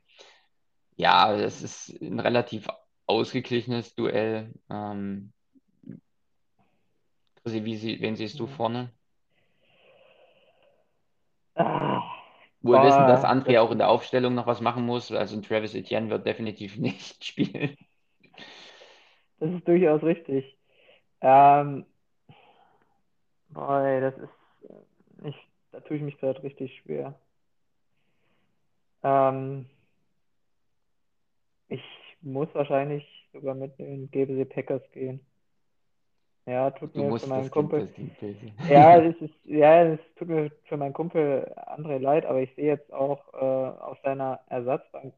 ja, 0.95 1.33
es 1.33 1.61
ist 1.61 2.01
ein 2.01 2.19
relativ 2.19 2.67
ausgeglichenes 3.07 3.95
Duell. 3.95 4.53
Ähm, 4.69 5.33
Chrissy, 7.41 7.65
wie 7.65 7.75
sie, 7.75 8.01
wen 8.01 8.15
siehst 8.15 8.39
du 8.39 8.47
vorne? 8.47 8.91
Ah, 11.55 12.01
Wohl 12.61 12.81
wissen, 12.81 13.07
dass 13.07 13.25
André 13.25 13.59
auch 13.59 13.71
in 13.71 13.77
der 13.77 13.89
Aufstellung 13.89 14.35
noch 14.35 14.47
was 14.47 14.61
machen 14.61 14.85
muss. 14.85 15.11
Also 15.11 15.39
Travis 15.41 15.75
Etienne 15.75 16.09
wird 16.09 16.25
definitiv 16.25 16.77
nicht 16.77 17.23
spielen. 17.23 17.75
Das 19.39 19.51
ist 19.51 19.67
durchaus 19.67 20.03
richtig. 20.03 20.57
Ähm, 21.23 21.85
boah, 23.49 24.01
das 24.01 24.15
ist, 24.17 24.69
äh, 24.69 25.29
ich, 25.29 25.35
da 25.71 25.79
tue 25.81 25.97
ich 25.97 26.03
mich 26.03 26.17
gerade 26.19 26.43
richtig 26.43 26.75
schwer. 26.79 27.15
Ähm, 29.03 29.67
ich 31.69 31.81
muss 32.21 32.49
wahrscheinlich 32.53 33.05
sogar 33.33 33.55
mit 33.55 33.77
den 33.79 34.11
GBC 34.11 34.45
Packers 34.49 34.83
gehen. 34.91 35.25
Ja, 36.45 36.71
tut 36.71 36.93
Du 36.95 37.03
mir 37.03 37.19
für 37.19 37.27
meinen 37.27 37.43
das 37.43 37.51
Kumpel. 37.51 37.89
das. 37.97 38.69
Ja, 38.69 38.97
es 39.03 39.15
ist, 39.21 39.33
ja, 39.45 39.83
es 39.85 39.99
tut 40.15 40.27
mir 40.27 40.51
für 40.65 40.77
meinen 40.77 40.93
Kumpel 40.93 41.53
André 41.67 41.99
leid, 41.99 42.25
aber 42.25 42.41
ich 42.41 42.53
sehe 42.55 42.65
jetzt 42.67 42.91
auch 42.91 43.33
äh, 43.33 43.79
auf 43.79 43.97
seiner 44.03 44.41
Ersatzbank 44.49 45.13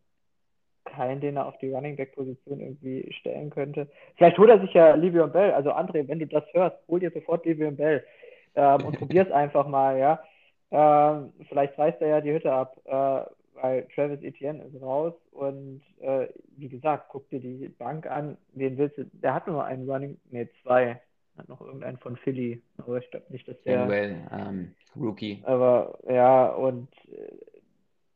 keinen, 0.96 1.22
den 1.22 1.38
er 1.38 1.46
auf 1.46 1.58
die 1.60 1.72
Running 1.72 1.96
Back 1.96 2.16
Position 2.16 2.60
irgendwie 2.60 3.12
stellen 3.20 3.50
könnte. 3.50 3.88
Vielleicht 4.16 4.38
holt 4.38 4.50
er 4.50 4.60
sich 4.60 4.74
ja 4.74 4.96
Livion 4.96 5.32
Bell. 5.32 5.52
Also 5.52 5.72
André, 5.72 6.08
wenn 6.08 6.20
du 6.20 6.28
das 6.28 6.44
hörst, 6.54 6.78
hol 6.88 7.00
dir 7.00 7.12
sofort 7.12 7.46
Livion 7.46 7.76
Bell 7.76 8.04
ähm, 8.56 8.86
und 8.86 8.98
probier's 8.98 9.32
einfach 9.32 9.68
mal, 9.68 9.98
ja. 9.98 10.24
Ähm, 10.72 11.32
vielleicht 11.48 11.78
reißt 11.78 12.02
er 12.02 12.08
ja 12.08 12.22
die 12.22 12.34
Hütte 12.34 12.52
ab, 12.52 12.78
äh, 12.86 13.62
weil 13.62 13.88
Travis 13.94 14.22
Etienne 14.22 14.64
ist 14.64 14.82
raus 14.82 15.14
und 15.32 15.82
äh, 16.02 16.28
wie 16.58 16.70
gesagt, 16.70 17.06
guck 17.10 17.30
dir 17.30 17.40
die 17.40 17.70
Bank 17.70 18.10
an. 18.10 18.38
Wen 18.54 18.78
willst 18.78 18.98
du? 18.98 19.06
Der 19.06 19.34
hat 19.34 19.48
nur 19.48 19.64
einen 19.64 19.90
Running, 19.90 20.18
nee, 20.32 20.50
zwei. 20.64 21.00
Hat 21.38 21.50
noch 21.50 21.60
irgendeinen 21.60 21.98
von 21.98 22.16
Philly, 22.16 22.62
aber 22.78 22.98
ich 22.98 23.12
glaube 23.12 23.26
nicht, 23.30 23.48
dass 23.48 23.62
der. 23.64 23.80
Manuel, 23.80 24.16
ähm, 24.32 24.74
Rookie. 24.96 25.42
Aber 25.46 25.98
ja, 26.08 26.48
und 26.48 26.88
äh, 27.12 27.32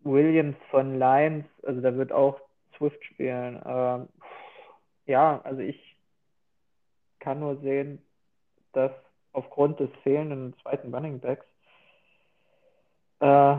Williams 0.03 0.55
von 0.71 0.97
Lions, 0.97 1.45
also 1.63 1.81
da 1.81 1.95
wird 1.95 2.11
auch 2.11 2.39
Swift 2.79 3.03
spielen. 3.05 3.61
Ähm, 3.65 4.09
ja, 5.05 5.41
also 5.43 5.61
ich 5.61 5.95
kann 7.19 7.39
nur 7.39 7.57
sehen, 7.57 8.01
dass 8.73 8.91
aufgrund 9.33 9.79
des 9.79 9.89
fehlenden 10.03 10.55
zweiten 10.61 10.93
Running 10.93 11.19
Backs, 11.19 11.45
äh, 13.19 13.57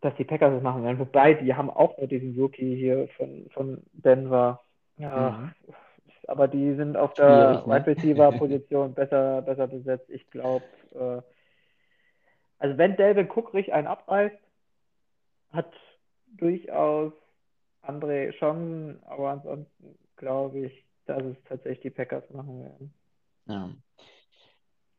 dass 0.00 0.14
die 0.16 0.24
Packers 0.24 0.54
es 0.54 0.62
machen 0.62 0.84
werden. 0.84 0.98
Wobei, 0.98 1.34
die 1.34 1.54
haben 1.54 1.70
auch 1.70 1.98
nur 1.98 2.06
diesen 2.06 2.38
Rookie 2.38 2.76
hier 2.76 3.08
von, 3.16 3.50
von 3.50 3.82
Denver. 3.92 4.62
Ja, 4.96 5.30
Mhm. 5.30 5.54
aber 6.28 6.48
die 6.48 6.74
sind 6.74 6.96
auf 6.96 7.12
der 7.14 7.26
ne? 7.26 7.62
Wide 7.66 7.86
Receiver 7.86 8.32
Position 8.32 8.94
besser, 8.94 9.42
besser 9.42 9.66
besetzt. 9.66 10.08
Ich 10.08 10.28
glaube, 10.30 10.64
äh, 10.94 11.22
also 12.58 12.78
wenn 12.78 12.96
Delvin 12.96 13.28
Cook 13.30 13.52
richtig 13.52 13.74
einen 13.74 13.88
abreißt, 13.88 14.36
hat 15.52 15.72
durchaus 16.38 17.12
André 17.86 18.32
Chancen, 18.32 19.02
aber 19.04 19.30
ansonsten 19.30 19.98
glaube 20.16 20.66
ich, 20.66 20.84
dass 21.06 21.22
es 21.22 21.36
tatsächlich 21.44 21.80
die 21.80 21.90
Packers 21.90 22.28
machen 22.30 22.60
werden. 22.62 22.94
Ja. 23.46 23.70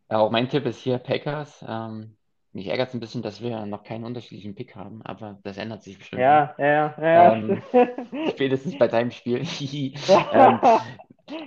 Ja, 0.09 0.19
auch 0.19 0.29
mein 0.29 0.49
Tipp 0.49 0.65
ist 0.65 0.79
hier 0.79 0.99
Packers. 0.99 1.65
Ähm, 1.67 2.15
mich 2.53 2.67
ärgert 2.67 2.89
es 2.89 2.93
ein 2.93 2.99
bisschen, 2.99 3.21
dass 3.21 3.41
wir 3.41 3.65
noch 3.65 3.83
keinen 3.83 4.03
unterschiedlichen 4.05 4.55
Pick 4.55 4.75
haben, 4.75 5.01
aber 5.01 5.39
das 5.43 5.57
ändert 5.57 5.83
sich 5.83 5.97
bestimmt. 5.97 6.21
Ja, 6.21 6.55
ja, 6.57 6.95
ja, 6.99 7.33
Ähm. 7.33 7.61
Spätestens 8.29 8.77
bei 8.77 8.87
deinem 8.87 9.11
Spiel. 9.11 9.43
ähm, 10.31 10.59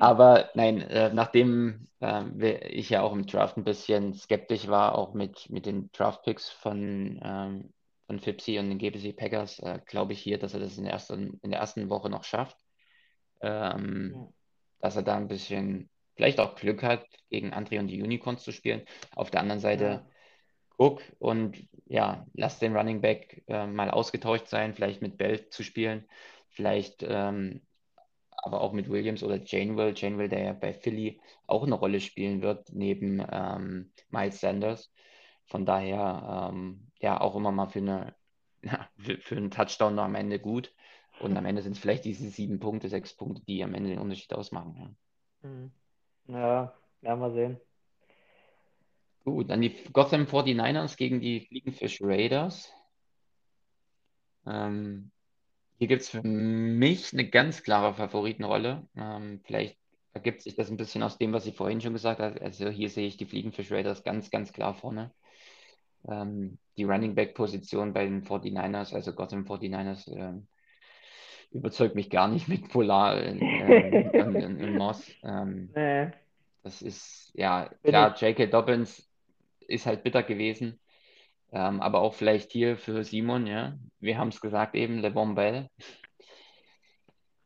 aber 0.01 0.51
nein, 0.55 0.81
äh, 0.83 1.13
nachdem 1.13 1.87
wir- 2.01 2.71
ich 2.71 2.91
ja 2.91 3.03
auch 3.03 3.13
im 3.13 3.27
Draft 3.27 3.57
ein 3.57 3.65
bisschen 3.65 4.15
skeptisch 4.15 4.69
war, 4.69 4.97
auch 4.97 5.15
mit, 5.15 5.51
mit 5.51 5.67
den 5.67 5.91
Draft-Picks 5.93 6.51
von, 6.51 7.21
ähm, 7.23 7.73
von 8.09 8.19
Fipsi 8.19 8.59
und 8.59 8.71
den 8.71 8.79
GBC 8.79 9.13
Packers, 9.13 9.59
äh, 9.61 9.81
glaube 9.87 10.15
ich 10.15 10.21
hier, 10.21 10.39
dass 10.39 10.55
er 10.55 10.61
das 10.61 10.79
in 10.79 10.85
der 10.85 10.95
ersten, 10.95 11.39
in 11.43 11.51
der 11.51 11.61
ersten 11.61 11.91
Woche 11.91 12.09
noch 12.09 12.25
schafft. 12.25 12.57
Ähm, 13.43 14.15
Ja. 14.17 14.29
dass 14.81 14.97
er 14.97 15.03
da 15.03 15.17
ein 15.17 15.29
bisschen 15.29 15.91
vielleicht 16.17 16.41
auch 16.41 16.57
Glück 16.57 16.83
hat, 16.83 17.07
gegen 17.31 17.53
André 17.53 17.79
und 17.79 17.89
die 17.89 18.03
Unicorns 18.03 18.43
zu 18.43 18.51
spielen. 18.51 18.83
Auf 19.15 19.31
der 19.31 19.41
anderen 19.41 19.61
Seite 19.61 19.85
Ja. 19.85 20.07
guck 20.71 21.03
und 21.19 21.69
ja, 21.87 22.27
lass 22.33 22.59
den 22.59 22.77
Running 22.77 23.01
Back 23.01 23.45
äh, 23.47 23.67
mal 23.67 23.91
ausgetauscht 23.91 24.49
sein, 24.49 24.75
vielleicht 24.75 25.03
mit 25.03 25.19
Bell 25.19 25.49
zu 25.51 25.63
spielen, 25.63 26.09
vielleicht 26.49 27.05
ähm, 27.07 27.61
aber 28.31 28.63
auch 28.63 28.73
mit 28.73 28.89
Williams 28.89 29.23
oder 29.23 29.37
Janewell, 29.45 29.93
Janewell, 29.95 30.29
der 30.29 30.43
ja 30.43 30.53
bei 30.55 30.73
Philly 30.73 31.21
auch 31.47 31.65
eine 31.65 31.75
Rolle 31.75 32.01
spielen 32.01 32.41
wird, 32.41 32.73
neben 32.73 33.23
ähm, 33.31 33.93
Miles 34.11 34.41
Sanders. 34.41 34.91
Von 35.49 35.67
daher 35.67 36.51
ähm, 36.53 36.91
ja 37.01 37.21
auch 37.21 37.35
immer 37.37 37.53
mal 37.53 37.67
für 37.67 37.81
eine 37.81 38.15
ja, 38.63 38.89
für, 38.99 39.19
für 39.19 39.37
einen 39.37 39.51
Touchdown 39.51 39.95
noch 39.95 40.05
am 40.05 40.15
Ende 40.15 40.39
gut. 40.39 40.73
Und 41.21 41.37
am 41.37 41.47
Ende 41.47 41.63
sind 41.63 41.73
es 41.73 41.79
vielleicht 41.79 42.05
diese 42.05 42.29
sieben 42.29 42.61
Punkte, 42.61 42.89
sechs 42.89 43.15
Punkte, 43.15 43.43
die 43.45 43.65
am 43.65 43.75
Ende 43.75 43.91
den 43.91 43.99
Unterschied 43.99 44.33
ausmachen. 44.35 44.77
Ja. 45.43 45.49
Hm. 45.49 45.73
Ja, 46.29 46.75
ja, 47.03 47.17
mal 47.17 47.33
sehen. 47.33 47.61
Gut, 49.25 49.51
dann 49.51 49.61
die 49.61 49.75
Gotham 49.93 50.27
49ers 50.27 50.97
gegen 50.97 51.21
die 51.21 51.41
Fliegenfisch 51.41 52.01
Raiders. 52.01 52.73
Ähm, 54.47 55.11
hier 55.79 55.89
gibt 55.89 56.03
es 56.03 56.09
für 56.09 56.23
mich 56.23 57.13
eine 57.13 57.29
ganz 57.29 57.63
klare 57.63 57.95
Favoritenrolle. 57.95 58.87
Ähm, 58.97 59.41
vielleicht 59.45 59.79
ergibt 60.13 60.43
sich 60.43 60.55
das 60.55 60.71
ein 60.71 60.77
bisschen 60.77 61.03
aus 61.03 61.19
dem, 61.19 61.33
was 61.33 61.47
ich 61.47 61.55
vorhin 61.55 61.81
schon 61.81 61.93
gesagt 61.93 62.21
habe. 62.21 62.41
Also 62.41 62.69
hier 62.69 62.91
sehe 62.91 63.07
ich 63.07 63.17
die 63.17 63.27
Fliegenfisch 63.27 63.71
Raiders 63.71 64.03
ganz, 64.05 64.31
ganz 64.31 64.53
klar 64.53 64.75
vorne. 64.75 65.13
Ähm, 66.09 66.59
die 66.77 66.85
Running 66.85 67.15
Back 67.15 67.35
Position 67.35 67.93
bei 67.93 68.05
den 68.05 68.25
49ers, 68.25 68.95
also 68.95 69.13
Gotham 69.13 69.45
49ers, 69.45 70.11
ähm, 70.17 70.47
überzeugt 71.51 71.95
mich 71.95 72.11
gar 72.11 72.29
nicht 72.29 72.49
mit 72.49 72.69
Polar 72.69 73.23
ähm, 73.23 73.41
in, 73.41 74.35
in, 74.37 74.61
in 74.61 74.77
Moss. 74.77 75.11
Ähm, 75.23 75.71
Nee, 75.75 76.11
das 76.63 76.83
ist, 76.83 77.31
ja, 77.35 77.71
klar. 77.83 78.15
J.K. 78.17 78.47
Dobbins 78.47 79.09
ist 79.67 79.87
halt 79.87 80.03
bitter 80.03 80.23
gewesen. 80.23 80.81
Ähm, 81.51 81.81
aber 81.81 82.03
auch 82.03 82.13
vielleicht 82.15 82.53
hier 82.53 82.77
für 82.77 83.05
Simon, 83.05 83.47
ja. 83.47 83.79
Wir 84.01 84.19
haben 84.19 84.29
es 84.29 84.41
gesagt 84.41 84.75
eben, 84.75 84.99
LeBron 84.99 85.35
Bell. 85.35 85.71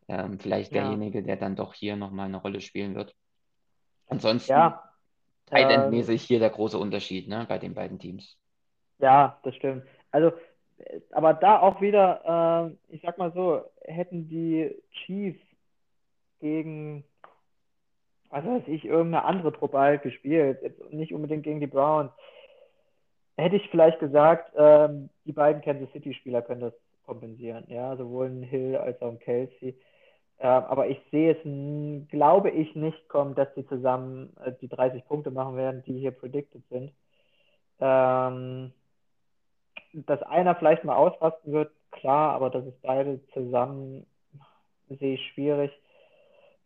Ähm, 0.09 0.41
vielleicht 0.41 0.73
Ja. 0.73 0.83
derjenige, 0.83 1.23
der 1.23 1.37
dann 1.37 1.55
doch 1.55 1.75
hier 1.75 1.95
nochmal 1.97 2.27
eine 2.27 2.39
Rolle 2.39 2.61
spielen 2.61 2.95
wird. 2.97 3.15
Ansonsten, 4.09 4.51
Ja, 4.51 4.83
Tight 5.47 5.71
ähm, 5.71 5.83
End-mäßig 5.83 6.23
hier 6.25 6.41
der 6.41 6.51
große 6.51 6.79
Unterschied, 6.79 7.29
ne, 7.29 7.47
bei 7.49 7.59
den 7.59 7.75
beiden 7.75 7.99
Teams. 7.99 8.37
Ja, 9.03 9.39
das 9.43 9.55
stimmt. 9.57 9.85
Also, 10.11 10.29
äh, 10.79 11.01
aber 11.11 11.35
da 11.35 11.61
auch 11.61 11.81
wieder, 11.81 12.23
ähm, 12.25 12.79
ich 12.89 13.03
sag 13.03 13.19
mal 13.19 13.33
so, 13.33 13.63
hätten 13.85 14.29
die 14.29 14.75
Chiefs 15.05 15.41
gegen, 16.41 17.05
was 18.31 18.45
weiß 18.45 18.63
ich, 18.69 18.85
irgendeine 18.85 19.25
andere 19.25 19.53
Truppe 19.53 19.79
halt 19.79 20.03
gespielt, 20.03 20.61
jetzt 20.63 20.93
nicht 20.93 21.13
unbedingt 21.13 21.45
gegen 21.45 21.61
die 21.61 21.67
Browns, 21.67 22.11
hätte 23.37 23.57
ich 23.57 23.69
vielleicht 23.71 23.99
gesagt, 23.99 24.53
ähm, 24.57 25.11
die 25.25 25.33
beiden 25.33 25.63
Kansas 25.63 25.91
City-Spieler 25.93 26.43
können 26.43 26.61
das 26.61 26.75
kompensieren, 27.05 27.65
ja, 27.69 27.97
sowohl 27.97 28.27
ein 28.27 28.43
Hill 28.43 28.77
als 28.77 29.01
auch 29.03 29.11
ein 29.11 29.19
Kelsey. 29.19 29.77
Ähm, 30.39 30.65
aber 30.65 30.89
ich 30.89 31.01
sehe 31.11 31.33
es, 31.33 32.09
glaube 32.09 32.51
ich, 32.51 32.75
nicht 32.75 33.09
kommen, 33.09 33.35
dass 33.35 33.53
die 33.55 33.67
zusammen 33.67 34.37
äh, 34.45 34.53
die 34.61 34.69
30 34.69 35.07
Punkte 35.07 35.31
machen 35.31 35.57
werden, 35.57 35.83
die 35.85 35.99
hier 35.99 36.11
predicted 36.11 36.63
sind. 36.69 36.93
Ähm, 37.81 38.73
dass 39.93 40.23
einer 40.23 40.55
vielleicht 40.55 40.85
mal 40.85 40.97
ausrasten 40.97 41.53
wird, 41.53 41.73
klar, 41.91 42.33
aber 42.33 42.51
dass 42.51 42.65
es 42.65 42.75
beide 42.83 43.21
zusammen 43.33 44.07
sehe 44.89 45.15
ich 45.15 45.27
schwierig. 45.33 45.73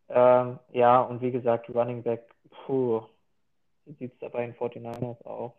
Ähm, 0.08 0.58
ja, 0.72 1.00
und 1.00 1.20
wie 1.20 1.32
gesagt, 1.32 1.68
Running 1.68 2.02
Back, 2.02 2.22
puh, 2.50 3.02
sieht 3.98 4.12
es 4.12 4.18
da 4.18 4.28
bei 4.28 4.46
den 4.46 4.54
49ers 4.54 5.24
auch 5.26 5.54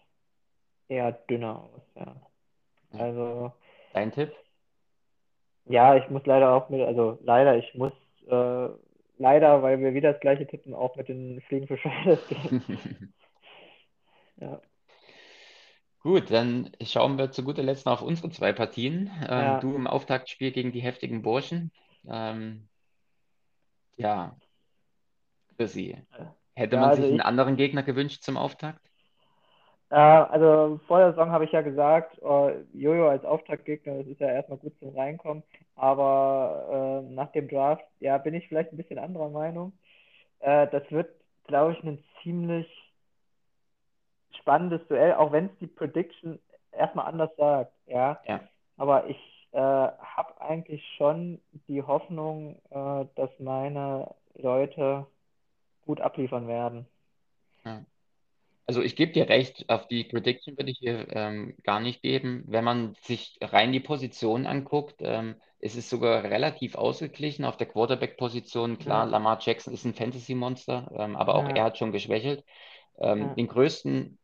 eher 0.87 1.11
dünner 1.11 1.63
aus, 1.63 1.81
ja. 1.95 2.15
Also, 2.97 3.51
Dein 3.93 4.11
Tipp? 4.11 4.33
ja, 5.65 5.95
ich 5.95 6.09
muss 6.09 6.25
leider 6.25 6.53
auch 6.53 6.69
mit, 6.69 6.81
also 6.81 7.19
leider, 7.23 7.57
ich 7.57 7.73
muss 7.75 7.91
äh, 8.29 8.69
leider, 9.17 9.61
weil 9.61 9.79
wir 9.79 9.93
wieder 9.93 10.13
das 10.13 10.21
gleiche 10.21 10.47
tippen, 10.47 10.73
auch 10.73 10.95
mit 10.95 11.09
den 11.09 11.41
Fliegen 11.41 11.67
für 11.67 11.77
Raiders 11.83 12.25
gehen. 12.27 13.13
Ja, 14.37 14.61
Gut, 16.01 16.31
dann 16.31 16.71
schauen 16.83 17.17
wir 17.17 17.31
zu 17.31 17.43
guter 17.43 17.63
Letzt 17.63 17.85
noch 17.85 18.01
auf 18.01 18.01
unsere 18.01 18.29
zwei 18.29 18.53
Partien. 18.53 19.11
Ähm, 19.27 19.27
ja, 19.29 19.59
du 19.59 19.75
im 19.75 19.87
Auftaktspiel 19.87 20.51
gegen 20.51 20.71
die 20.71 20.79
heftigen 20.81 21.21
Burschen. 21.21 21.71
Ähm, 22.07 22.67
ja, 23.97 24.35
Chrissy, 25.57 25.97
hätte 26.55 26.75
ja, 26.75 26.81
man 26.81 26.89
also 26.91 27.01
sich 27.01 27.11
einen 27.11 27.19
ich, 27.19 27.25
anderen 27.25 27.57
Gegner 27.57 27.83
gewünscht 27.83 28.21
zum 28.23 28.37
Auftakt? 28.37 28.79
Also 29.89 30.79
vor 30.85 30.99
der 30.99 31.11
Saison 31.11 31.31
habe 31.31 31.45
ich 31.45 31.51
ja 31.53 31.61
gesagt, 31.61 32.19
äh, 32.21 32.61
Jojo 32.73 33.07
als 33.07 33.23
Auftaktgegner, 33.23 33.99
das 33.99 34.07
ist 34.07 34.19
ja 34.19 34.27
erstmal 34.27 34.57
gut 34.57 34.77
zum 34.79 34.95
Reinkommen. 34.95 35.43
Aber 35.75 37.03
äh, 37.07 37.13
nach 37.13 37.31
dem 37.31 37.47
Draft, 37.47 37.85
ja, 37.99 38.17
bin 38.17 38.33
ich 38.33 38.47
vielleicht 38.47 38.73
ein 38.73 38.77
bisschen 38.77 38.99
anderer 38.99 39.29
Meinung. 39.29 39.73
Äh, 40.39 40.67
das 40.67 40.83
wird, 40.91 41.09
glaube 41.45 41.73
ich, 41.73 41.83
ein 41.83 42.03
ziemlich 42.21 42.67
spannendes 44.37 44.85
Duell, 44.87 45.13
auch 45.13 45.31
wenn 45.31 45.45
es 45.45 45.57
die 45.59 45.67
Prediction 45.67 46.39
erstmal 46.71 47.07
anders 47.07 47.31
sagt, 47.37 47.73
ja. 47.87 48.19
Ja. 48.25 48.41
Aber 48.77 49.07
ich 49.09 49.17
äh, 49.51 49.59
habe 49.59 50.39
eigentlich 50.39 50.83
schon 50.97 51.41
die 51.67 51.81
Hoffnung, 51.81 52.61
äh, 52.69 53.05
dass 53.15 53.29
meine 53.39 54.13
Leute 54.35 55.07
gut 55.85 56.01
abliefern 56.01 56.47
werden. 56.47 56.85
Ja. 57.65 57.83
Also 58.67 58.81
ich 58.81 58.97
gebe 58.97 59.13
dir 59.13 59.29
recht, 59.29 59.69
auf 59.69 59.87
die 59.87 60.03
Prediction 60.03 60.57
würde 60.57 60.71
ich 60.71 60.79
hier 60.79 61.07
ähm, 61.15 61.55
gar 61.63 61.79
nicht 61.79 62.01
geben. 62.01 62.43
Wenn 62.47 62.65
man 62.65 62.95
sich 63.01 63.37
rein 63.41 63.71
die 63.71 63.79
Position 63.79 64.45
anguckt, 64.45 64.95
ähm, 64.99 65.35
ist 65.59 65.77
es 65.77 65.89
sogar 65.89 66.23
relativ 66.25 66.75
ausgeglichen. 66.75 67.45
Auf 67.45 67.55
der 67.55 67.67
Quarterback-Position, 67.67 68.77
klar, 68.77 69.05
Ja. 69.05 69.11
Lamar 69.11 69.39
Jackson 69.41 69.73
ist 69.73 69.85
ein 69.85 69.93
Fantasy-Monster, 69.93 70.91
ähm, 70.93 71.15
aber 71.15 71.35
auch 71.35 71.47
Ja. 71.47 71.55
er 71.55 71.63
hat 71.63 71.77
schon 71.77 71.93
geschwächelt. 71.93 72.43
Ähm, 72.99 73.19
Ja. 73.21 73.33
den 73.35 73.47
größten, 73.47 74.19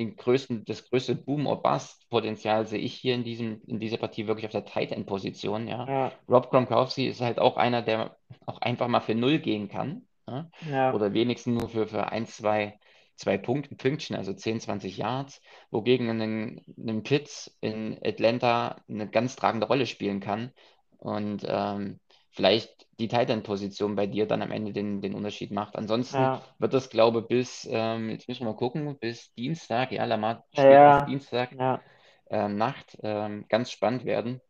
den 0.00 0.16
größten, 0.16 0.64
das 0.64 0.88
größte 0.88 1.14
Boom- 1.14 1.46
or 1.46 1.62
Bust-Potenzial 1.62 2.66
sehe 2.66 2.80
ich 2.80 2.94
hier 2.94 3.14
in 3.14 3.22
diesem, 3.22 3.60
in 3.66 3.78
dieser 3.78 3.98
Partie 3.98 4.26
wirklich 4.26 4.46
auf 4.46 4.52
der 4.52 4.64
Tight 4.64 4.92
End-Position, 4.92 5.68
ja. 5.68 5.86
Ja, 5.86 6.12
Rob 6.28 6.50
Gronkowski 6.50 7.06
ist 7.06 7.20
halt 7.20 7.38
auch 7.38 7.56
einer, 7.56 7.82
der 7.82 8.16
auch 8.46 8.60
einfach 8.60 8.88
mal 8.88 9.00
für 9.00 9.14
null 9.14 9.38
gehen 9.38 9.68
kann. 9.68 10.06
Ja? 10.26 10.50
ja, 10.70 10.94
Oder 10.94 11.12
wenigstens 11.12 11.60
nur 11.60 11.68
für, 11.68 11.86
für 11.86 12.10
ein, 12.10 12.26
zwei, 12.26 12.78
zwei 13.16 13.36
Punkte, 13.36 13.74
Pünktchen, 13.76 14.16
also 14.16 14.32
10, 14.32 14.60
20 14.60 14.96
Yards, 14.96 15.42
wogegen 15.70 16.08
ein, 16.08 16.64
ein 16.78 17.02
Pitts 17.02 17.56
in 17.60 17.98
Atlanta 18.02 18.82
eine 18.88 19.08
ganz 19.08 19.36
tragende 19.36 19.66
Rolle 19.66 19.86
spielen 19.86 20.20
kann. 20.20 20.52
Und 20.98 21.44
ähm, 21.46 22.00
vielleicht 22.30 22.86
die 22.98 23.08
Tight 23.08 23.30
End-Position 23.30 23.96
bei 23.96 24.06
dir 24.06 24.26
dann 24.26 24.42
am 24.42 24.50
Ende 24.50 24.72
den, 24.72 25.00
den 25.00 25.14
Unterschied 25.14 25.50
macht. 25.50 25.76
Ansonsten 25.76 26.18
ja, 26.18 26.40
wird 26.58 26.74
das, 26.74 26.90
glaube 26.90 27.20
ich, 27.20 27.26
bis, 27.26 27.68
ähm, 27.70 28.10
jetzt 28.10 28.28
müssen 28.28 28.44
wir 28.44 28.52
mal 28.52 28.56
gucken, 28.56 28.96
bis 28.98 29.32
Dienstag, 29.34 29.92
ja, 29.92 30.04
Lamar 30.04 30.44
spielt 30.52 30.70
ja, 30.70 31.00
Dienstag 31.06 31.52
ja, 31.52 31.80
ähm, 32.28 32.56
Nacht 32.56 32.98
ähm, 33.02 33.46
ganz 33.48 33.70
spannend 33.70 34.04
werden. 34.04 34.40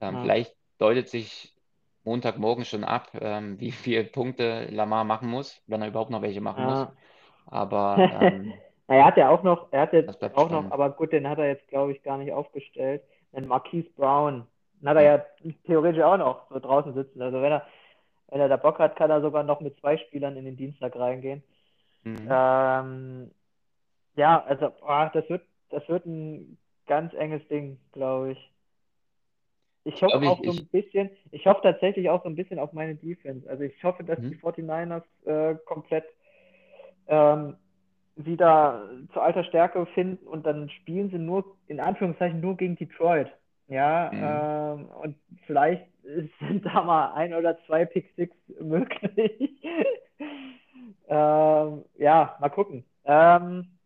Ähm, 0.00 0.18
vielleicht 0.20 0.54
deutet 0.78 1.08
sich 1.08 1.54
Montagmorgen 2.04 2.64
schon 2.64 2.84
ab, 2.84 3.10
ähm, 3.20 3.60
wie 3.60 3.72
viele 3.72 4.04
Punkte 4.04 4.66
Lamar 4.70 5.04
machen 5.04 5.28
muss, 5.28 5.62
wenn 5.66 5.82
er 5.82 5.88
überhaupt 5.88 6.10
noch 6.10 6.22
welche 6.22 6.40
machen 6.40 6.64
muss. 6.64 6.86
Aber 7.46 7.96
ähm, 8.22 8.52
Na, 8.88 8.96
er 8.96 9.04
hat 9.04 9.16
ja 9.16 9.28
auch 9.28 9.42
noch, 9.42 9.68
er 9.70 9.82
hat 9.82 9.92
jetzt 9.92 10.22
auch 10.22 10.46
spannend. 10.46 10.50
noch, 10.50 10.70
aber 10.70 10.90
gut, 10.90 11.12
den 11.12 11.28
hat 11.28 11.38
er 11.38 11.46
jetzt, 11.46 11.68
glaube 11.68 11.92
ich, 11.92 12.02
gar 12.02 12.18
nicht 12.18 12.32
aufgestellt. 12.32 13.02
Den 13.32 13.46
Marquise 13.46 13.90
Brown. 13.96 14.46
Hat 14.84 14.96
er 14.96 15.02
ja 15.02 15.24
theoretisch 15.66 16.02
auch 16.02 16.16
noch 16.18 16.50
so 16.50 16.58
draußen 16.58 16.94
sitzen. 16.94 17.20
Also 17.22 17.42
wenn 17.42 17.52
er, 17.52 17.66
wenn 18.28 18.40
er 18.40 18.48
da 18.48 18.56
Bock 18.56 18.78
hat, 18.78 18.96
kann 18.96 19.10
er 19.10 19.20
sogar 19.20 19.42
noch 19.42 19.60
mit 19.60 19.78
zwei 19.80 19.98
Spielern 19.98 20.36
in 20.36 20.44
den 20.44 20.56
Dienstag 20.56 20.96
reingehen. 20.96 21.42
mhm. 22.04 22.28
Ähm, 22.30 23.30
ja, 24.16 24.42
also 24.44 24.70
boah, 24.80 25.10
das 25.14 25.28
wird, 25.28 25.42
das 25.70 25.88
wird 25.88 26.06
ein 26.06 26.58
ganz 26.86 27.12
enges 27.14 27.46
Ding, 27.48 27.78
glaube 27.92 28.32
ich. 28.32 28.52
Ich 29.84 30.02
hoffe 30.02 30.18
ich- 30.22 30.28
auch 30.28 30.42
so 30.44 30.50
ein 30.50 30.66
bisschen, 30.66 31.10
ich 31.30 31.46
hoffe 31.46 31.62
tatsächlich 31.62 32.10
auch 32.10 32.22
so 32.22 32.28
ein 32.28 32.36
bisschen 32.36 32.58
auf 32.58 32.72
meine 32.72 32.94
Defense. 32.94 33.48
Also 33.48 33.64
ich 33.64 33.82
hoffe, 33.82 34.04
dass 34.04 34.18
Mhm. 34.18 34.30
die 34.30 34.36
49ers 34.36 35.04
äh, 35.24 35.54
komplett 35.64 36.04
ähm, 37.06 37.56
wieder 38.16 38.88
zu 39.12 39.20
alter 39.20 39.44
Stärke 39.44 39.86
finden 39.86 40.26
und 40.26 40.44
dann 40.44 40.68
spielen 40.70 41.10
sie 41.10 41.18
nur, 41.18 41.56
in 41.68 41.80
Anführungszeichen, 41.80 42.40
nur 42.40 42.56
gegen 42.56 42.76
Detroit. 42.76 43.28
Ja, 43.68 44.72
ähm, 44.74 44.86
und 45.02 45.16
vielleicht 45.46 45.86
sind 46.40 46.64
da 46.64 46.82
mal 46.82 47.12
ein 47.14 47.34
oder 47.34 47.58
zwei 47.66 47.84
Pick 47.84 48.12
Six 48.16 48.34
möglich. 48.60 49.62
ähm, 51.08 51.84
ja, 51.98 52.36
mal 52.40 52.48
gucken. 52.50 52.84
Ähm, 53.04 53.78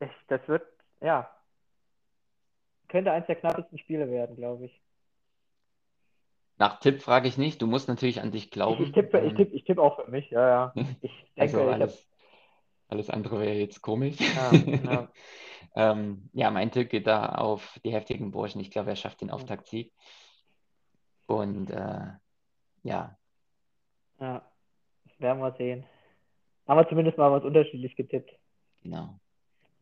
ich, 0.00 0.10
das 0.28 0.46
wird, 0.48 0.64
ja, 1.00 1.30
könnte 2.88 3.12
eins 3.12 3.26
der 3.26 3.36
knappesten 3.36 3.78
Spiele 3.78 4.10
werden, 4.10 4.36
glaube 4.36 4.66
ich. 4.66 4.80
Nach 6.58 6.78
Tipp 6.80 7.02
frage 7.02 7.26
ich 7.28 7.38
nicht, 7.38 7.62
du 7.62 7.66
musst 7.66 7.88
natürlich 7.88 8.20
an 8.20 8.32
dich 8.32 8.44
Ich, 8.44 8.52
glauben. 8.52 8.84
ich 8.84 8.92
tippe, 8.92 9.18
ich 9.20 9.30
Ähm, 9.30 9.36
tippe, 9.36 9.54
ich 9.56 9.64
tippe 9.64 9.82
auch 9.82 10.02
für 10.02 10.10
mich, 10.10 10.30
ja, 10.30 10.48
ja. 10.48 10.74
Ich 11.02 11.12
denke, 11.36 11.58
also 11.58 11.70
ich 11.72 11.80
habe 11.80 11.92
alles, 12.90 13.10
andere 13.10 13.40
wäre 13.40 13.54
jetzt 13.54 13.82
komisch. 13.82 14.16
Ja, 14.34 14.62
ja. 14.82 15.08
ähm, 15.74 16.28
ja, 16.32 16.50
mein 16.50 16.70
Tipp 16.70 16.90
geht 16.90 17.06
da 17.06 17.26
auf 17.36 17.78
die 17.84 17.92
heftigen 17.92 18.30
Burschen. 18.30 18.60
Ich 18.60 18.70
glaube, 18.70 18.90
er 18.90 18.96
schafft 18.96 19.20
den 19.20 19.30
Auftaktsieg. 19.30 19.92
Und 21.26 21.70
äh, 21.70 22.06
ja, 22.82 23.16
Ja, 24.20 24.42
werden 25.18 25.40
wir 25.40 25.52
sehen. 25.56 25.84
Haben 26.66 26.78
wir 26.78 26.88
zumindest 26.88 27.18
mal 27.18 27.32
was 27.32 27.44
unterschiedlich 27.44 27.96
getippt. 27.96 28.32
genau. 28.82 29.18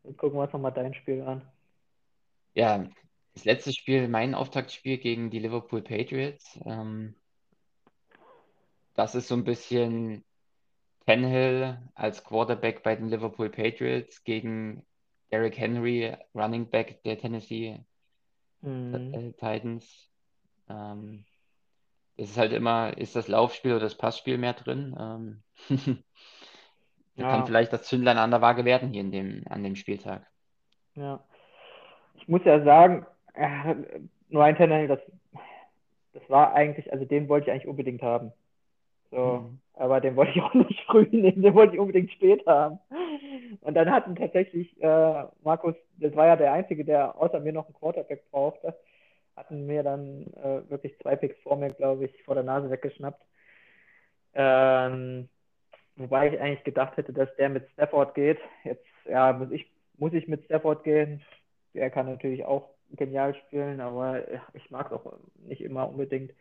Jetzt 0.04 0.18
gucken 0.18 0.38
wir 0.38 0.42
uns 0.44 0.52
nochmal 0.52 0.72
dein 0.72 0.94
Spiel 0.94 1.22
an. 1.22 1.42
Ja, 2.54 2.88
das 3.34 3.44
letzte 3.44 3.72
Spiel, 3.72 4.08
mein 4.08 4.34
Auftaktspiel 4.34 4.98
gegen 4.98 5.30
die 5.30 5.38
Liverpool 5.38 5.82
Patriots. 5.82 6.58
Ähm, 6.64 7.14
das 8.94 9.14
ist 9.14 9.28
so 9.28 9.34
ein 9.36 9.44
bisschen 9.44 10.24
Tannehill 11.08 11.78
als 11.94 12.22
Quarterback 12.22 12.82
bei 12.82 12.94
den 12.94 13.08
Liverpool 13.08 13.48
Patriots 13.48 14.24
gegen 14.24 14.84
Derrick 15.32 15.56
Henry, 15.56 16.14
Running 16.34 16.68
Back 16.68 17.02
der 17.02 17.18
Tennessee 17.18 17.80
Mhm. 18.62 19.14
äh, 19.14 19.32
Titans. 19.32 20.10
Ähm, 20.68 21.24
es 22.18 22.28
ist 22.28 22.36
halt 22.36 22.52
immer, 22.52 22.98
ist 22.98 23.16
das 23.16 23.26
Laufspiel 23.26 23.72
oder 23.72 23.80
das 23.80 23.96
Passspiel 23.96 24.36
mehr 24.36 24.52
drin? 24.52 24.94
Ähm, 25.00 25.42
da 27.16 27.22
Ja. 27.22 27.30
kann 27.30 27.46
vielleicht 27.46 27.72
das 27.72 27.84
Zündlein 27.84 28.18
an 28.18 28.30
der 28.30 28.42
Waage 28.42 28.66
werden 28.66 28.90
hier 28.90 29.00
in 29.00 29.10
dem, 29.10 29.44
an 29.48 29.62
dem 29.62 29.76
Spieltag. 29.76 30.26
Ja. 30.94 31.24
Ich 32.16 32.28
muss 32.28 32.44
ja 32.44 32.62
sagen, 32.64 33.06
äh, 33.32 33.74
Ryan 34.30 34.56
Tannehill, 34.56 34.88
das, 34.88 35.00
das 36.12 36.28
war 36.28 36.52
eigentlich, 36.52 36.92
also 36.92 37.04
den 37.06 37.28
wollte 37.28 37.46
ich 37.46 37.52
eigentlich 37.52 37.68
unbedingt 37.68 38.02
haben. 38.02 38.32
So, 39.10 39.46
Mhm. 39.48 39.60
Aber 39.78 40.00
den 40.00 40.16
wollte 40.16 40.32
ich 40.32 40.42
auch 40.42 40.54
nicht 40.54 40.80
früh 40.86 41.06
nehmen, 41.10 41.42
den 41.42 41.54
wollte 41.54 41.74
ich 41.74 41.80
unbedingt 41.80 42.10
spät 42.12 42.44
haben. 42.46 42.78
Und 43.60 43.74
dann 43.74 43.90
hatten 43.90 44.16
tatsächlich 44.16 44.80
äh, 44.82 45.24
Markus, 45.42 45.74
das 45.98 46.14
war 46.16 46.26
ja 46.26 46.36
der 46.36 46.52
Einzige, 46.52 46.84
der 46.84 47.16
außer 47.20 47.40
mir 47.40 47.52
noch 47.52 47.66
einen 47.66 47.74
Quarterback 47.74 48.28
brauchte, 48.30 48.74
hatten 49.36 49.66
mir 49.66 49.82
dann 49.82 50.26
äh, 50.42 50.68
wirklich 50.68 50.98
zwei 50.98 51.16
Picks 51.16 51.40
vor 51.42 51.56
mir, 51.56 51.70
glaube 51.70 52.06
ich, 52.06 52.22
vor 52.24 52.34
der 52.34 52.44
Nase 52.44 52.70
weggeschnappt. 52.70 53.24
Ähm, 54.34 55.28
wobei 55.96 56.28
ich 56.28 56.40
eigentlich 56.40 56.64
gedacht 56.64 56.96
hätte, 56.96 57.12
dass 57.12 57.34
der 57.36 57.48
mit 57.48 57.68
Stafford 57.70 58.14
geht. 58.14 58.38
Jetzt, 58.64 58.84
ja, 59.08 59.32
muss 59.32 59.50
ich, 59.52 59.70
muss 59.96 60.12
ich 60.12 60.26
mit 60.28 60.44
Stafford 60.44 60.82
gehen. 60.84 61.22
Der 61.74 61.90
kann 61.90 62.06
natürlich 62.06 62.44
auch 62.44 62.70
genial 62.90 63.34
spielen, 63.34 63.80
aber 63.80 64.22
ich 64.54 64.70
mag 64.70 64.86
es 64.86 64.92
auch 64.92 65.12
nicht 65.36 65.60
immer 65.60 65.88
unbedingt, 65.88 66.32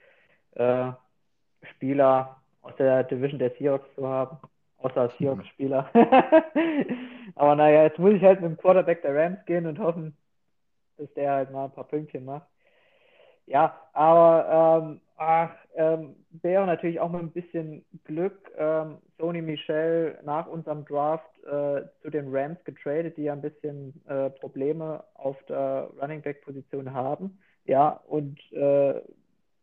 äh, 0.55 0.91
Spieler 1.75 2.41
aus 2.67 2.75
der 2.77 3.03
Division 3.03 3.39
der 3.39 3.51
Seahawks 3.51 3.87
zu 3.95 4.07
haben, 4.07 4.37
außer 4.79 5.11
Seahawks-Spieler. 5.17 5.89
aber 7.35 7.55
naja, 7.55 7.83
jetzt 7.83 7.99
muss 7.99 8.13
ich 8.13 8.23
halt 8.23 8.41
mit 8.41 8.51
dem 8.51 8.57
Quarterback 8.57 9.01
der 9.01 9.15
Rams 9.15 9.43
gehen 9.45 9.65
und 9.65 9.79
hoffen, 9.79 10.15
dass 10.97 11.11
der 11.13 11.31
halt 11.31 11.51
mal 11.51 11.65
ein 11.65 11.71
paar 11.71 11.87
Pünktchen 11.87 12.25
macht. 12.25 12.47
Ja, 13.45 13.79
aber 13.93 14.83
ähm, 14.83 15.01
ach, 15.15 15.51
ähm, 15.75 16.15
wäre 16.41 16.65
natürlich 16.65 16.99
auch 16.99 17.09
mit 17.09 17.21
ein 17.21 17.31
bisschen 17.31 17.85
Glück 18.03 18.51
ähm, 18.57 18.97
Sony 19.17 19.41
Michel 19.41 20.19
nach 20.23 20.47
unserem 20.47 20.83
Draft 20.83 21.31
äh, 21.45 21.83
zu 22.01 22.09
den 22.09 22.35
Rams 22.35 22.61
getradet, 22.65 23.15
die 23.15 23.23
ja 23.23 23.33
ein 23.33 23.41
bisschen 23.41 23.93
äh, 24.07 24.29
Probleme 24.31 25.03
auf 25.13 25.37
der 25.47 25.89
Running 26.01 26.21
Back 26.21 26.43
Position 26.43 26.93
haben. 26.93 27.39
Ja, 27.65 28.01
und 28.07 28.39
äh, 28.51 29.01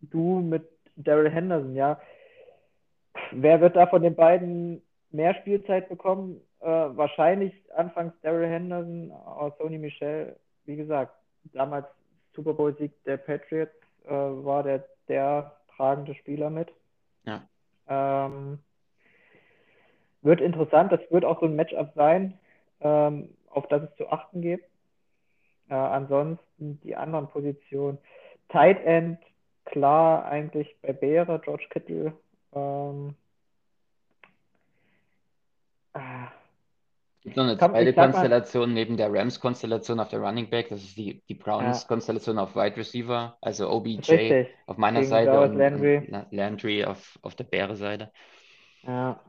du 0.00 0.40
mit 0.40 0.66
Daryl 0.96 1.30
Henderson, 1.30 1.74
ja. 1.74 2.00
Wer 3.32 3.60
wird 3.60 3.76
da 3.76 3.86
von 3.86 4.02
den 4.02 4.14
beiden 4.14 4.82
mehr 5.10 5.34
Spielzeit 5.34 5.88
bekommen? 5.88 6.40
Äh, 6.60 6.66
wahrscheinlich 6.66 7.54
anfangs 7.76 8.14
Daryl 8.22 8.48
Henderson, 8.48 9.12
Sony 9.58 9.78
Michel, 9.78 10.36
wie 10.64 10.76
gesagt, 10.76 11.14
damals 11.52 11.86
Super 12.34 12.54
Bowl-Sieg 12.54 12.92
der 13.04 13.16
Patriots 13.18 13.74
äh, 14.06 14.10
war 14.10 14.62
der, 14.62 14.84
der 15.08 15.56
tragende 15.76 16.14
Spieler 16.14 16.50
mit. 16.50 16.72
Ja. 17.24 17.42
Ähm, 17.88 18.58
wird 20.22 20.40
interessant, 20.40 20.90
das 20.90 21.00
wird 21.10 21.24
auch 21.24 21.40
so 21.40 21.46
ein 21.46 21.56
Matchup 21.56 21.92
sein, 21.94 22.38
ähm, 22.80 23.28
auf 23.50 23.68
das 23.68 23.82
es 23.82 23.96
zu 23.96 24.10
achten 24.10 24.40
gibt. 24.40 24.64
Äh, 25.68 25.74
ansonsten 25.74 26.80
die 26.82 26.96
anderen 26.96 27.28
Positionen. 27.28 27.98
Tight 28.48 28.84
End, 28.84 29.18
klar, 29.64 30.24
eigentlich 30.24 30.74
bei 30.82 30.92
Beere, 30.92 31.40
George 31.40 31.66
Kittle. 31.70 32.12
Ähm, 32.54 33.14
ah, 35.92 36.28
gibt 37.22 37.36
noch 37.36 37.44
eine 37.44 37.56
Komm, 37.56 37.70
zweite 37.72 37.90
sag 37.92 37.96
mal- 37.96 38.12
Konstellation 38.12 38.72
neben 38.74 38.96
der 38.96 39.12
Rams-Konstellation 39.12 40.00
auf 40.00 40.08
der 40.08 40.20
Running 40.20 40.50
Back. 40.50 40.68
Das 40.68 40.82
ist 40.82 40.96
die, 40.96 41.22
die 41.28 41.34
Ja. 41.38 41.42
Browns-Konstellation 41.44 42.38
auf 42.38 42.54
Wide 42.54 42.76
Receiver, 42.76 43.36
also 43.40 43.70
OBJ 43.70 44.12
Richtig. 44.12 44.48
auf 44.66 44.76
meiner 44.76 45.00
Gegen 45.00 45.10
Seite 45.10 45.40
und, 45.40 45.56
Landry. 45.56 45.96
und 45.98 46.26
Landry 46.32 46.84
auf, 46.84 47.18
auf 47.22 47.34
der 47.34 47.44
Beare-Seite. 47.44 48.10
Ja. 48.82 49.20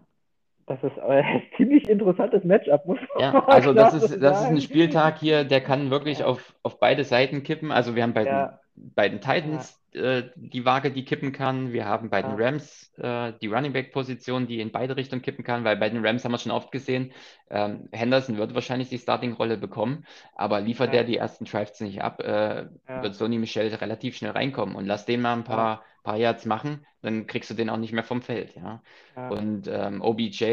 Das 0.67 0.83
ist 0.83 0.97
ein 0.99 1.43
ziemlich 1.57 1.87
interessantes 1.87 2.43
Matchup, 2.43 2.85
muss 2.87 2.97
man 3.13 3.21
Ja, 3.21 3.45
also 3.45 3.71
das 3.73 3.93
ist, 3.93 4.19
das 4.21 4.41
ist 4.41 4.47
ein. 4.47 4.61
Spieltag 4.61 5.19
hier, 5.19 5.43
der 5.43 5.61
kann 5.61 5.91
wirklich 5.91 6.19
Ja. 6.19 6.25
auf, 6.25 6.55
auf 6.63 6.79
beide 6.79 7.03
Seiten 7.03 7.43
kippen. 7.43 7.71
Also 7.71 7.95
wir 7.95 8.01
haben 8.01 8.13
bei 8.15 8.23
den, 8.23 8.33
Ja. 8.33 8.59
bei 8.75 9.07
den 9.07 9.21
Titans 9.21 9.79
äh, 9.95 10.29
die 10.35 10.65
Waage, 10.65 10.91
die 10.91 11.05
kippen 11.05 11.31
kann. 11.31 11.73
Wir 11.73 11.85
haben 11.85 12.09
bei 12.09 12.21
den. 12.21 12.35
Rams 12.39 12.91
äh, 12.97 13.33
die 13.41 13.47
Running 13.47 13.73
Back 13.73 13.91
Position, 13.93 14.47
die 14.47 14.59
in 14.61 14.71
beide 14.71 14.95
Richtungen 14.97 15.21
kippen 15.21 15.43
kann, 15.43 15.63
weil 15.63 15.77
bei 15.77 15.89
den 15.89 16.05
Rams 16.05 16.23
haben 16.25 16.31
wir 16.33 16.37
schon 16.37 16.51
oft 16.51 16.71
gesehen, 16.71 17.13
ähm, 17.49 17.89
Henderson 17.91 18.37
wird 18.37 18.53
wahrscheinlich 18.53 18.89
die 18.89 18.97
Starting-Rolle 18.99 19.57
bekommen, 19.57 20.05
aber 20.35 20.61
liefert 20.61 20.93
Ja. 20.93 20.99
er 20.99 21.03
die 21.05 21.17
ersten 21.17 21.45
Drives 21.45 21.79
nicht 21.81 22.01
ab, 22.01 22.19
äh, 22.21 22.67
Ja. 22.87 23.01
wird 23.01 23.15
Sonny 23.15 23.37
Michel 23.39 23.73
relativ 23.75 24.15
schnell 24.17 24.31
reinkommen 24.31 24.75
und 24.75 24.85
lass 24.85 25.05
den 25.05 25.21
mal 25.21 25.33
ein 25.33 25.43
paar, 25.43 25.83
paar 26.03 26.17
Yards 26.17 26.45
machen, 26.45 26.85
dann 27.01 27.27
kriegst 27.27 27.49
du 27.49 27.53
den 27.53 27.69
auch 27.69 27.77
nicht 27.77 27.93
mehr 27.93 28.03
vom 28.03 28.21
Feld, 28.21 28.55
ja. 28.55 28.81
Ja. 29.15 29.29
Und 29.29 29.67
ähm, 29.67 30.01
OBJ 30.01 30.43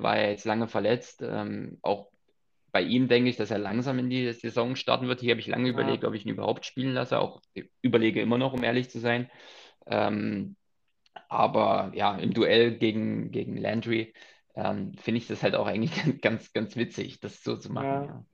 war 0.00 0.16
ja 0.18 0.28
jetzt 0.30 0.44
lange 0.44 0.68
verletzt. 0.68 1.22
Ähm, 1.22 1.78
auch 1.82 2.08
bei 2.72 2.82
ihm 2.82 3.08
denke 3.08 3.30
ich, 3.30 3.36
dass 3.36 3.50
er 3.50 3.58
langsam 3.58 3.98
in 3.98 4.10
die 4.10 4.32
Saison 4.32 4.76
starten 4.76 5.08
wird. 5.08 5.20
Hier 5.20 5.32
habe 5.32 5.40
ich 5.40 5.46
lange 5.46 5.68
Ja. 5.68 5.70
überlegt, 5.70 6.04
ob 6.04 6.14
ich 6.14 6.24
ihn 6.26 6.32
überhaupt 6.32 6.66
spielen 6.66 6.94
lasse. 6.94 7.18
Auch 7.20 7.40
überlege 7.82 8.20
immer 8.20 8.38
noch, 8.38 8.52
um 8.52 8.62
ehrlich 8.64 8.90
zu 8.90 8.98
sein. 9.00 9.30
Ähm, 9.86 10.56
aber 11.28 11.92
ja, 11.94 12.16
im 12.18 12.34
Duell 12.34 12.78
gegen, 12.78 13.30
gegen 13.32 13.56
Landry 13.56 14.14
ähm, 14.56 14.94
finde 14.94 15.18
ich 15.18 15.28
das 15.28 15.42
halt 15.42 15.54
auch 15.56 15.66
eigentlich 15.66 15.92
ganz, 16.22 16.52
ganz 16.52 16.76
witzig, 16.76 17.20
das 17.20 17.42
so 17.44 17.56
zu 17.56 17.72
machen. 17.72 18.02
Ja. 18.02 18.04
Ja. 18.04 18.24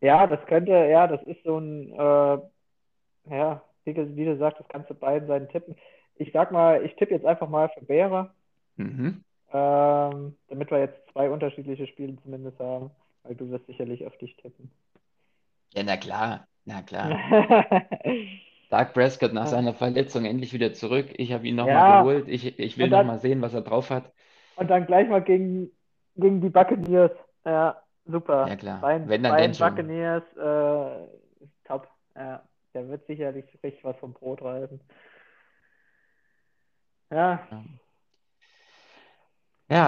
Ja, 0.00 0.26
das 0.26 0.44
könnte, 0.46 0.72
ja, 0.72 1.06
das 1.06 1.22
ist 1.24 1.42
so 1.44 1.58
ein, 1.58 1.92
äh, 1.92 2.38
ja, 3.30 3.62
wie, 3.84 3.94
du- 3.94 4.16
wie 4.16 4.24
du 4.24 4.36
sagst, 4.38 4.60
das 4.60 4.68
kannst 4.68 4.90
du 4.90 4.94
beiden 4.94 5.28
Seiten 5.28 5.48
tippen. 5.48 5.76
Ich 6.16 6.32
sag 6.32 6.52
mal, 6.52 6.84
ich 6.84 6.94
tippe 6.96 7.14
jetzt 7.14 7.26
einfach 7.26 7.48
mal 7.48 7.68
für 7.70 7.84
Bäre, 7.84 8.34
Mhm. 8.76 9.22
Ähm, 9.52 10.36
damit 10.48 10.70
wir 10.70 10.78
jetzt 10.80 10.98
zwei 11.12 11.30
unterschiedliche 11.30 11.86
Spiele 11.86 12.16
zumindest 12.22 12.58
haben, 12.58 12.90
weil 13.22 13.34
du 13.34 13.50
wirst 13.50 13.66
sicherlich 13.66 14.06
auf 14.06 14.16
dich 14.18 14.36
tippen. 14.36 14.70
Ja, 15.74 15.82
na 15.82 15.96
klar, 15.96 16.46
na 16.64 16.82
klar. 16.82 17.08
Dak 18.70 18.94
Prescott 18.94 19.32
nach 19.32 19.46
seiner 19.46 19.74
Verletzung 19.74 20.24
endlich 20.24 20.52
wieder 20.52 20.72
zurück. 20.72 21.06
Ich 21.16 21.32
habe 21.32 21.46
ihn 21.46 21.56
nochmal 21.56 21.90
Ja. 21.90 22.00
geholt. 22.02 22.28
Ich, 22.28 22.58
ich 22.58 22.78
will 22.78 22.88
nochmal 22.88 23.18
sehen, 23.20 23.42
was 23.42 23.52
er 23.54 23.60
drauf 23.60 23.90
hat. 23.90 24.10
Und 24.56 24.68
dann 24.68 24.86
gleich 24.86 25.08
mal 25.08 25.22
gegen, 25.22 25.70
gegen 26.16 26.40
die 26.40 26.48
Buccaneers. 26.48 27.12
Ja, 27.44 27.82
super. 28.06 28.48
Ja, 28.48 28.56
klar. 28.56 28.80
Beiden, 28.80 29.08
Wenn 29.08 29.22
dann 29.22 29.36
denn 29.36 29.54
schon. 29.54 29.70
Buccaneers, 29.70 30.22
äh, 30.36 31.06
top. 31.64 31.88
Ja, 32.14 32.42
der 32.74 32.88
wird 32.88 33.06
sicherlich 33.06 33.44
richtig 33.62 33.84
was 33.84 33.96
vom 33.98 34.12
Brot 34.14 34.42
reißen. 34.42 34.80
Ja, 37.10 37.46
Ja, 37.50 37.62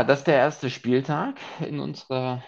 das 0.02 0.20
ist 0.20 0.28
der 0.28 0.36
erste 0.36 0.70
Spieltag 0.70 1.36
in 1.60 1.78
unserer 1.78 2.42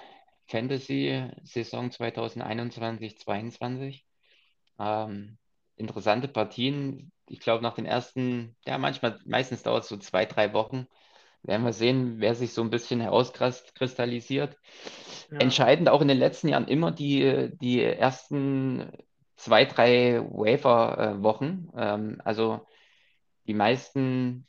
Fantasy-Saison 0.47 1.91
2021-22. 1.91 4.01
Ähm, 4.79 5.37
interessante 5.77 6.29
Partien. 6.29 7.13
Ich 7.29 7.41
glaube, 7.41 7.63
nach 7.63 7.75
den 7.75 7.85
ersten, 7.85 8.57
ja, 8.65 8.79
manchmal, 8.79 9.19
meistens 9.27 9.63
dauert 9.63 9.83
es 9.83 9.91
so 9.91 9.99
zwei, 9.99 10.25
drei 10.25 10.55
Wochen. 10.55 10.87
Werden 11.43 11.67
wir 11.67 11.75
sehen, 11.75 12.21
wer 12.21 12.35
sich 12.35 12.55
so 12.55 12.63
ein 12.63 12.71
bisschen 12.71 13.03
herauskristallisiert. 13.03 14.57
ja. 15.31 15.39
Entscheidend 15.39 15.91
auch 15.91 16.01
in 16.01 16.09
den 16.09 16.17
letzten 16.17 16.49
Jahren 16.49 16.69
immer 16.69 16.91
die, 16.91 17.51
die 17.61 17.83
ersten 17.83 18.93
zwei, 19.37 19.67
drei 19.67 20.23
Waiver-Wochen. 20.23 21.69
Ähm, 21.77 22.19
also 22.25 22.67
die 23.47 23.53
meisten 23.53 24.47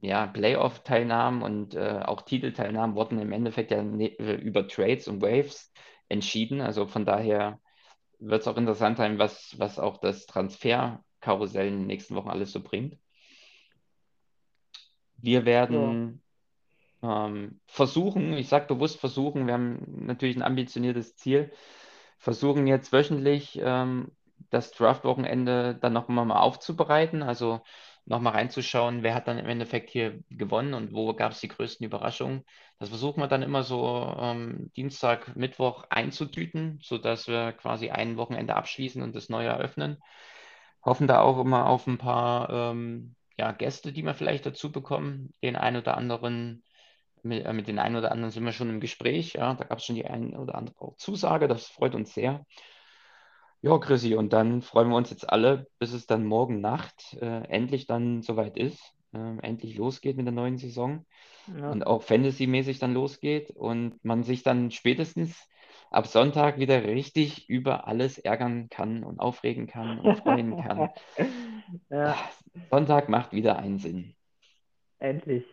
ja, 0.00 0.26
Playoff-Teilnahmen 0.26 1.42
und 1.42 1.74
äh, 1.74 2.02
auch 2.04 2.22
Titelteilnahmen 2.22 2.96
wurden 2.96 3.18
im 3.18 3.32
Endeffekt 3.32 3.70
ja 3.70 3.82
ne 3.82 4.08
über 4.08 4.68
Trades 4.68 5.08
und 5.08 5.22
Waves 5.22 5.72
entschieden. 6.08 6.60
Also 6.60 6.86
von 6.86 7.04
daher 7.04 7.60
wird 8.18 8.42
es 8.42 8.48
auch 8.48 8.56
interessant 8.56 8.98
sein, 8.98 9.18
was, 9.18 9.54
was 9.58 9.78
auch 9.78 9.98
das 9.98 10.26
Transferkarussell 10.26 11.68
in 11.68 11.78
den 11.78 11.86
nächsten 11.86 12.14
Wochen 12.14 12.30
alles 12.30 12.52
so 12.52 12.62
bringt. 12.62 12.98
Wir 15.18 15.46
werden 15.46 16.22
ähm, 17.02 17.60
versuchen, 17.66 18.34
ich 18.34 18.48
sage 18.48 18.66
bewusst 18.66 19.00
versuchen, 19.00 19.46
wir 19.46 19.54
haben 19.54 20.04
natürlich 20.06 20.36
ein 20.36 20.42
ambitioniertes 20.42 21.16
Ziel, 21.16 21.52
versuchen 22.18 22.66
jetzt 22.66 22.92
wöchentlich 22.92 23.58
ähm, 23.62 24.12
das 24.50 24.72
Draft-Wochenende 24.72 25.74
dann 25.80 25.92
nochmal 25.92 26.26
mal 26.26 26.40
aufzubereiten, 26.40 27.22
also 27.22 27.60
nochmal 28.06 28.34
reinzuschauen, 28.34 29.02
wer 29.02 29.14
hat 29.14 29.28
dann 29.28 29.38
im 29.38 29.46
Endeffekt 29.46 29.90
hier 29.90 30.20
gewonnen 30.30 30.74
und 30.74 30.94
wo 30.94 31.12
gab 31.12 31.32
es 31.32 31.40
die 31.40 31.48
größten 31.48 31.84
Überraschungen. 31.84 32.44
Das 32.78 32.88
versuchen 32.88 33.20
wir 33.20 33.26
dann 33.26 33.42
immer 33.42 33.64
so 33.64 34.16
ähm, 34.18 34.70
Dienstag, 34.76 35.36
Mittwoch 35.36 35.84
einzutüten, 35.90 36.78
sodass 36.82 37.26
wir 37.26 37.52
quasi 37.52 37.90
ein 37.90 38.16
Wochenende 38.16 38.54
abschließen 38.54 39.02
und 39.02 39.14
das 39.16 39.28
neue 39.28 39.48
eröffnen. 39.48 39.98
Hoffen 40.84 41.08
da 41.08 41.20
auch 41.20 41.40
immer 41.40 41.66
auf 41.66 41.86
ein 41.88 41.98
paar 41.98 42.48
ähm, 42.50 43.16
ja, 43.36 43.50
Gäste, 43.52 43.92
die 43.92 44.02
wir 44.04 44.14
vielleicht 44.14 44.46
dazu 44.46 44.70
bekommen. 44.70 45.32
Den 45.42 45.56
einen 45.56 45.78
oder 45.78 45.96
anderen, 45.96 46.62
mit, 47.22 47.44
äh, 47.44 47.52
mit 47.52 47.66
den 47.66 47.80
einen 47.80 47.96
oder 47.96 48.12
anderen 48.12 48.30
sind 48.30 48.44
wir 48.44 48.52
schon 48.52 48.70
im 48.70 48.80
Gespräch. 48.80 49.34
Ja, 49.34 49.54
da 49.54 49.64
gab 49.64 49.78
es 49.78 49.84
schon 49.84 49.96
die 49.96 50.06
ein 50.06 50.36
oder 50.36 50.54
andere 50.54 50.94
Zusage, 50.96 51.48
das 51.48 51.66
freut 51.66 51.96
uns 51.96 52.14
sehr. 52.14 52.46
Ja, 53.66 53.78
Chrissy, 53.78 54.14
und 54.14 54.32
dann 54.32 54.62
freuen 54.62 54.90
wir 54.90 54.96
uns 54.96 55.10
jetzt 55.10 55.28
alle, 55.28 55.66
bis 55.80 55.92
es 55.92 56.06
dann 56.06 56.24
morgen 56.24 56.60
Nacht 56.60 57.16
äh, 57.20 57.42
endlich 57.48 57.88
dann 57.88 58.22
soweit 58.22 58.56
ist, 58.56 58.94
äh, 59.12 59.38
endlich 59.42 59.76
losgeht 59.76 60.16
mit 60.16 60.24
der 60.24 60.32
neuen 60.32 60.56
Saison 60.56 61.04
Ja. 61.58 61.72
und 61.72 61.84
auch 61.84 62.04
Fantasy-mäßig 62.04 62.78
dann 62.78 62.94
losgeht 62.94 63.50
und 63.50 63.98
man 64.04 64.22
sich 64.22 64.44
dann 64.44 64.70
spätestens 64.70 65.48
ab 65.90 66.06
Sonntag 66.06 66.60
wieder 66.60 66.84
richtig 66.84 67.48
über 67.48 67.88
alles 67.88 68.18
ärgern 68.18 68.68
kann 68.68 69.02
und 69.02 69.18
aufregen 69.18 69.66
kann 69.66 69.98
und 69.98 70.16
freuen 70.20 70.62
kann. 70.62 70.88
Ja, 71.90 72.16
Sonntag 72.70 73.08
macht 73.08 73.32
wieder 73.32 73.58
einen 73.58 73.80
Sinn. 73.80 74.14
endlich. 75.00 75.44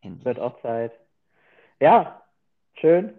Endlich. 0.00 0.24
Wird 0.24 0.38
auch 0.38 0.58
Zeit. 0.62 0.92
Ja, 1.78 2.22
schön. 2.80 3.12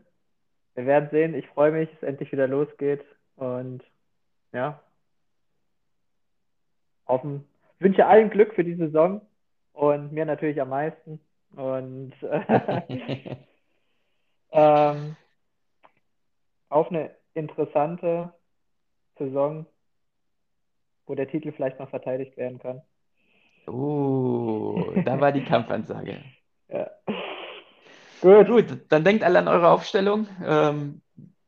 Wir 0.74 0.88
werden 0.88 1.10
sehen. 1.12 1.36
Ich 1.36 1.46
freue 1.48 1.72
mich, 1.72 1.90
dass 1.92 1.98
es 2.02 2.08
endlich 2.08 2.32
wieder 2.32 2.48
losgeht. 2.48 3.06
Und 3.36 3.84
ja, 4.54 4.80
hoffen, 7.08 7.48
wünsche 7.80 8.06
allen 8.06 8.30
Glück 8.30 8.54
für 8.54 8.64
die 8.64 8.76
Saison 8.76 9.22
und 9.74 10.12
mir 10.12 10.26
natürlich 10.26 10.60
am 10.62 10.70
meisten. 10.70 11.20
Und 11.56 12.14
äh, 12.24 12.82
ähm, 14.52 15.16
auf 16.70 16.90
eine 16.90 17.16
interessante 17.34 18.34
Saison, 19.18 19.66
wo 21.06 21.16
der 21.16 21.28
Titel 21.28 21.52
vielleicht 21.52 21.80
mal 21.80 21.88
verteidigt 21.88 22.38
werden 22.38 22.60
kann. 22.60 22.82
Uh, 23.68 25.02
da 25.04 25.20
war 25.20 25.32
die 25.32 25.44
Kampfansage. 25.46 26.24
Ja. 26.70 26.90
Gut. 28.22 28.48
Gut, 28.48 28.66
dann 28.90 29.04
denkt 29.04 29.24
alle 29.24 29.40
an 29.40 29.48
eure 29.48 29.70
Aufstellung. 29.70 30.28
Ähm, 30.44 31.02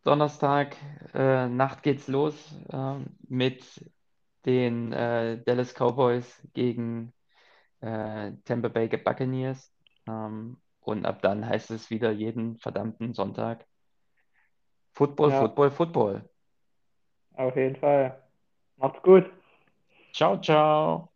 Donnerstag 0.08 0.76
äh, 1.14 1.50
Nacht 1.50 1.84
geht's 1.84 2.08
los 2.08 2.56
ähm, 2.72 3.18
mit 3.28 3.66
den 4.46 4.94
äh, 4.94 5.44
Dallas 5.44 5.74
Cowboys 5.76 6.48
gegen 6.54 7.14
äh, 7.82 8.34
Tampa 8.46 8.70
Bay 8.70 8.88
Buccaneers. 8.90 9.74
Ähm, 10.08 10.58
und 10.82 11.06
ab 11.06 11.22
dann 11.22 11.48
heißt 11.48 11.72
es 11.72 11.90
wieder 11.92 12.12
jeden 12.12 12.58
verdammten 12.60 13.14
Sonntag 13.14 13.68
Football, 14.96 15.32
Ja. 15.32 15.32
Football, 15.32 15.72
Football. 15.72 16.30
Auf 17.36 17.56
jeden 17.56 17.78
Fall. 17.78 18.22
Macht's 18.78 19.02
gut. 19.04 19.26
Ciao, 20.12 20.38
ciao. 20.42 21.12